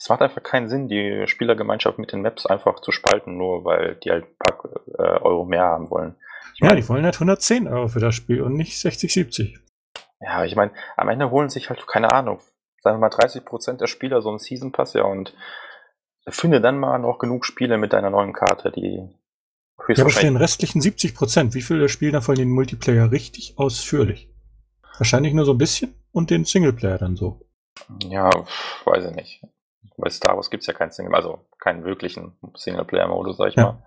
[0.00, 3.96] es macht einfach keinen Sinn, die Spielergemeinschaft mit den Maps einfach zu spalten, nur weil
[3.96, 4.58] die halt ein paar
[4.98, 6.16] äh, Euro mehr haben wollen.
[6.54, 9.60] Ich Ja, mein, die wollen halt 110 Euro für das Spiel und nicht 60, 70.
[10.22, 12.40] ja, ich meine, am Ende holen sich halt, keine Ahnung,
[12.82, 15.34] sagen wir mal 30% der Spieler so einen Season Pass, ja, und
[16.28, 19.06] finde dann mal noch genug Spiele mit deiner neuen Karte, die
[19.88, 24.30] Ja, aber für den restlichen 70 Prozent, wie viele spielen davon den Multiplayer richtig ausführlich?
[24.96, 27.42] Wahrscheinlich nur so ein bisschen und den Singleplayer dann so.
[28.08, 28.30] Ja,
[28.86, 29.42] weiß ich nicht.
[30.00, 33.64] Bei Star Wars gibt es ja keinen Single, also keinen wirklichen Singleplayer-Modus, sag ich Ja.
[33.64, 33.82] mal.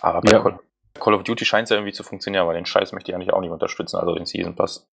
[0.00, 0.40] Aber bei Ja.
[0.40, 0.60] Call,
[0.94, 3.32] Call of Duty scheint es ja irgendwie zu funktionieren, aber den Scheiß möchte ich eigentlich
[3.32, 4.88] auch nicht unterstützen, also den Season Pass.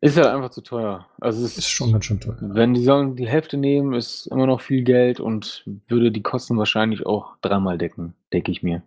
[0.00, 1.08] Ist halt einfach zu teuer.
[1.20, 2.36] Also es Ist schon ganz schön toll.
[2.40, 6.58] Wenn die sagen, die Hälfte nehmen, ist immer noch viel Geld und würde die Kosten
[6.58, 8.82] wahrscheinlich auch dreimal decken, denke ich mir.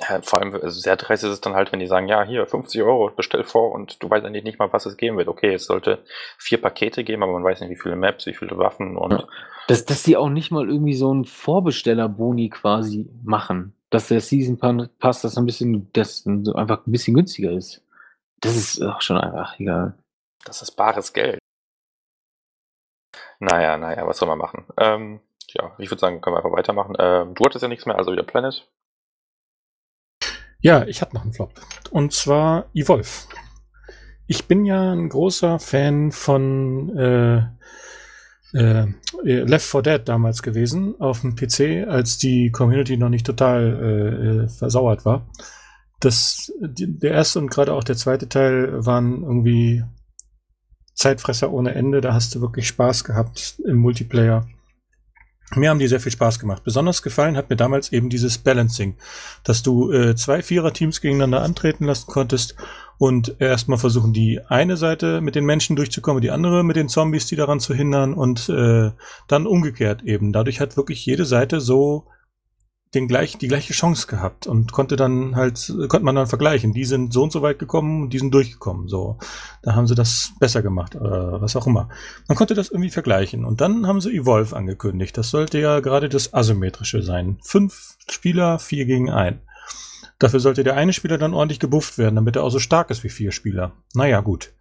[0.00, 2.46] Ja, vor allem also sehr dreist ist es dann halt, wenn die sagen, ja, hier
[2.46, 5.26] 50 Euro, bestell vor und du weißt eigentlich nicht mal, was es geben wird.
[5.26, 6.04] Okay, es sollte
[6.38, 9.24] vier Pakete geben, aber man weiß nicht, wie viele Maps, wie viele Waffen und Ja.
[9.66, 13.74] Dass, dass die auch nicht mal irgendwie so einen Vorbestellerboni quasi machen.
[13.90, 14.58] Dass der Season
[14.98, 17.82] Pass das ein bisschen, das einfach ein bisschen günstiger ist.
[18.40, 19.94] Das ist auch schon einfach egal.
[20.44, 21.38] das ist bares Geld.
[23.40, 24.66] Naja, naja, was soll man machen?
[24.78, 26.94] Ähm, ja, ich würde sagen, können wir einfach weitermachen.
[26.98, 28.68] Ähm, du hattest ja nichts mehr, also wieder Planet.
[30.60, 31.52] Ja, ich hatte noch einen Flop.
[31.90, 33.08] Und zwar Evolve.
[34.26, 37.38] Ich bin ja ein großer Fan von äh,
[38.52, 38.86] äh,
[39.22, 44.44] Left 4 Dead damals gewesen auf dem PC, als die Community noch nicht total äh,
[44.44, 45.28] äh, versauert war.
[46.00, 49.84] Das, die, der erste und gerade auch der zweite Teil waren irgendwie
[50.94, 52.00] Zeitfresser ohne Ende.
[52.00, 54.46] Da hast du wirklich Spaß gehabt im Multiplayer.
[55.54, 56.62] Mir haben die sehr viel Spaß gemacht.
[56.64, 58.96] Besonders gefallen hat mir damals eben dieses Balancing,
[59.44, 62.54] dass du äh, zwei Vierer-Teams gegeneinander antreten lassen konntest
[62.98, 67.26] und erstmal versuchen, die eine Seite mit den Menschen durchzukommen, die andere mit den Zombies,
[67.26, 68.90] die daran zu hindern und äh,
[69.26, 70.32] dann umgekehrt eben.
[70.32, 72.06] Dadurch hat wirklich jede Seite so
[72.94, 76.72] den gleich, die gleiche Chance gehabt und konnte dann halt, konnte man dann vergleichen.
[76.72, 78.88] Die sind so und so weit gekommen und die sind durchgekommen.
[78.88, 79.18] So,
[79.62, 81.90] da haben sie das besser gemacht, äh, was auch immer.
[82.28, 83.44] Man konnte das irgendwie vergleichen.
[83.44, 85.16] Und dann haben sie Evolve angekündigt.
[85.18, 87.38] Das sollte ja gerade das Asymmetrische sein.
[87.42, 89.40] Fünf Spieler, vier gegen ein.
[90.18, 93.04] Dafür sollte der eine Spieler dann ordentlich gebufft werden, damit er auch so stark ist
[93.04, 93.72] wie vier Spieler.
[93.94, 94.52] Naja, gut.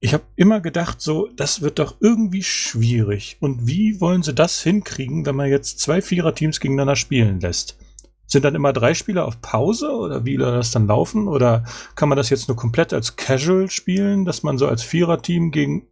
[0.00, 3.36] Ich habe immer gedacht, so, das wird doch irgendwie schwierig.
[3.40, 7.78] Und wie wollen sie das hinkriegen, wenn man jetzt zwei Vierer-Teams gegeneinander spielen lässt?
[8.26, 11.28] Sind dann immer drei Spieler auf Pause oder wie das dann laufen?
[11.28, 11.64] Oder
[11.94, 15.86] kann man das jetzt nur komplett als Casual spielen, dass man so als Vierer-Team gegen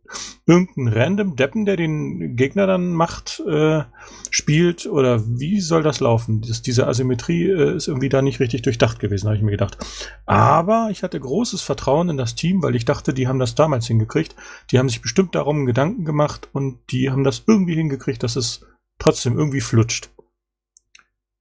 [0.46, 3.82] irgendeinen random Deppen, der den Gegner dann macht, äh,
[4.30, 4.86] spielt?
[4.86, 6.40] Oder wie soll das laufen?
[6.40, 9.78] Das, diese Asymmetrie äh, ist irgendwie da nicht richtig durchdacht gewesen, habe ich mir gedacht.
[10.26, 13.86] Aber ich hatte großes Vertrauen in das Team, weil ich dachte, die haben das damals
[13.86, 14.34] hingekriegt.
[14.70, 18.66] Die haben sich bestimmt darum Gedanken gemacht und die haben das irgendwie hingekriegt, dass es
[18.98, 20.10] trotzdem irgendwie flutscht.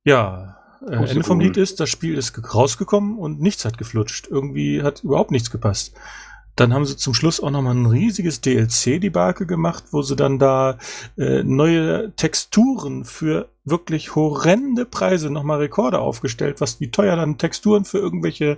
[0.03, 0.95] Ja, äh.
[0.95, 4.27] Ende vom Lied ist, das Spiel ist ge- rausgekommen und nichts hat geflutscht.
[4.27, 5.93] Irgendwie hat überhaupt nichts gepasst.
[6.55, 10.77] Dann haben sie zum Schluss auch nochmal ein riesiges DLC-Debakel gemacht, wo sie dann da
[11.17, 17.85] äh, neue Texturen für wirklich horrende Preise nochmal Rekorde aufgestellt, was wie teuer dann Texturen
[17.85, 18.57] für irgendwelche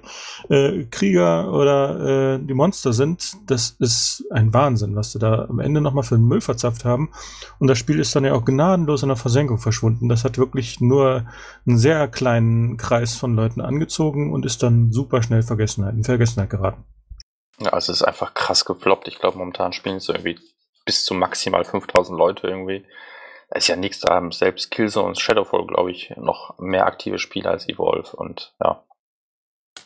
[0.50, 3.34] äh, Krieger oder äh, die Monster sind.
[3.46, 7.10] Das ist ein Wahnsinn, was sie da am Ende nochmal für einen Müll verzapft haben.
[7.60, 10.08] Und das Spiel ist dann ja auch gnadenlos in der Versenkung verschwunden.
[10.08, 11.26] Das hat wirklich nur
[11.68, 16.50] einen sehr kleinen Kreis von Leuten angezogen und ist dann super schnell Vergessenheit, in Vergessenheit
[16.50, 16.84] geraten.
[17.60, 19.08] Ja, also es ist einfach krass gefloppt.
[19.08, 20.40] Ich glaube, momentan spielen es irgendwie
[20.86, 22.86] bis zu maximal 5000 Leute irgendwie.
[23.50, 27.20] Da ist ja nichts, da haben selbst Killzone und Shadowfall, glaube ich, noch mehr aktive
[27.20, 28.84] Spieler als Evolve und ja,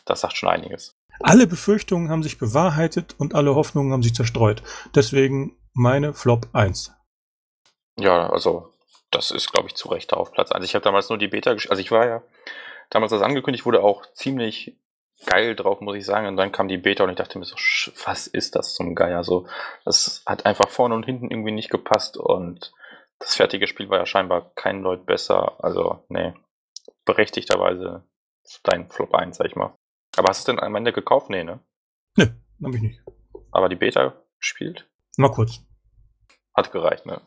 [0.06, 0.96] das sagt schon einiges.
[1.20, 4.62] Alle Befürchtungen haben sich bewahrheitet und alle Hoffnungen haben sich zerstreut.
[4.94, 6.92] Deswegen meine Flop 1.
[7.98, 8.72] Ja, also
[9.10, 10.64] das ist, glaube ich, zu Recht auf Platz 1.
[10.64, 11.72] Ich habe damals nur die Beta gespielt.
[11.72, 12.22] Also ich war ja
[12.90, 14.76] damals, als angekündigt wurde, auch ziemlich
[15.26, 16.26] geil drauf, muss ich sagen.
[16.26, 17.56] Und dann kam die Beta und ich dachte mir so,
[18.04, 19.24] was ist das zum Geier?
[19.24, 19.46] So,
[19.84, 22.72] das hat einfach vorne und hinten irgendwie nicht gepasst und
[23.18, 25.62] das fertige Spiel war ja scheinbar kein Deut besser.
[25.62, 26.34] Also, nee,
[27.04, 28.04] berechtigterweise
[28.62, 29.74] dein Flop 1, sag ich mal.
[30.16, 31.30] Aber hast du es denn am Ende gekauft?
[31.30, 31.60] Nee, ne?
[32.16, 33.00] Ne, hab ich nicht.
[33.50, 34.88] Aber die Beta gespielt?
[35.16, 35.60] Mal kurz.
[36.54, 37.20] Hat gereicht, ne?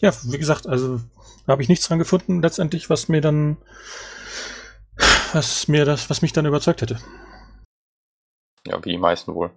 [0.00, 0.98] Ja, wie gesagt, also
[1.46, 3.56] da habe ich nichts dran gefunden, letztendlich, was mir dann,
[5.32, 6.98] was mir das, was mich dann überzeugt hätte.
[8.66, 9.50] Ja, wie die meisten wohl.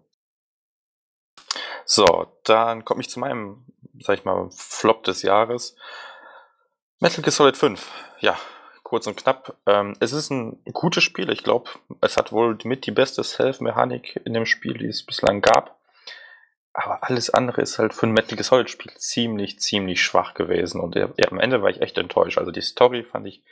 [1.86, 3.66] So, dann komme ich zu meinem,
[4.00, 5.76] sag ich mal, Flop des Jahres.
[7.00, 7.92] Metal Gear Solid 5.
[8.20, 8.38] Ja,
[8.84, 9.58] kurz und knapp.
[9.66, 11.30] Ähm, es ist ein gutes Spiel.
[11.32, 11.70] Ich glaube,
[12.00, 15.80] es hat wohl mit die beste Self-Mechanik in dem Spiel, die es bislang gab.
[16.74, 20.80] Aber alles andere ist halt für ein Metal Gear Solid Spiel ziemlich, ziemlich schwach gewesen.
[20.80, 22.38] Und ja, am Ende war ich echt enttäuscht.
[22.38, 23.44] Also die Story fand ich,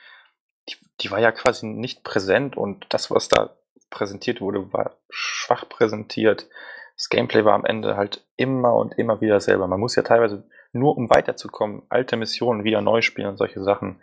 [0.69, 3.51] die, die war ja quasi nicht präsent und das, was da
[3.89, 6.47] präsentiert wurde, war schwach präsentiert.
[6.95, 9.67] Das Gameplay war am Ende halt immer und immer wieder selber.
[9.67, 14.01] Man muss ja teilweise nur um weiterzukommen, alte Missionen wieder neu spielen und solche Sachen.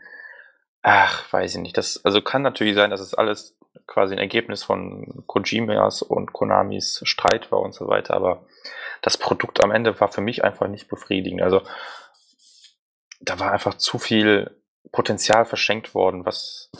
[0.83, 1.77] Ach, weiß ich nicht.
[1.77, 3.57] Das, also kann natürlich sein, dass es alles
[3.87, 8.45] quasi ein Ergebnis von Kojimas und Konamis Streit war und so weiter, aber
[9.03, 11.43] das Produkt am Ende war für mich einfach nicht befriedigend.
[11.43, 11.63] Also
[13.21, 14.51] da war einfach zu viel
[14.93, 16.71] Potenzial verschenkt worden, was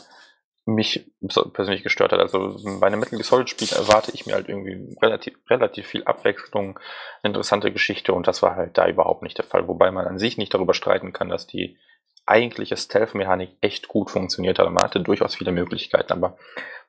[0.65, 1.09] mich
[1.53, 2.19] persönlich gestört hat.
[2.19, 6.03] Also bei einem Metal Gear Solid Spiel erwarte ich mir halt irgendwie relativ, relativ viel
[6.03, 6.77] Abwechslung,
[7.23, 9.67] interessante Geschichte und das war halt da überhaupt nicht der Fall.
[9.67, 11.77] Wobei man an sich nicht darüber streiten kann, dass die
[12.25, 14.69] eigentliche Stealth-Mechanik echt gut funktioniert hat.
[14.69, 16.37] Man hatte durchaus viele Möglichkeiten, aber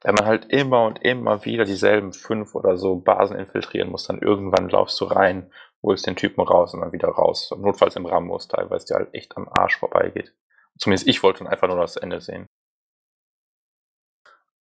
[0.02, 4.20] wenn man halt immer und immer wieder dieselben fünf oder so Basen infiltrieren muss, dann
[4.20, 7.54] irgendwann laufst du rein, holst den Typen raus und dann wieder raus.
[7.56, 10.34] Notfalls im Rambus teilweise, der halt echt am Arsch vorbeigeht.
[10.78, 12.46] Zumindest ich wollte einfach nur das Ende sehen.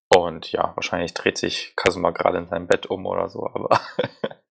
[0.09, 3.79] Und ja, wahrscheinlich dreht sich Kasuma gerade in seinem Bett um oder so, aber.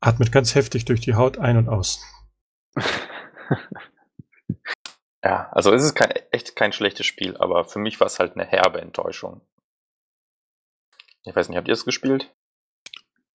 [0.00, 2.02] Atmet ganz heftig durch die Haut ein und aus.
[5.24, 8.34] ja, also es ist kein, echt kein schlechtes Spiel, aber für mich war es halt
[8.34, 9.40] eine herbe Enttäuschung.
[11.24, 12.34] Ich weiß nicht, habt ihr es gespielt?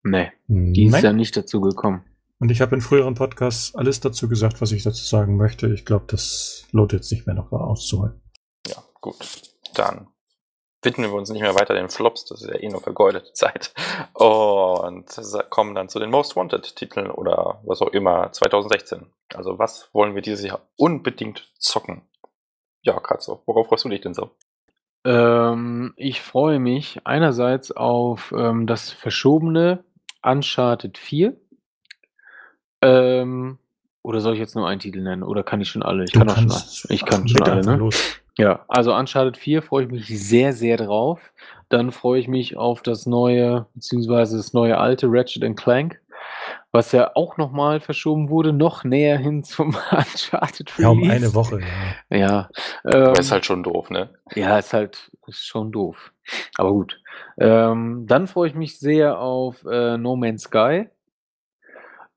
[0.03, 2.10] Nee, die ist ja nicht dazu gekommen.
[2.41, 5.67] Und ich habe in früheren Podcasts alles dazu gesagt, was ich dazu sagen möchte.
[5.67, 8.19] Ich glaube, das lohnt jetzt nicht mehr noch auszuholen.
[8.65, 9.15] Ja, gut.
[9.75, 10.07] Dann
[10.81, 13.75] widmen wir uns nicht mehr weiter den Flops, das ist ja eh nur vergeudete Zeit.
[14.13, 15.05] Und
[15.51, 19.05] kommen dann zu den Most Wanted Titeln oder was auch immer 2016.
[19.35, 22.09] Also was wollen wir dieses Jahr unbedingt zocken?
[22.81, 24.31] Ja, Katzo, worauf freust du dich denn so?
[25.05, 29.83] Ähm, ich freue mich einerseits auf ähm, das verschobene
[30.23, 31.39] Uncharted 4.
[32.81, 33.57] Ähm,
[34.03, 35.23] oder soll ich jetzt nur einen Titel nennen?
[35.23, 36.05] Oder kann ich schon alle?
[36.05, 36.63] Ich Du kann auch schon alle.
[36.89, 37.75] Ich kann schon alle, ne?
[37.75, 38.17] los.
[38.37, 41.19] Ja, also Uncharted 4 freue ich mich sehr, sehr drauf.
[41.69, 45.99] Dann freue ich mich auf das neue, beziehungsweise das neue alte Ratchet Clank,
[46.71, 51.59] was ja auch nochmal verschoben wurde, noch näher hin zum Uncharted Ja, um eine Woche.
[52.09, 52.17] Ja.
[52.17, 52.49] Ja,
[52.83, 54.09] Aber ähm, ist halt schon doof, ne?
[54.33, 56.11] ja, ist halt ist schon doof.
[56.57, 56.99] Aber gut.
[57.37, 60.89] Ähm, dann freue ich mich sehr auf äh, No Man's Sky.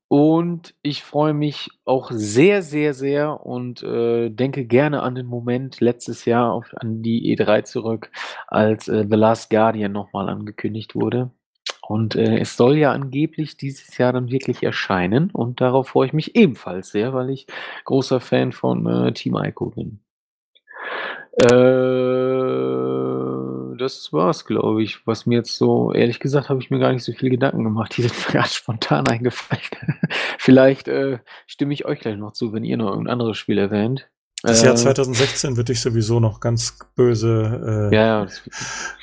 [0.07, 5.81] Und ich freue mich auch sehr, sehr, sehr und äh, denke gerne an den Moment
[5.81, 8.11] letztes Jahr auf, an die E3 zurück,
[8.47, 11.31] als äh, The Last Guardian nochmal angekündigt wurde.
[11.87, 15.31] Und äh, es soll ja angeblich dieses Jahr dann wirklich erscheinen.
[15.31, 17.47] Und darauf freue ich mich ebenfalls sehr, weil ich
[17.85, 19.99] großer Fan von äh, Team Ico bin.
[21.37, 22.94] Äh,
[23.75, 25.05] das war's, glaube ich.
[25.05, 27.93] Was mir jetzt so, ehrlich gesagt, habe ich mir gar nicht so viel Gedanken gemacht.
[27.97, 29.61] Die sind mir gerade spontan eingefallen.
[30.37, 34.09] Vielleicht äh, stimme ich euch gleich noch zu, wenn ihr noch irgendein anderes Spiel erwähnt.
[34.43, 38.27] Das Jahr Äh, 2016 wird dich sowieso noch ganz böse äh, Ja, ja,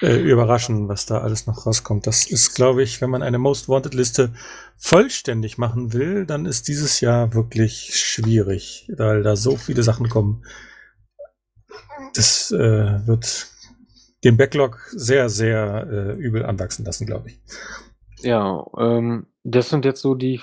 [0.00, 2.06] äh, überraschen, was da alles noch rauskommt.
[2.06, 4.32] Das ist, glaube ich, wenn man eine Most Wanted Liste
[4.76, 10.44] vollständig machen will, dann ist dieses Jahr wirklich schwierig, weil da so viele Sachen kommen.
[12.14, 13.51] Das äh, wird
[14.24, 17.40] den Backlog sehr, sehr äh, übel anwachsen lassen, glaube ich.
[18.22, 20.40] ja ähm, das sind jetzt so die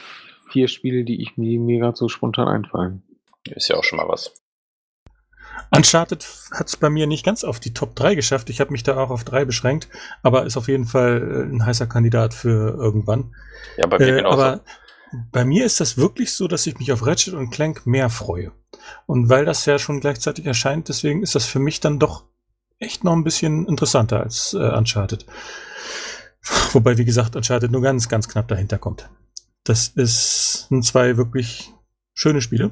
[0.52, 3.04] vier Spiele, die ich mir, mir gerade so spontan einfallen.
[3.50, 4.34] Ist ja auch schon mal was.
[5.72, 8.50] Uncharted hat es bei mir nicht ganz auf die Top 3 geschafft.
[8.50, 9.88] Ich habe mich da auch auf 3 beschränkt,
[10.24, 13.36] aber ist auf jeden Fall äh, ein heißer Kandidat für irgendwann.
[13.78, 14.44] Ja, bei mir Äh, genauso.
[14.44, 14.64] aber
[15.32, 18.52] Bei mir ist das wirklich so, dass ich mich auf Ratchet und Clank mehr freue.
[19.08, 22.26] Und weil das ja schon gleichzeitig erscheint, deswegen ist das für mich dann doch
[22.80, 25.26] echt noch ein bisschen interessanter als äh, Uncharted.
[26.72, 29.10] Wobei, wie gesagt, Uncharted nur ganz, ganz knapp dahinter kommt.
[29.64, 31.74] Das ist, sind zwei wirklich
[32.14, 32.72] schöne Spiele.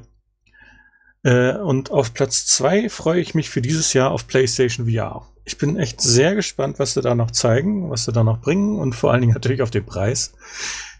[1.22, 5.26] Äh, und auf Platz zwei freue ich mich für dieses Jahr auf PlayStation VR.
[5.44, 8.78] Ich bin echt sehr gespannt, was sie da noch zeigen, was sie da noch bringen
[8.78, 10.34] und vor allen Dingen natürlich auf den Preis,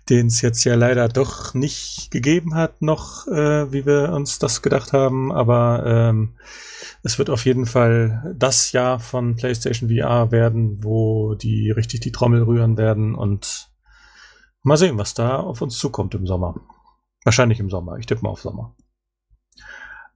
[0.08, 4.62] den es jetzt ja leider doch nicht gegeben hat, noch, äh, wie wir uns das
[4.62, 5.32] gedacht haben.
[5.32, 6.34] Aber ähm,
[7.02, 12.12] es wird auf jeden Fall das Jahr von PlayStation VR werden, wo die richtig die
[12.12, 13.70] Trommel rühren werden und
[14.62, 16.54] mal sehen, was da auf uns zukommt im Sommer.
[17.24, 17.98] Wahrscheinlich im Sommer.
[17.98, 18.74] Ich tippe mal auf Sommer.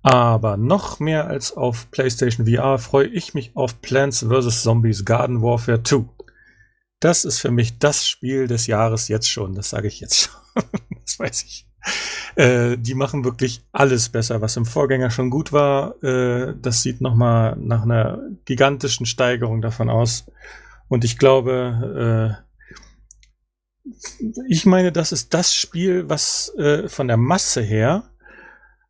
[0.03, 4.63] Aber noch mehr als auf PlayStation VR freue ich mich auf Plants vs.
[4.63, 6.05] Zombies Garden Warfare 2.
[6.99, 9.55] Das ist für mich das Spiel des Jahres jetzt schon.
[9.55, 10.35] Das sage ich jetzt schon.
[11.05, 11.67] das weiß ich.
[12.35, 16.03] Äh, die machen wirklich alles besser, was im Vorgänger schon gut war.
[16.03, 20.25] Äh, das sieht nochmal nach einer gigantischen Steigerung davon aus.
[20.89, 22.39] Und ich glaube,
[23.85, 23.89] äh,
[24.49, 28.11] ich meine, das ist das Spiel, was äh, von der Masse her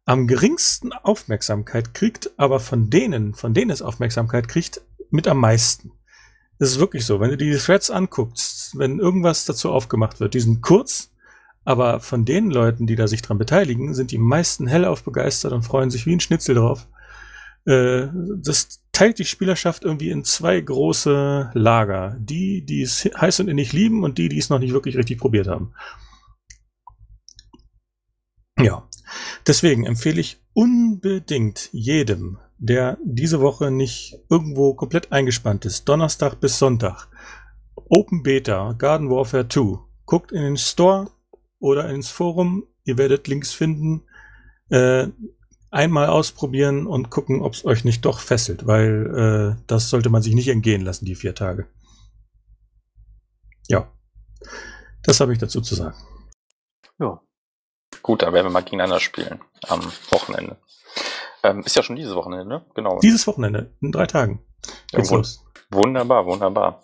[0.04, 5.92] am geringsten Aufmerksamkeit kriegt, aber von denen, von denen es Aufmerksamkeit kriegt, mit am meisten.
[6.58, 7.20] Das ist wirklich so.
[7.20, 11.11] Wenn du die Threads anguckst, wenn irgendwas dazu aufgemacht wird, die sind kurz,
[11.64, 15.62] aber von den Leuten, die da sich dran beteiligen, sind die meisten hellauf begeistert und
[15.62, 16.88] freuen sich wie ein Schnitzel drauf.
[17.64, 22.16] Äh, das teilt die Spielerschaft irgendwie in zwei große Lager.
[22.18, 25.18] Die, die es heiß und innig lieben und die, die es noch nicht wirklich richtig
[25.18, 25.72] probiert haben.
[28.58, 28.88] Ja.
[29.46, 36.58] Deswegen empfehle ich unbedingt jedem, der diese Woche nicht irgendwo komplett eingespannt ist, Donnerstag bis
[36.58, 37.08] Sonntag,
[37.74, 39.78] Open Beta Garden Warfare 2.
[40.06, 41.10] Guckt in den Store
[41.62, 42.66] oder ins Forum.
[42.84, 44.02] Ihr werdet Links finden.
[44.68, 45.08] Äh,
[45.70, 50.22] einmal ausprobieren und gucken, ob es euch nicht doch fesselt, weil äh, das sollte man
[50.22, 51.66] sich nicht entgehen lassen, die vier Tage.
[53.68, 53.90] Ja,
[55.04, 55.96] das habe ich dazu zu sagen.
[56.98, 57.20] Ja.
[58.02, 59.80] Gut, da werden wir mal gegeneinander spielen am
[60.10, 60.58] Wochenende.
[61.42, 62.66] Ähm, ist ja schon dieses Wochenende, ne?
[62.74, 62.98] Genau.
[63.00, 64.44] Dieses Wochenende, in drei Tagen.
[64.92, 65.40] Ja, wund
[65.70, 66.82] wunderbar, wunderbar.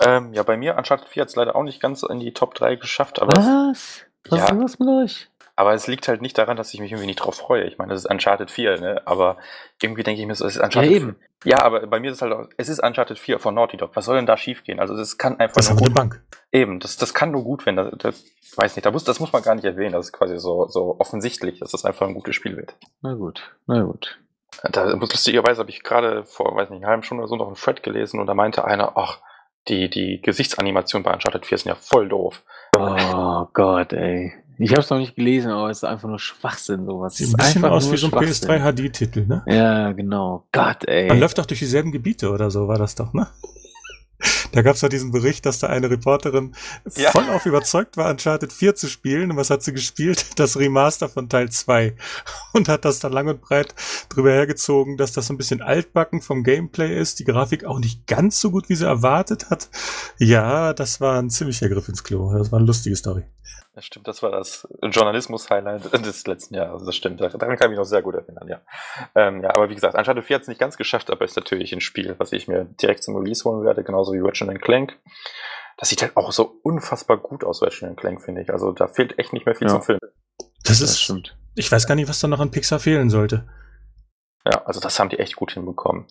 [0.00, 2.54] Ähm, ja, bei mir Uncharted 4 hat es leider auch nicht ganz in die Top
[2.54, 3.20] 3 geschafft.
[3.20, 4.04] Aber Was?
[4.28, 5.28] Was ja, ist los mit euch?
[5.58, 7.64] Aber es liegt halt nicht daran, dass ich mich irgendwie nicht drauf freue.
[7.64, 9.02] Ich meine, das ist Uncharted 4, ne?
[9.06, 9.38] Aber
[9.80, 11.16] irgendwie denke ich mir so, es ist Uncharted ja, eben.
[11.42, 11.52] 4.
[11.52, 13.92] Ja, aber bei mir ist es halt auch, es ist Uncharted 4 von Naughty Dog.
[13.94, 14.80] Was soll denn da schiefgehen?
[14.80, 15.94] Also es kann einfach das nur gut.
[15.94, 16.22] Bank.
[16.52, 17.76] Eben, das, das kann nur gut werden.
[17.76, 18.24] Das, das,
[18.56, 19.92] weiß nicht, da muss, das muss man gar nicht erwähnen.
[19.92, 22.76] Das ist quasi so, so offensichtlich, dass das einfach ein gutes Spiel wird.
[23.00, 24.18] Na gut, na gut.
[24.62, 27.56] Da, lustigerweise habe ich gerade vor, weiß nicht, einer halben Stunde oder so noch einen
[27.56, 29.20] Thread gelesen und da meinte einer, ach,
[29.68, 32.42] die, die Gesichtsanimationen bei Uncharted 4 sind ja voll doof.
[32.76, 34.32] Oh Gott, ey.
[34.58, 37.16] Ich habe es noch nicht gelesen, aber es ist einfach nur Schwachsinn sowas.
[37.16, 39.44] Sieht ein bisschen aus wie so ein PS3 HD-Titel, ne?
[39.46, 40.46] Ja, genau.
[40.52, 41.08] Gott, ey.
[41.08, 43.26] Man läuft doch durch dieselben Gebiete oder so, war das doch, ne?
[44.52, 46.54] Da gab es ja diesen Bericht, dass da eine Reporterin
[46.96, 47.10] ja.
[47.10, 49.30] voll auf überzeugt war, Uncharted 4 zu spielen.
[49.30, 50.24] Und was hat sie gespielt?
[50.36, 51.94] Das Remaster von Teil 2.
[52.52, 53.74] Und hat das dann lang und breit
[54.08, 58.06] drüber hergezogen, dass das so ein bisschen altbacken vom Gameplay ist, die Grafik auch nicht
[58.06, 59.68] ganz so gut, wie sie erwartet hat.
[60.18, 62.32] Ja, das war ein ziemlicher Griff ins Klo.
[62.36, 63.24] Das war eine lustige Story.
[63.74, 66.84] Das stimmt, das war das Journalismus-Highlight des letzten Jahres.
[66.84, 68.60] Das stimmt, daran kann ich mich noch sehr gut erinnern, ja.
[69.14, 71.72] Ähm, ja, aber wie gesagt, Uncharted 4 hat es nicht ganz geschafft, aber ist natürlich
[71.72, 74.98] ein Spiel, was ich mir direkt zum Release holen werde, genauso wie Ratchet Clank.
[75.76, 78.50] Das sieht halt auch so unfassbar gut aus, Ratchet Clank, finde ich.
[78.50, 79.74] Also da fehlt echt nicht mehr viel ja.
[79.74, 79.98] zum Film.
[80.64, 81.36] Das ist, das stimmt.
[81.54, 83.46] Ich weiß gar nicht, was da noch an Pixar fehlen sollte.
[84.44, 86.06] Ja, also das haben die echt gut hinbekommen.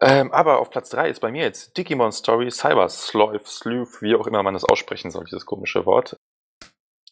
[0.00, 4.14] Ähm, aber auf Platz 3 ist bei mir jetzt Digimon Story Cyber Sloth, Sleuth, wie
[4.14, 6.16] auch immer man das aussprechen soll, dieses komische Wort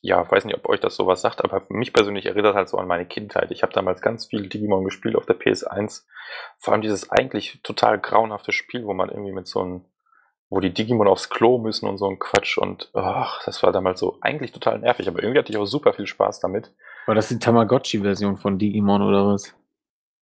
[0.02, 2.88] ja, weiß nicht, ob euch das sowas sagt, aber mich persönlich erinnert halt so an
[2.88, 3.52] meine Kindheit.
[3.52, 6.04] Ich habe damals ganz viel Digimon gespielt auf der PS1.
[6.58, 9.84] Vor allem dieses eigentlich total grauenhafte Spiel, wo man irgendwie mit so einem,
[10.50, 14.00] wo die Digimon aufs Klo müssen und so ein Quatsch und ach, das war damals
[14.00, 16.72] so eigentlich total nervig, aber irgendwie hatte ich auch super viel Spaß damit.
[17.06, 19.54] War das die Tamagotchi-Version von Digimon oder was?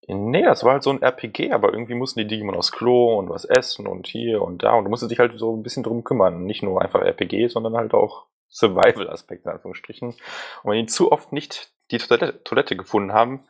[0.07, 3.29] Nee, das war halt so ein RPG, aber irgendwie mussten die Digimon aufs Klo und
[3.29, 6.03] was essen und hier und da und du musstest dich halt so ein bisschen drum
[6.03, 6.43] kümmern.
[6.43, 10.09] Nicht nur einfach RPG, sondern halt auch Survival-Aspekt in Anführungsstrichen.
[10.09, 13.45] Und wenn die zu oft nicht die Toilette, Toilette gefunden haben,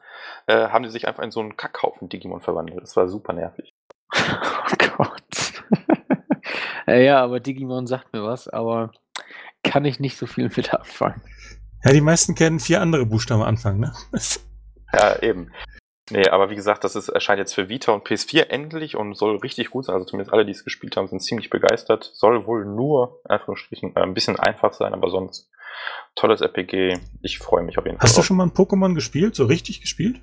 [0.48, 2.82] äh, haben die sich einfach in so einen Kackhaufen Digimon verwandelt.
[2.82, 3.74] Das war super nervig.
[4.64, 5.54] Oh Gott.
[6.88, 8.92] ja, aber Digimon sagt mir was, aber
[9.64, 11.22] kann ich nicht so viel mit anfangen.
[11.84, 13.94] Ja, die meisten kennen vier andere Buchstaben Anfang, ne?
[14.94, 15.52] ja, eben.
[16.12, 19.38] Nee, aber wie gesagt, das ist, erscheint jetzt für Vita und PS4 endlich und soll
[19.38, 19.96] richtig gut sein.
[19.96, 22.12] Also zumindest alle, die es gespielt haben, sind ziemlich begeistert.
[22.14, 25.50] Soll wohl nur, Anführungsstrichen, äh, ein bisschen einfach sein, aber sonst
[26.16, 27.00] Tolles RPG.
[27.22, 28.04] Ich freue mich auf jeden Fall.
[28.04, 29.36] Hast du schon mal ein Pokémon gespielt?
[29.36, 30.22] So richtig gespielt?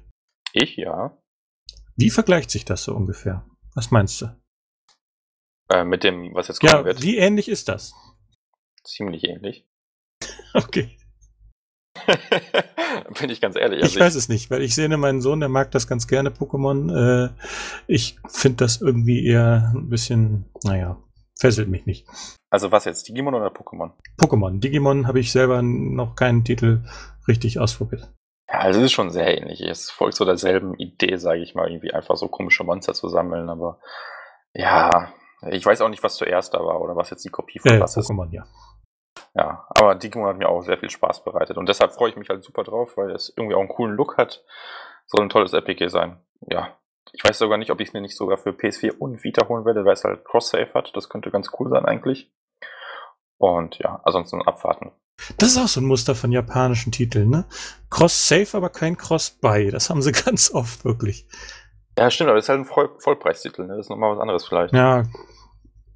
[0.52, 1.16] Ich, ja.
[1.97, 3.44] Wie vergleicht sich das so ungefähr?
[3.74, 4.27] Was meinst du?
[5.70, 7.02] Äh, mit dem, was jetzt kommen ja, wird.
[7.02, 7.94] Wie ähnlich ist das?
[8.85, 9.66] Ziemlich ähnlich.
[10.55, 10.98] Okay.
[13.20, 13.83] Bin ich ganz ehrlich.
[13.83, 16.31] Also ich weiß es nicht, weil ich sehe meinen Sohn, der mag das ganz gerne,
[16.31, 17.27] Pokémon.
[17.27, 17.31] Äh,
[17.87, 20.97] ich finde das irgendwie eher ein bisschen, naja,
[21.39, 22.07] fesselt mich nicht.
[22.51, 23.93] Also was jetzt, Digimon oder Pokémon?
[24.19, 24.61] Pokémon.
[24.61, 26.83] Digimon habe ich selber noch keinen Titel
[27.27, 28.09] richtig ausprobiert.
[28.51, 29.61] Ja, also es ist schon sehr ähnlich.
[29.61, 33.51] Es folgt so derselben Idee, sage ich mal, irgendwie einfach so komische Monster zu sammeln,
[33.51, 33.79] aber
[34.55, 35.12] ja,
[35.51, 37.81] ich weiß auch nicht, was zuerst da war oder was jetzt die Kopie von äh,
[37.81, 38.11] was ist.
[38.11, 38.47] Pokémon, ja.
[39.34, 42.28] Ja, aber Digimon hat mir auch sehr viel Spaß bereitet und deshalb freue ich mich
[42.28, 44.44] halt super drauf, weil es irgendwie auch einen coolen Look hat.
[45.06, 46.20] Soll ein tolles RPG sein.
[46.50, 46.76] Ja,
[47.12, 49.64] ich weiß sogar nicht, ob ich es mir nicht sogar für PS4 und Vita holen
[49.64, 50.94] werde, weil es halt Cross-Save hat.
[50.94, 52.30] Das könnte ganz cool sein eigentlich.
[53.38, 54.92] Und ja, ansonsten abwarten.
[55.38, 57.44] Das ist auch so ein Muster von japanischen Titeln, ne?
[57.90, 59.70] Cross-Save, aber kein Cross-Buy.
[59.70, 61.26] Das haben sie ganz oft wirklich.
[61.98, 63.76] Ja, stimmt, aber das ist halt ein Voll Vollpreistitel, ne?
[63.76, 64.74] Das ist nochmal was anderes vielleicht.
[64.74, 65.05] Ja,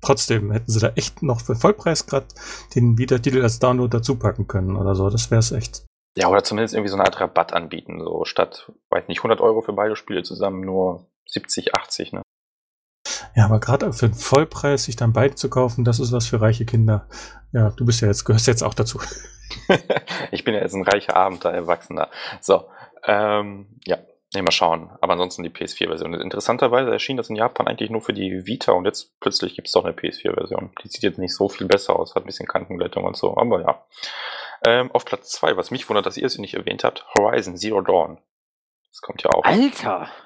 [0.02, 2.26] trotzdem hätten sie da echt noch für Vollpreis gerade
[2.74, 5.08] den Vita-Titel als Download dazu packen können oder so.
[5.08, 5.84] Das wäre es echt.
[6.16, 8.00] Ja, oder zumindest irgendwie so eine Art Rabatt anbieten.
[8.00, 12.22] So statt, weiß nicht, 100 Euro für beide Spiele zusammen nur 70, 80, ne?
[13.34, 16.40] Ja, aber gerade für den Vollpreis sich dann beide zu kaufen, das ist was für
[16.40, 17.08] reiche Kinder.
[17.52, 19.00] Ja, du bist ja jetzt, gehörst jetzt auch dazu.
[20.30, 22.10] ich bin ja jetzt ein reicher Abenteuer-Erwachsener.
[22.40, 22.66] So,
[23.04, 23.98] ähm, ja,
[24.34, 24.90] nee, mal schauen.
[25.00, 26.14] Aber ansonsten die PS4-Version.
[26.14, 29.72] Interessanterweise erschien das in Japan eigentlich nur für die Vita und jetzt plötzlich gibt es
[29.72, 30.70] doch eine PS4-Version.
[30.82, 33.60] Die sieht jetzt nicht so viel besser aus, hat ein bisschen Kantenglättung und so, aber
[33.60, 33.84] ja.
[34.64, 37.80] Ähm, auf Platz 2, was mich wundert, dass ihr es nicht erwähnt habt, Horizon Zero
[37.80, 38.18] Dawn.
[38.90, 39.44] Das kommt ja auch.
[39.44, 40.08] Alter!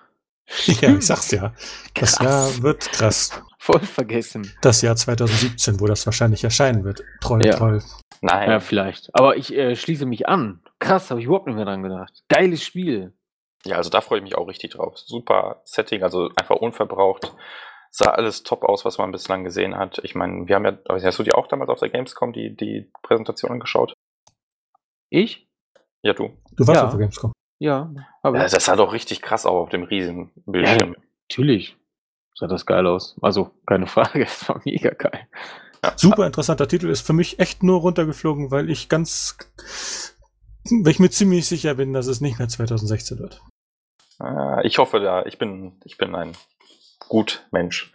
[0.66, 1.52] Ja, ich sag's ja.
[1.94, 3.42] Das Jahr wird krass.
[3.58, 4.48] Voll vergessen.
[4.62, 7.02] Das Jahr 2017, wo das wahrscheinlich erscheinen wird.
[7.20, 7.56] Troll, ja.
[7.56, 7.82] Troll.
[8.20, 8.50] Nein.
[8.50, 9.10] Ja, vielleicht.
[9.12, 10.62] Aber ich äh, schließe mich an.
[10.78, 12.22] Krass, habe ich überhaupt nicht mehr dran gedacht.
[12.28, 13.12] Geiles Spiel.
[13.66, 14.98] Ja, also da freue ich mich auch richtig drauf.
[14.98, 17.34] Super Setting, also einfach unverbraucht.
[17.90, 19.98] Sah alles top aus, was man bislang gesehen hat.
[20.02, 22.90] Ich meine, wir haben ja, hast du die auch damals auf der Gamescom die, die
[23.02, 23.94] Präsentation angeschaut?
[25.08, 25.48] Ich?
[26.02, 26.36] Ja, du.
[26.52, 26.84] Du warst ja.
[26.84, 27.32] auf der Gamescom.
[27.58, 27.90] Ja,
[28.22, 28.38] aber.
[28.38, 30.94] Ja, das sah doch richtig krass aus auf dem riesen Bildschirm.
[30.94, 31.76] Ja, natürlich
[32.34, 33.16] sah das geil aus.
[33.22, 35.26] Also, keine Frage, es war mega geil.
[35.84, 35.92] Ja.
[35.96, 39.36] Super interessanter Titel, ist für mich echt nur runtergeflogen, weil ich ganz,
[40.64, 43.42] weil ich mir ziemlich sicher bin, dass es nicht mehr 2016 wird.
[44.20, 46.32] Äh, ich hoffe da, ich bin, ich bin ein
[47.08, 47.92] gut Mensch,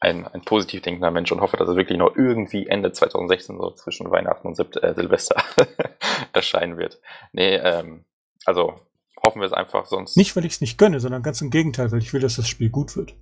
[0.00, 3.70] ein, ein positiv denkender Mensch und hoffe, dass es wirklich noch irgendwie Ende 2016, so
[3.70, 5.42] zwischen Weihnachten und Silvester, äh, Silvester
[6.32, 7.00] erscheinen wird.
[7.32, 8.04] Nee, ähm,
[8.44, 8.74] also
[9.22, 10.16] hoffen wir es einfach sonst.
[10.16, 12.48] Nicht, weil ich es nicht gönne, sondern ganz im Gegenteil, weil ich will, dass das
[12.48, 13.14] Spiel gut wird.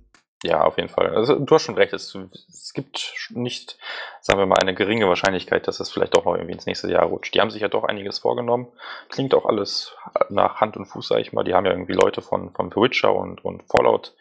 [0.43, 1.15] Ja, auf jeden Fall.
[1.15, 1.93] Also du hast schon recht.
[1.93, 2.13] Es,
[2.49, 3.77] es, gibt nicht,
[4.19, 7.05] sagen wir mal, eine geringe Wahrscheinlichkeit, dass es vielleicht auch noch irgendwie ins nächste Jahr
[7.05, 7.33] rutscht.
[7.33, 8.67] Die haben sich ja doch einiges vorgenommen.
[9.07, 9.95] Klingt auch alles
[10.29, 11.45] nach Hand und Fuß, sag ich mal.
[11.45, 14.15] Die haben ja irgendwie Leute von, von The Witcher und, und Fallout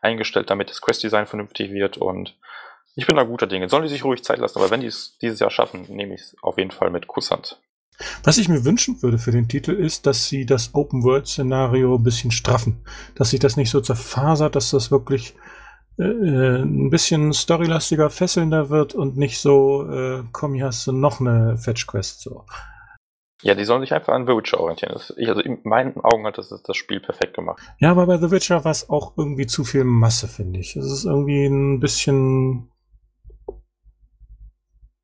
[0.00, 1.96] eingestellt, damit das Quest-Design vernünftig wird.
[1.96, 2.36] Und
[2.94, 3.68] ich bin da guter Dinge.
[3.68, 6.20] Sollen die sich ruhig Zeit lassen, aber wenn die es dieses Jahr schaffen, nehme ich
[6.20, 7.60] es auf jeden Fall mit Kusshand.
[8.22, 12.30] Was ich mir wünschen würde für den Titel ist, dass sie das Open-World-Szenario ein bisschen
[12.30, 12.84] straffen.
[13.14, 15.34] Dass sich das nicht so zerfasert, dass das wirklich
[15.98, 21.20] äh, ein bisschen storylastiger, fesselnder wird und nicht so, äh, komm, hier hast du noch
[21.20, 22.20] eine Fetch-Quest.
[22.20, 22.44] So.
[23.42, 24.98] Ja, die sollen sich einfach an The Witcher orientieren.
[25.16, 27.62] Ich, also in meinen Augen hat das das Spiel perfekt gemacht.
[27.78, 30.76] Ja, aber bei The Witcher war es auch irgendwie zu viel Masse, finde ich.
[30.76, 32.70] Es ist irgendwie ein bisschen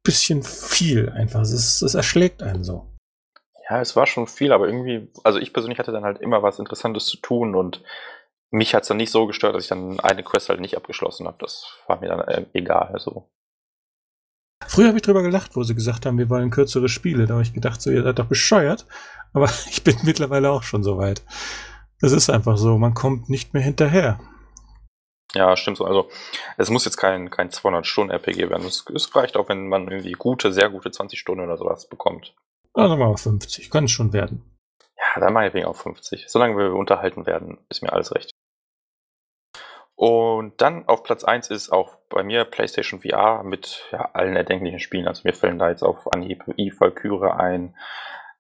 [0.02, 1.40] bisschen viel einfach.
[1.40, 2.86] Es, ist, es erschlägt einen so.
[3.68, 6.58] Ja, es war schon viel, aber irgendwie, also ich persönlich hatte dann halt immer was
[6.58, 7.82] Interessantes zu tun und
[8.51, 11.27] mich hat es dann nicht so gestört, dass ich dann eine Quest halt nicht abgeschlossen
[11.27, 11.39] habe.
[11.40, 12.90] Das war mir dann äh, egal.
[12.93, 13.31] Also.
[14.66, 17.27] Früher habe ich drüber gelacht, wo sie gesagt haben, wir wollen kürzere Spiele.
[17.27, 18.86] Da habe ich gedacht, so, ihr seid doch bescheuert.
[19.32, 21.22] Aber ich bin mittlerweile auch schon so weit.
[22.01, 24.20] Das ist einfach so, man kommt nicht mehr hinterher.
[25.35, 25.85] Ja, stimmt so.
[25.85, 26.09] Also
[26.56, 28.66] es muss jetzt kein, kein 200-Stunden-RPG werden.
[28.66, 32.35] Es, es, reicht auch, wenn man irgendwie gute, sehr gute 20 Stunden oder sowas bekommt.
[32.74, 34.43] Also mal 50, kann es schon werden.
[34.97, 36.27] Ja, dann mache ich wegen auf 50.
[36.28, 38.31] Solange wir unterhalten werden, ist mir alles recht.
[40.01, 44.81] Und dann auf Platz 1 ist auch bei mir PlayStation VR mit ja, allen erdenklichen
[44.81, 45.06] Spielen.
[45.06, 47.77] Also mir fällen da jetzt auf Anhieb Eve Valkyrie ein,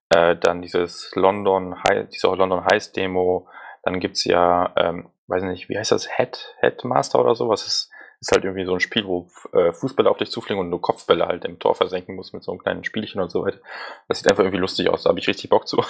[0.08, 1.76] äh, dann dieses London,
[2.10, 3.46] diese London Heist Demo,
[3.82, 7.66] dann gibt es ja ähm, weiß nicht, wie heißt das, Head, Headmaster oder so, was
[7.66, 10.78] ist, ist halt irgendwie so ein Spiel, wo äh, Fußbälle auf dich zufliegen und du
[10.78, 13.58] Kopfbälle halt im Tor versenken musst mit so einem kleinen Spielchen und so weiter.
[14.08, 15.82] Das sieht einfach irgendwie lustig aus, da habe ich richtig Bock zu.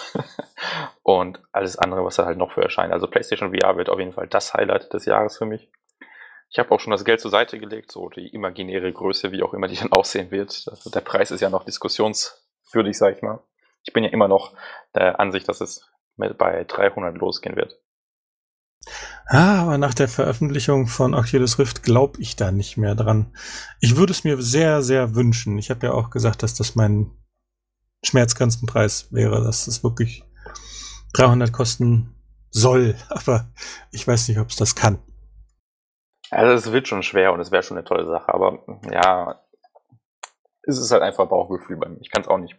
[1.03, 2.93] und alles andere, was da halt noch für erscheint.
[2.93, 5.69] Also PlayStation VR wird auf jeden Fall das Highlight des Jahres für mich.
[6.51, 9.53] Ich habe auch schon das Geld zur Seite gelegt, so die imaginäre Größe, wie auch
[9.53, 10.69] immer die dann aussehen wird.
[10.71, 13.41] Also der Preis ist ja noch diskussionswürdig, sag ich mal.
[13.83, 14.55] Ich bin ja immer noch
[14.95, 17.81] der Ansicht, dass es bei 300 losgehen wird.
[19.27, 23.33] Ah, aber nach der Veröffentlichung von Oculus Rift glaube ich da nicht mehr dran.
[23.79, 25.59] Ich würde es mir sehr, sehr wünschen.
[25.59, 27.11] Ich habe ja auch gesagt, dass das mein
[28.05, 30.25] Schmerzgrenzenpreis wäre, dass es wirklich
[31.13, 32.15] 300 kosten
[32.51, 32.97] soll.
[33.09, 33.51] Aber
[33.93, 34.99] ich weiß nicht, ob es das kann.
[36.31, 38.33] Also es wird schon schwer und es wäre schon eine tolle Sache.
[38.33, 39.41] Aber ja,
[40.63, 42.01] es ist halt einfach Bauchgefühl bei mir.
[42.01, 42.57] Ich kann es auch nicht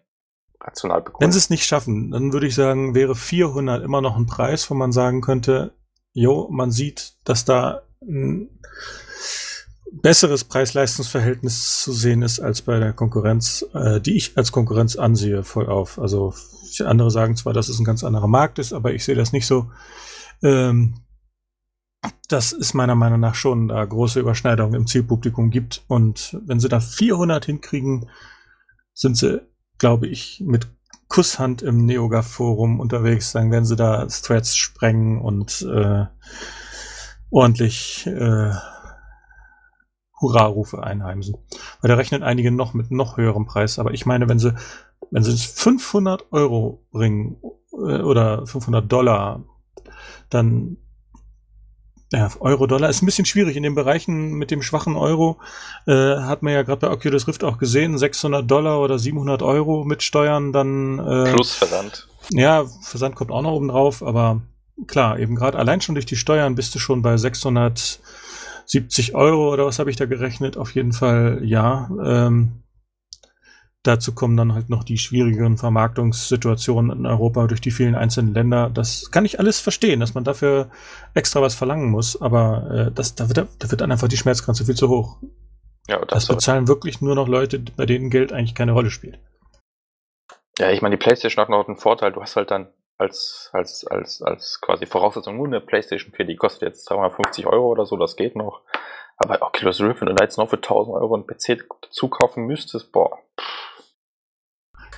[0.60, 1.24] rational begründen.
[1.24, 4.70] Wenn sie es nicht schaffen, dann würde ich sagen, wäre 400 immer noch ein Preis,
[4.70, 5.74] wo man sagen könnte,
[6.14, 8.50] jo, man sieht, dass da ein
[9.92, 15.44] besseres Preis-Leistungs-Verhältnis zu sehen ist als bei der Konkurrenz, äh, die ich als Konkurrenz ansehe,
[15.44, 16.00] voll auf.
[16.00, 16.34] Also
[16.86, 19.46] andere sagen zwar, dass es ein ganz anderer Markt ist, aber ich sehe das nicht
[19.46, 19.70] so.
[20.42, 20.96] Ähm,
[22.30, 25.84] das ist meiner Meinung nach schon da große Überschneidungen im Zielpublikum gibt.
[25.88, 28.10] Und wenn sie da 400 hinkriegen,
[28.94, 29.42] sind sie,
[29.78, 30.68] glaube ich, mit
[31.12, 33.34] Kusshand im NeoGAF-Forum unterwegs.
[33.34, 36.06] Dann werden sie da Threads sprengen und äh,
[37.30, 38.54] ordentlich äh,
[40.22, 41.36] Hurra-Rufe einheimsen.
[41.82, 43.78] Weil da rechnen einige noch mit noch höherem Preis.
[43.78, 44.56] Aber ich meine, wenn sie,
[45.10, 47.42] wenn sie 500 Euro bringen
[47.74, 49.44] äh, oder 500 Dollar,
[50.30, 50.78] dann
[52.12, 53.56] ja, Euro-Dollar ist ein bisschen schwierig.
[53.56, 55.40] In den Bereichen mit dem schwachen Euro
[55.88, 59.86] äh, hat man ja gerade bei Oculus Rift auch gesehen, 600 Dollar oder 700 Euro
[59.86, 61.00] mit Steuern dann.
[61.00, 62.10] Äh, Plus Versand.
[62.30, 64.42] Ja, Versand kommt auch noch oben drauf, aber
[64.88, 69.66] klar, eben gerade allein schon durch die Steuern bist du schon bei 670 Euro oder
[69.66, 70.58] was habe ich da gerechnet?
[70.58, 71.90] Auf jeden Fall ja.
[72.04, 72.62] Ähm,
[73.84, 78.70] Dazu kommen dann halt noch die schwierigeren Vermarktungssituationen in Europa durch die vielen einzelnen Länder.
[78.72, 80.70] Das kann ich alles verstehen, dass man dafür
[81.16, 84.66] extra was verlangen muss, aber äh, das, da, wird, da wird dann einfach die Schmerzgrenze
[84.66, 85.18] viel zu hoch.
[85.88, 89.18] Ja, das, das bezahlen wirklich nur noch Leute, bei denen Geld eigentlich keine Rolle spielt.
[90.60, 92.12] Ja, ich meine, die PlayStation hat noch einen Vorteil.
[92.12, 92.68] Du hast halt dann
[93.00, 97.70] als, als, als, als quasi Voraussetzung nur eine PlayStation 4, die kostet jetzt 250 Euro
[97.70, 98.62] oder so, das geht noch.
[99.18, 102.46] Aber Oculus Rift, wenn du da jetzt noch für 1000 Euro einen PC dazu kaufen
[102.46, 103.18] müsstest, boah.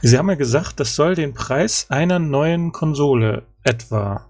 [0.06, 4.30] Sie haben ja gesagt, das soll den Preis einer neuen Konsole etwa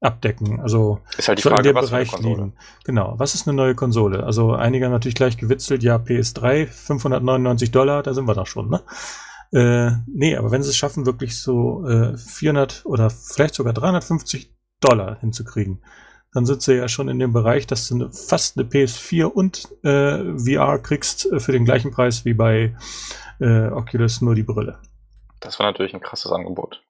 [0.00, 0.60] abdecken.
[0.60, 2.44] Also ist halt die Frage, was Bereich für eine Konsole.
[2.48, 2.58] Liegen.
[2.84, 4.24] Genau, was ist eine neue Konsole?
[4.24, 8.68] Also einige haben natürlich gleich gewitzelt, ja, PS3, 599 Dollar, da sind wir doch schon,
[8.68, 8.82] ne?
[9.52, 14.54] Äh, nee, aber wenn sie es schaffen, wirklich so äh, 400 oder vielleicht sogar 350
[14.80, 15.82] Dollar hinzukriegen,
[16.32, 19.68] dann sind sie ja schon in dem Bereich, dass du eine, fast eine PS4 und
[19.84, 22.76] äh, VR kriegst äh, für den gleichen Preis wie bei
[23.40, 24.78] äh, Oculus nur die Brille.
[25.40, 26.82] Das war natürlich ein krasses Angebot.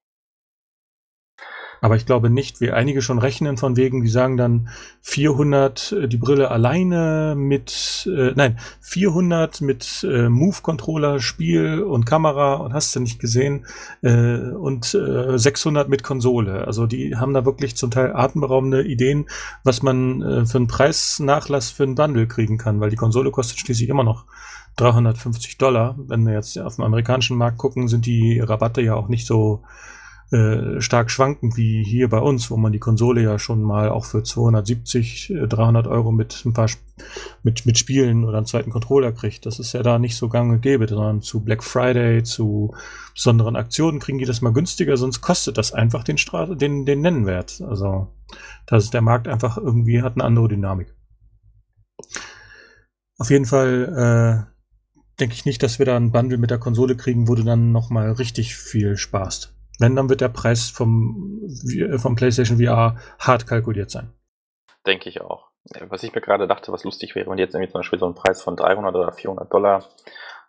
[1.81, 4.69] Aber ich glaube nicht, wie einige schon rechnen von wegen, die sagen dann
[5.01, 12.55] 400 äh, die Brille alleine mit, äh, nein, 400 mit äh, Move-Controller, Spiel und Kamera
[12.55, 13.65] und hast du nicht gesehen
[14.01, 16.65] äh, und äh, 600 mit Konsole.
[16.65, 19.27] Also die haben da wirklich zum Teil atemberaubende Ideen,
[19.63, 23.59] was man äh, für einen Preisnachlass für einen Bundle kriegen kann, weil die Konsole kostet
[23.59, 24.25] schließlich immer noch
[24.77, 25.95] 350 Dollar.
[25.97, 29.63] Wenn wir jetzt auf dem amerikanischen Markt gucken, sind die Rabatte ja auch nicht so
[30.31, 34.03] äh, stark schwankend wie hier bei uns, wo man die Konsole ja schon mal auch
[34.03, 36.69] für 270, 300 äh, Euro mit ein paar
[37.43, 39.45] mit, mit Spielen oder einen zweiten Controller kriegt.
[39.45, 42.73] Das ist ja da nicht so gang und gäbe, sondern zu Black Friday, zu
[43.13, 47.01] besonderen Aktionen kriegen die das mal günstiger, sonst kostet das einfach den, Stra den, den
[47.01, 47.61] Nennwert.
[47.61, 48.09] Also,
[48.65, 50.93] das ist der Markt einfach irgendwie hat eine andere Dynamik.
[53.17, 56.95] Auf jeden Fall äh, denke ich nicht, dass wir da ein Bundle mit der Konsole
[56.95, 59.56] kriegen, wo du dann nochmal richtig viel sparst.
[59.79, 61.47] Wenn, dann wird der Preis vom,
[61.97, 64.11] vom PlayStation VR hart kalkuliert sein.
[64.85, 65.49] Denke ich auch.
[65.89, 68.15] Was ich mir gerade dachte, was lustig wäre, wenn jetzt irgendwie zum Beispiel so ein
[68.15, 69.83] Preis von 300 oder 400 Dollar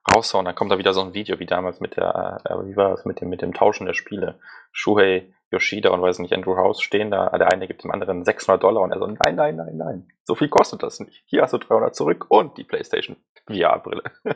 [0.08, 2.90] raushauen, dann kommt da wieder so ein Video wie damals mit der, äh, wie war
[2.90, 4.38] das, mit dem, mit dem Tauschen der Spiele.
[4.72, 8.62] Shuhei Yoshida und weiß nicht, Andrew House stehen da, der eine gibt dem anderen 600
[8.62, 11.22] Dollar und er so, nein, nein, nein, nein, so viel kostet das nicht.
[11.26, 14.02] Hier hast du 300 zurück und die PlayStation VR-Brille.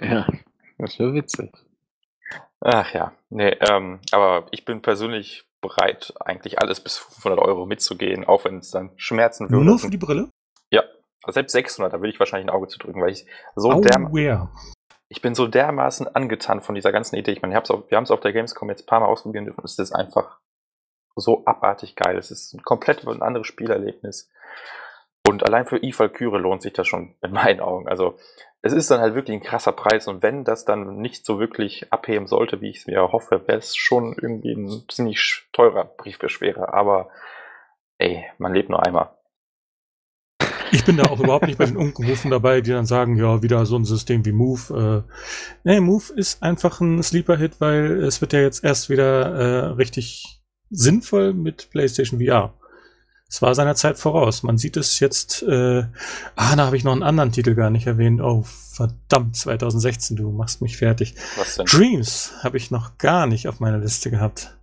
[0.00, 0.26] ja,
[0.78, 1.52] das wäre witzig.
[2.60, 8.24] Ach ja, nee, ähm, aber ich bin persönlich bereit, eigentlich alles bis 500 Euro mitzugehen,
[8.24, 9.64] auch wenn es dann schmerzen würde.
[9.64, 10.28] Nur für die Brille?
[10.70, 10.82] Ja,
[11.28, 13.26] selbst 600, da würde ich wahrscheinlich ein Auge zu drücken, weil ich
[13.56, 14.48] so dermaßen.
[15.08, 17.32] Ich bin so dermaßen angetan von dieser ganzen Idee.
[17.32, 19.62] Ich meine, wir haben es auf der Gamescom jetzt ein paar Mal ausprobieren dürfen.
[19.64, 20.38] Es ist einfach
[21.16, 22.16] so abartig geil.
[22.16, 24.30] Es ist ein komplett ein anderes Spielerlebnis.
[25.32, 27.88] Und allein für E-Valkyrie lohnt sich das schon in meinen Augen.
[27.88, 28.18] Also
[28.60, 31.90] es ist dann halt wirklich ein krasser Preis und wenn das dann nicht so wirklich
[31.90, 36.74] abheben sollte, wie ich es mir hoffe, wäre es schon irgendwie ein ziemlich teurer Briefbeschwerer.
[36.74, 37.08] Aber
[37.96, 39.08] ey, man lebt nur einmal.
[40.70, 43.64] Ich bin da auch überhaupt nicht bei den Unkenrufen dabei, die dann sagen, ja, wieder
[43.64, 45.06] so ein System wie Move.
[45.08, 45.12] Äh,
[45.64, 50.42] nee, Move ist einfach ein Sleeper-Hit, weil es wird ja jetzt erst wieder äh, richtig
[50.68, 52.52] sinnvoll mit PlayStation VR.
[53.32, 54.42] Es war seiner Zeit voraus.
[54.42, 55.42] Man sieht es jetzt.
[55.42, 55.84] Äh,
[56.36, 58.20] ah, da habe ich noch einen anderen Titel gar nicht erwähnt.
[58.20, 61.14] Oh, verdammt, 2016, du machst mich fertig.
[61.38, 61.64] Was denn?
[61.64, 64.54] Dreams habe ich noch gar nicht auf meiner Liste gehabt.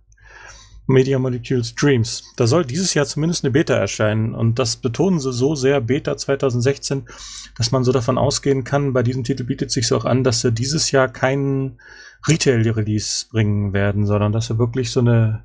[0.86, 2.22] Media Molecules Dreams.
[2.36, 4.36] Da soll dieses Jahr zumindest eine Beta erscheinen.
[4.36, 7.08] Und das betonen sie so sehr, Beta 2016,
[7.56, 10.42] dass man so davon ausgehen kann, bei diesem Titel bietet sich so auch an, dass
[10.42, 11.80] sie dieses Jahr keinen
[12.28, 15.42] Retail-Release bringen werden, sondern dass sie wirklich so eine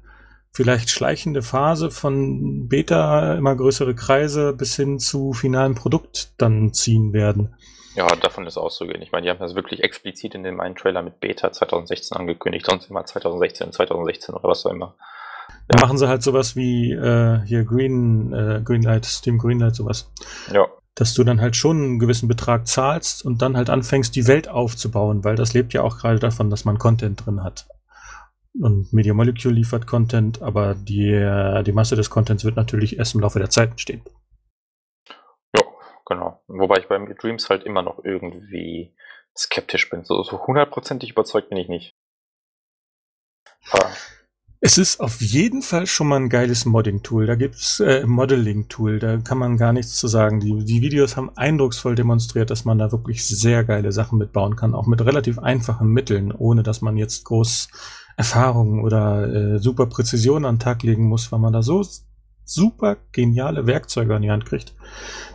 [0.56, 7.11] vielleicht schleichende Phase von Beta, immer größere Kreise bis hin zu finalem Produkt dann ziehen
[7.11, 7.53] werden.
[7.95, 9.02] Ja, davon ist auszugehen.
[9.02, 12.65] Ich meine, die haben das wirklich explizit in dem einen Trailer mit Beta 2016 angekündigt,
[12.65, 14.95] sonst immer 2016, 2016 oder was auch immer.
[15.68, 20.10] Dann machen sie halt sowas wie äh, hier Green, äh, Greenlight, Steam Greenlight, sowas.
[20.53, 20.68] Ja.
[20.94, 24.48] Dass du dann halt schon einen gewissen Betrag zahlst und dann halt anfängst, die Welt
[24.48, 27.65] aufzubauen, weil das lebt ja auch gerade davon, dass man Content drin hat.
[28.61, 33.14] Und Media Molecule liefert Content, aber die, äh, die Masse des Contents wird natürlich erst
[33.15, 34.02] im Laufe der Zeit entstehen.
[35.56, 35.64] Ja,
[36.06, 36.41] genau.
[36.48, 38.95] Wobei ich beim Dreams halt immer noch irgendwie
[39.38, 40.06] skeptisch bin.
[40.06, 41.95] So so hundertprozentig überzeugt bin ich nicht.
[43.72, 43.91] Aber,
[44.61, 47.27] Es ist auf jeden Fall schon mal ein geiles Modding-Tool.
[47.27, 50.40] Da gibt's äh, Modeling-Tool, da kann man gar nichts zu sagen.
[50.40, 54.73] Die, die Videos haben eindrucksvoll demonstriert, dass man da wirklich sehr geile Sachen mitbauen kann,
[54.73, 57.68] auch mit relativ einfachen Mitteln, ohne dass man jetzt groß
[58.18, 61.84] Erfahrung oder äh, super Präzision an den Tag legen muss, weil man da so
[62.46, 64.74] super geniale Werkzeuge an die Hand kriegt.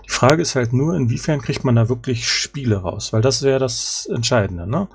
[0.07, 3.12] Die Frage ist halt nur, inwiefern kriegt man da wirklich Spiele raus?
[3.12, 4.89] Weil das wäre das Entscheidende, ne?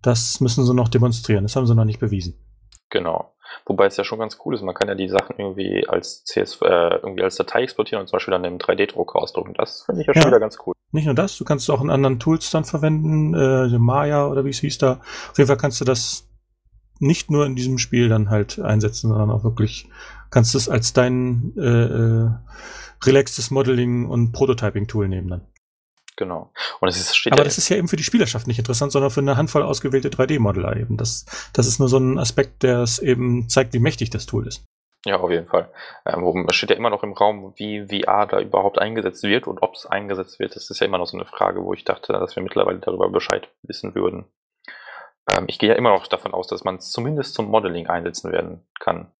[0.00, 1.44] Das müssen sie noch demonstrieren.
[1.44, 2.34] Das haben sie noch nicht bewiesen.
[2.90, 3.28] genau.
[3.66, 6.58] Wobei es ja schon ganz cool ist, man kann ja die Sachen irgendwie als CS,
[6.62, 9.52] äh, irgendwie als Datei exportieren und zum Beispiel dann im 3D-Drucker ausdrucken.
[9.54, 10.28] Das finde ich ja schon Ja.
[10.28, 10.72] wieder ganz cool.
[10.90, 14.46] Nicht nur das, du kannst es auch in anderen Tools dann verwenden, äh, Maya oder
[14.46, 15.00] wie es hieß da.
[15.30, 16.26] Auf jeden Fall kannst du das
[17.02, 19.88] nicht nur in diesem Spiel dann halt einsetzen, sondern auch wirklich
[20.30, 22.30] kannst es als dein äh, äh,
[23.04, 25.46] relaxtes Modeling und Prototyping-Tool nehmen dann.
[26.16, 26.52] Genau.
[26.80, 28.92] Und es ist, steht Aber ja das ist ja eben für die Spielerschaft nicht interessant,
[28.92, 30.96] sondern für eine Handvoll ausgewählte 3D-Modeler eben.
[30.96, 34.46] Das, das ist nur so ein Aspekt, der es eben zeigt, wie mächtig das Tool
[34.46, 34.64] ist.
[35.04, 35.70] Ja, auf jeden Fall.
[36.06, 39.62] Ähm, es steht ja immer noch im Raum, wie VR da überhaupt eingesetzt wird und
[39.62, 40.54] ob es eingesetzt wird.
[40.54, 43.08] Das ist ja immer noch so eine Frage, wo ich dachte, dass wir mittlerweile darüber
[43.08, 44.26] Bescheid wissen würden.
[45.30, 48.32] Ähm, ich gehe ja immer noch davon aus, dass man es zumindest zum Modeling einsetzen
[48.32, 49.12] werden kann.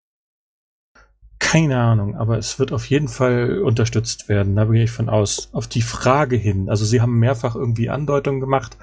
[1.39, 4.55] Keine Ahnung, aber es wird auf jeden Fall unterstützt werden.
[4.57, 5.51] Da gehe ich von aus.
[5.53, 6.71] Auf die Frage hin.
[6.71, 8.79] Also Sie haben mehrfach irgendwie Andeutungen gemacht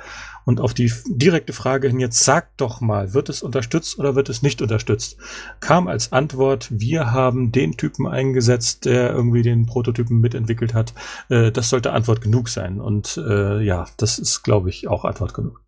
[0.46, 4.30] und auf die direkte Frage hin, jetzt sagt doch mal, wird es unterstützt oder wird
[4.30, 5.18] es nicht unterstützt?
[5.62, 10.94] Kam als Antwort, wir haben den Typen eingesetzt, der irgendwie den Prototypen mitentwickelt hat.
[11.30, 12.82] Äh, das sollte Antwort genug sein.
[12.82, 15.62] Und äh, ja, das ist, glaube ich, auch Antwort genug.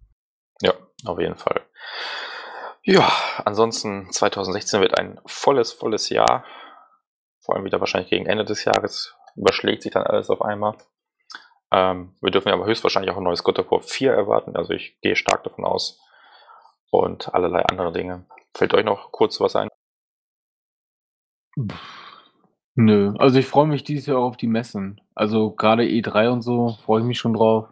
[1.06, 1.62] Auf jeden Fall.
[2.84, 3.12] Ja,
[3.46, 6.46] ansonsten 2016 wird ein volles, volles Jahr.
[7.40, 10.76] Vor allem wieder wahrscheinlich gegen Ende des Jahres überschlägt sich dann alles auf einmal.
[11.72, 14.56] Ähm, wir dürfen aber höchstwahrscheinlich auch ein neues God of War 4 erwarten.
[14.56, 16.00] Also ich gehe stark davon aus.
[16.90, 18.26] Und allerlei andere Dinge.
[18.54, 19.70] Fällt euch noch kurz was ein?
[22.76, 25.02] Nö, also ich freue mich dieses Jahr auch auf die Messen.
[25.16, 27.68] Also gerade E3 und so freue ich mich schon drauf.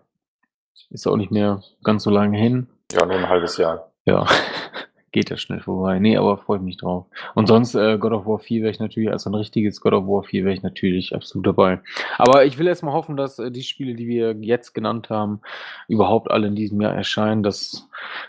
[0.90, 2.68] Ist auch nicht mehr ganz so lange hin.
[2.92, 3.92] Ja, nur ein halbes Jahr.
[4.06, 4.26] Ja,
[5.12, 6.00] geht ja schnell vorbei.
[6.00, 7.06] Nee, aber freue ich mich drauf.
[7.36, 10.08] Und sonst äh, God of War 4 wäre ich natürlich, also ein richtiges God of
[10.08, 11.82] War 4 wäre ich natürlich absolut dabei.
[12.18, 15.42] Aber ich will erst mal hoffen, dass äh, die Spiele, die wir jetzt genannt haben,
[15.88, 17.44] überhaupt alle in diesem Jahr erscheinen.
[17.44, 17.88] Das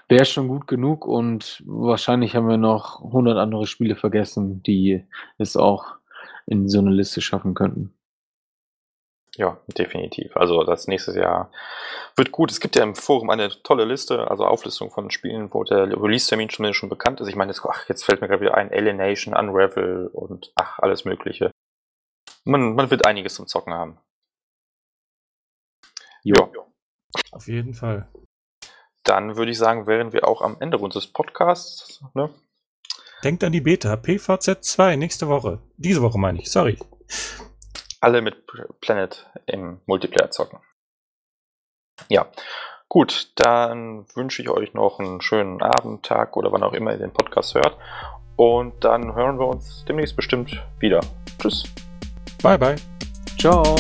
[0.09, 5.05] wäre schon gut genug und wahrscheinlich haben wir noch 100 andere Spiele vergessen, die
[5.39, 5.95] es auch
[6.47, 7.95] in so eine Liste schaffen könnten.
[9.37, 10.37] Ja, definitiv.
[10.37, 11.53] Also das nächste Jahr
[12.17, 12.51] wird gut.
[12.51, 16.51] Es gibt ja im Forum eine tolle Liste, also Auflistung von Spielen, wo der Release-Termin
[16.51, 17.29] zumindest schon bekannt ist.
[17.29, 21.05] Ich meine, jetzt, ach, jetzt fällt mir gerade wieder ein Alienation, Unravel und ach, alles
[21.05, 21.53] Mögliche.
[22.45, 23.99] Man, man wird einiges zum Zocken haben.
[26.23, 26.49] Ja.
[27.31, 28.09] Auf jeden Fall.
[29.05, 32.03] Dann würde ich sagen, wären wir auch am Ende unseres Podcasts.
[32.15, 32.35] Ne?
[33.25, 33.97] Denkt an die Beta.
[33.97, 35.61] PVZ 2 nächste Woche.
[35.77, 36.51] Diese Woche meine ich.
[36.51, 36.79] Sorry.
[38.01, 38.47] Alle mit
[38.81, 40.61] Planet im Multiplayer zocken.
[42.09, 42.27] Ja,
[42.89, 46.99] gut, dann wünsche ich euch noch einen schönen Abend, Tag oder wann auch immer ihr
[46.99, 47.77] den Podcast hört.
[48.37, 51.01] Und dann hören wir uns demnächst bestimmt wieder.
[51.39, 51.65] Tschüss.
[52.43, 52.77] Bye, bye.
[53.39, 53.77] Ciao.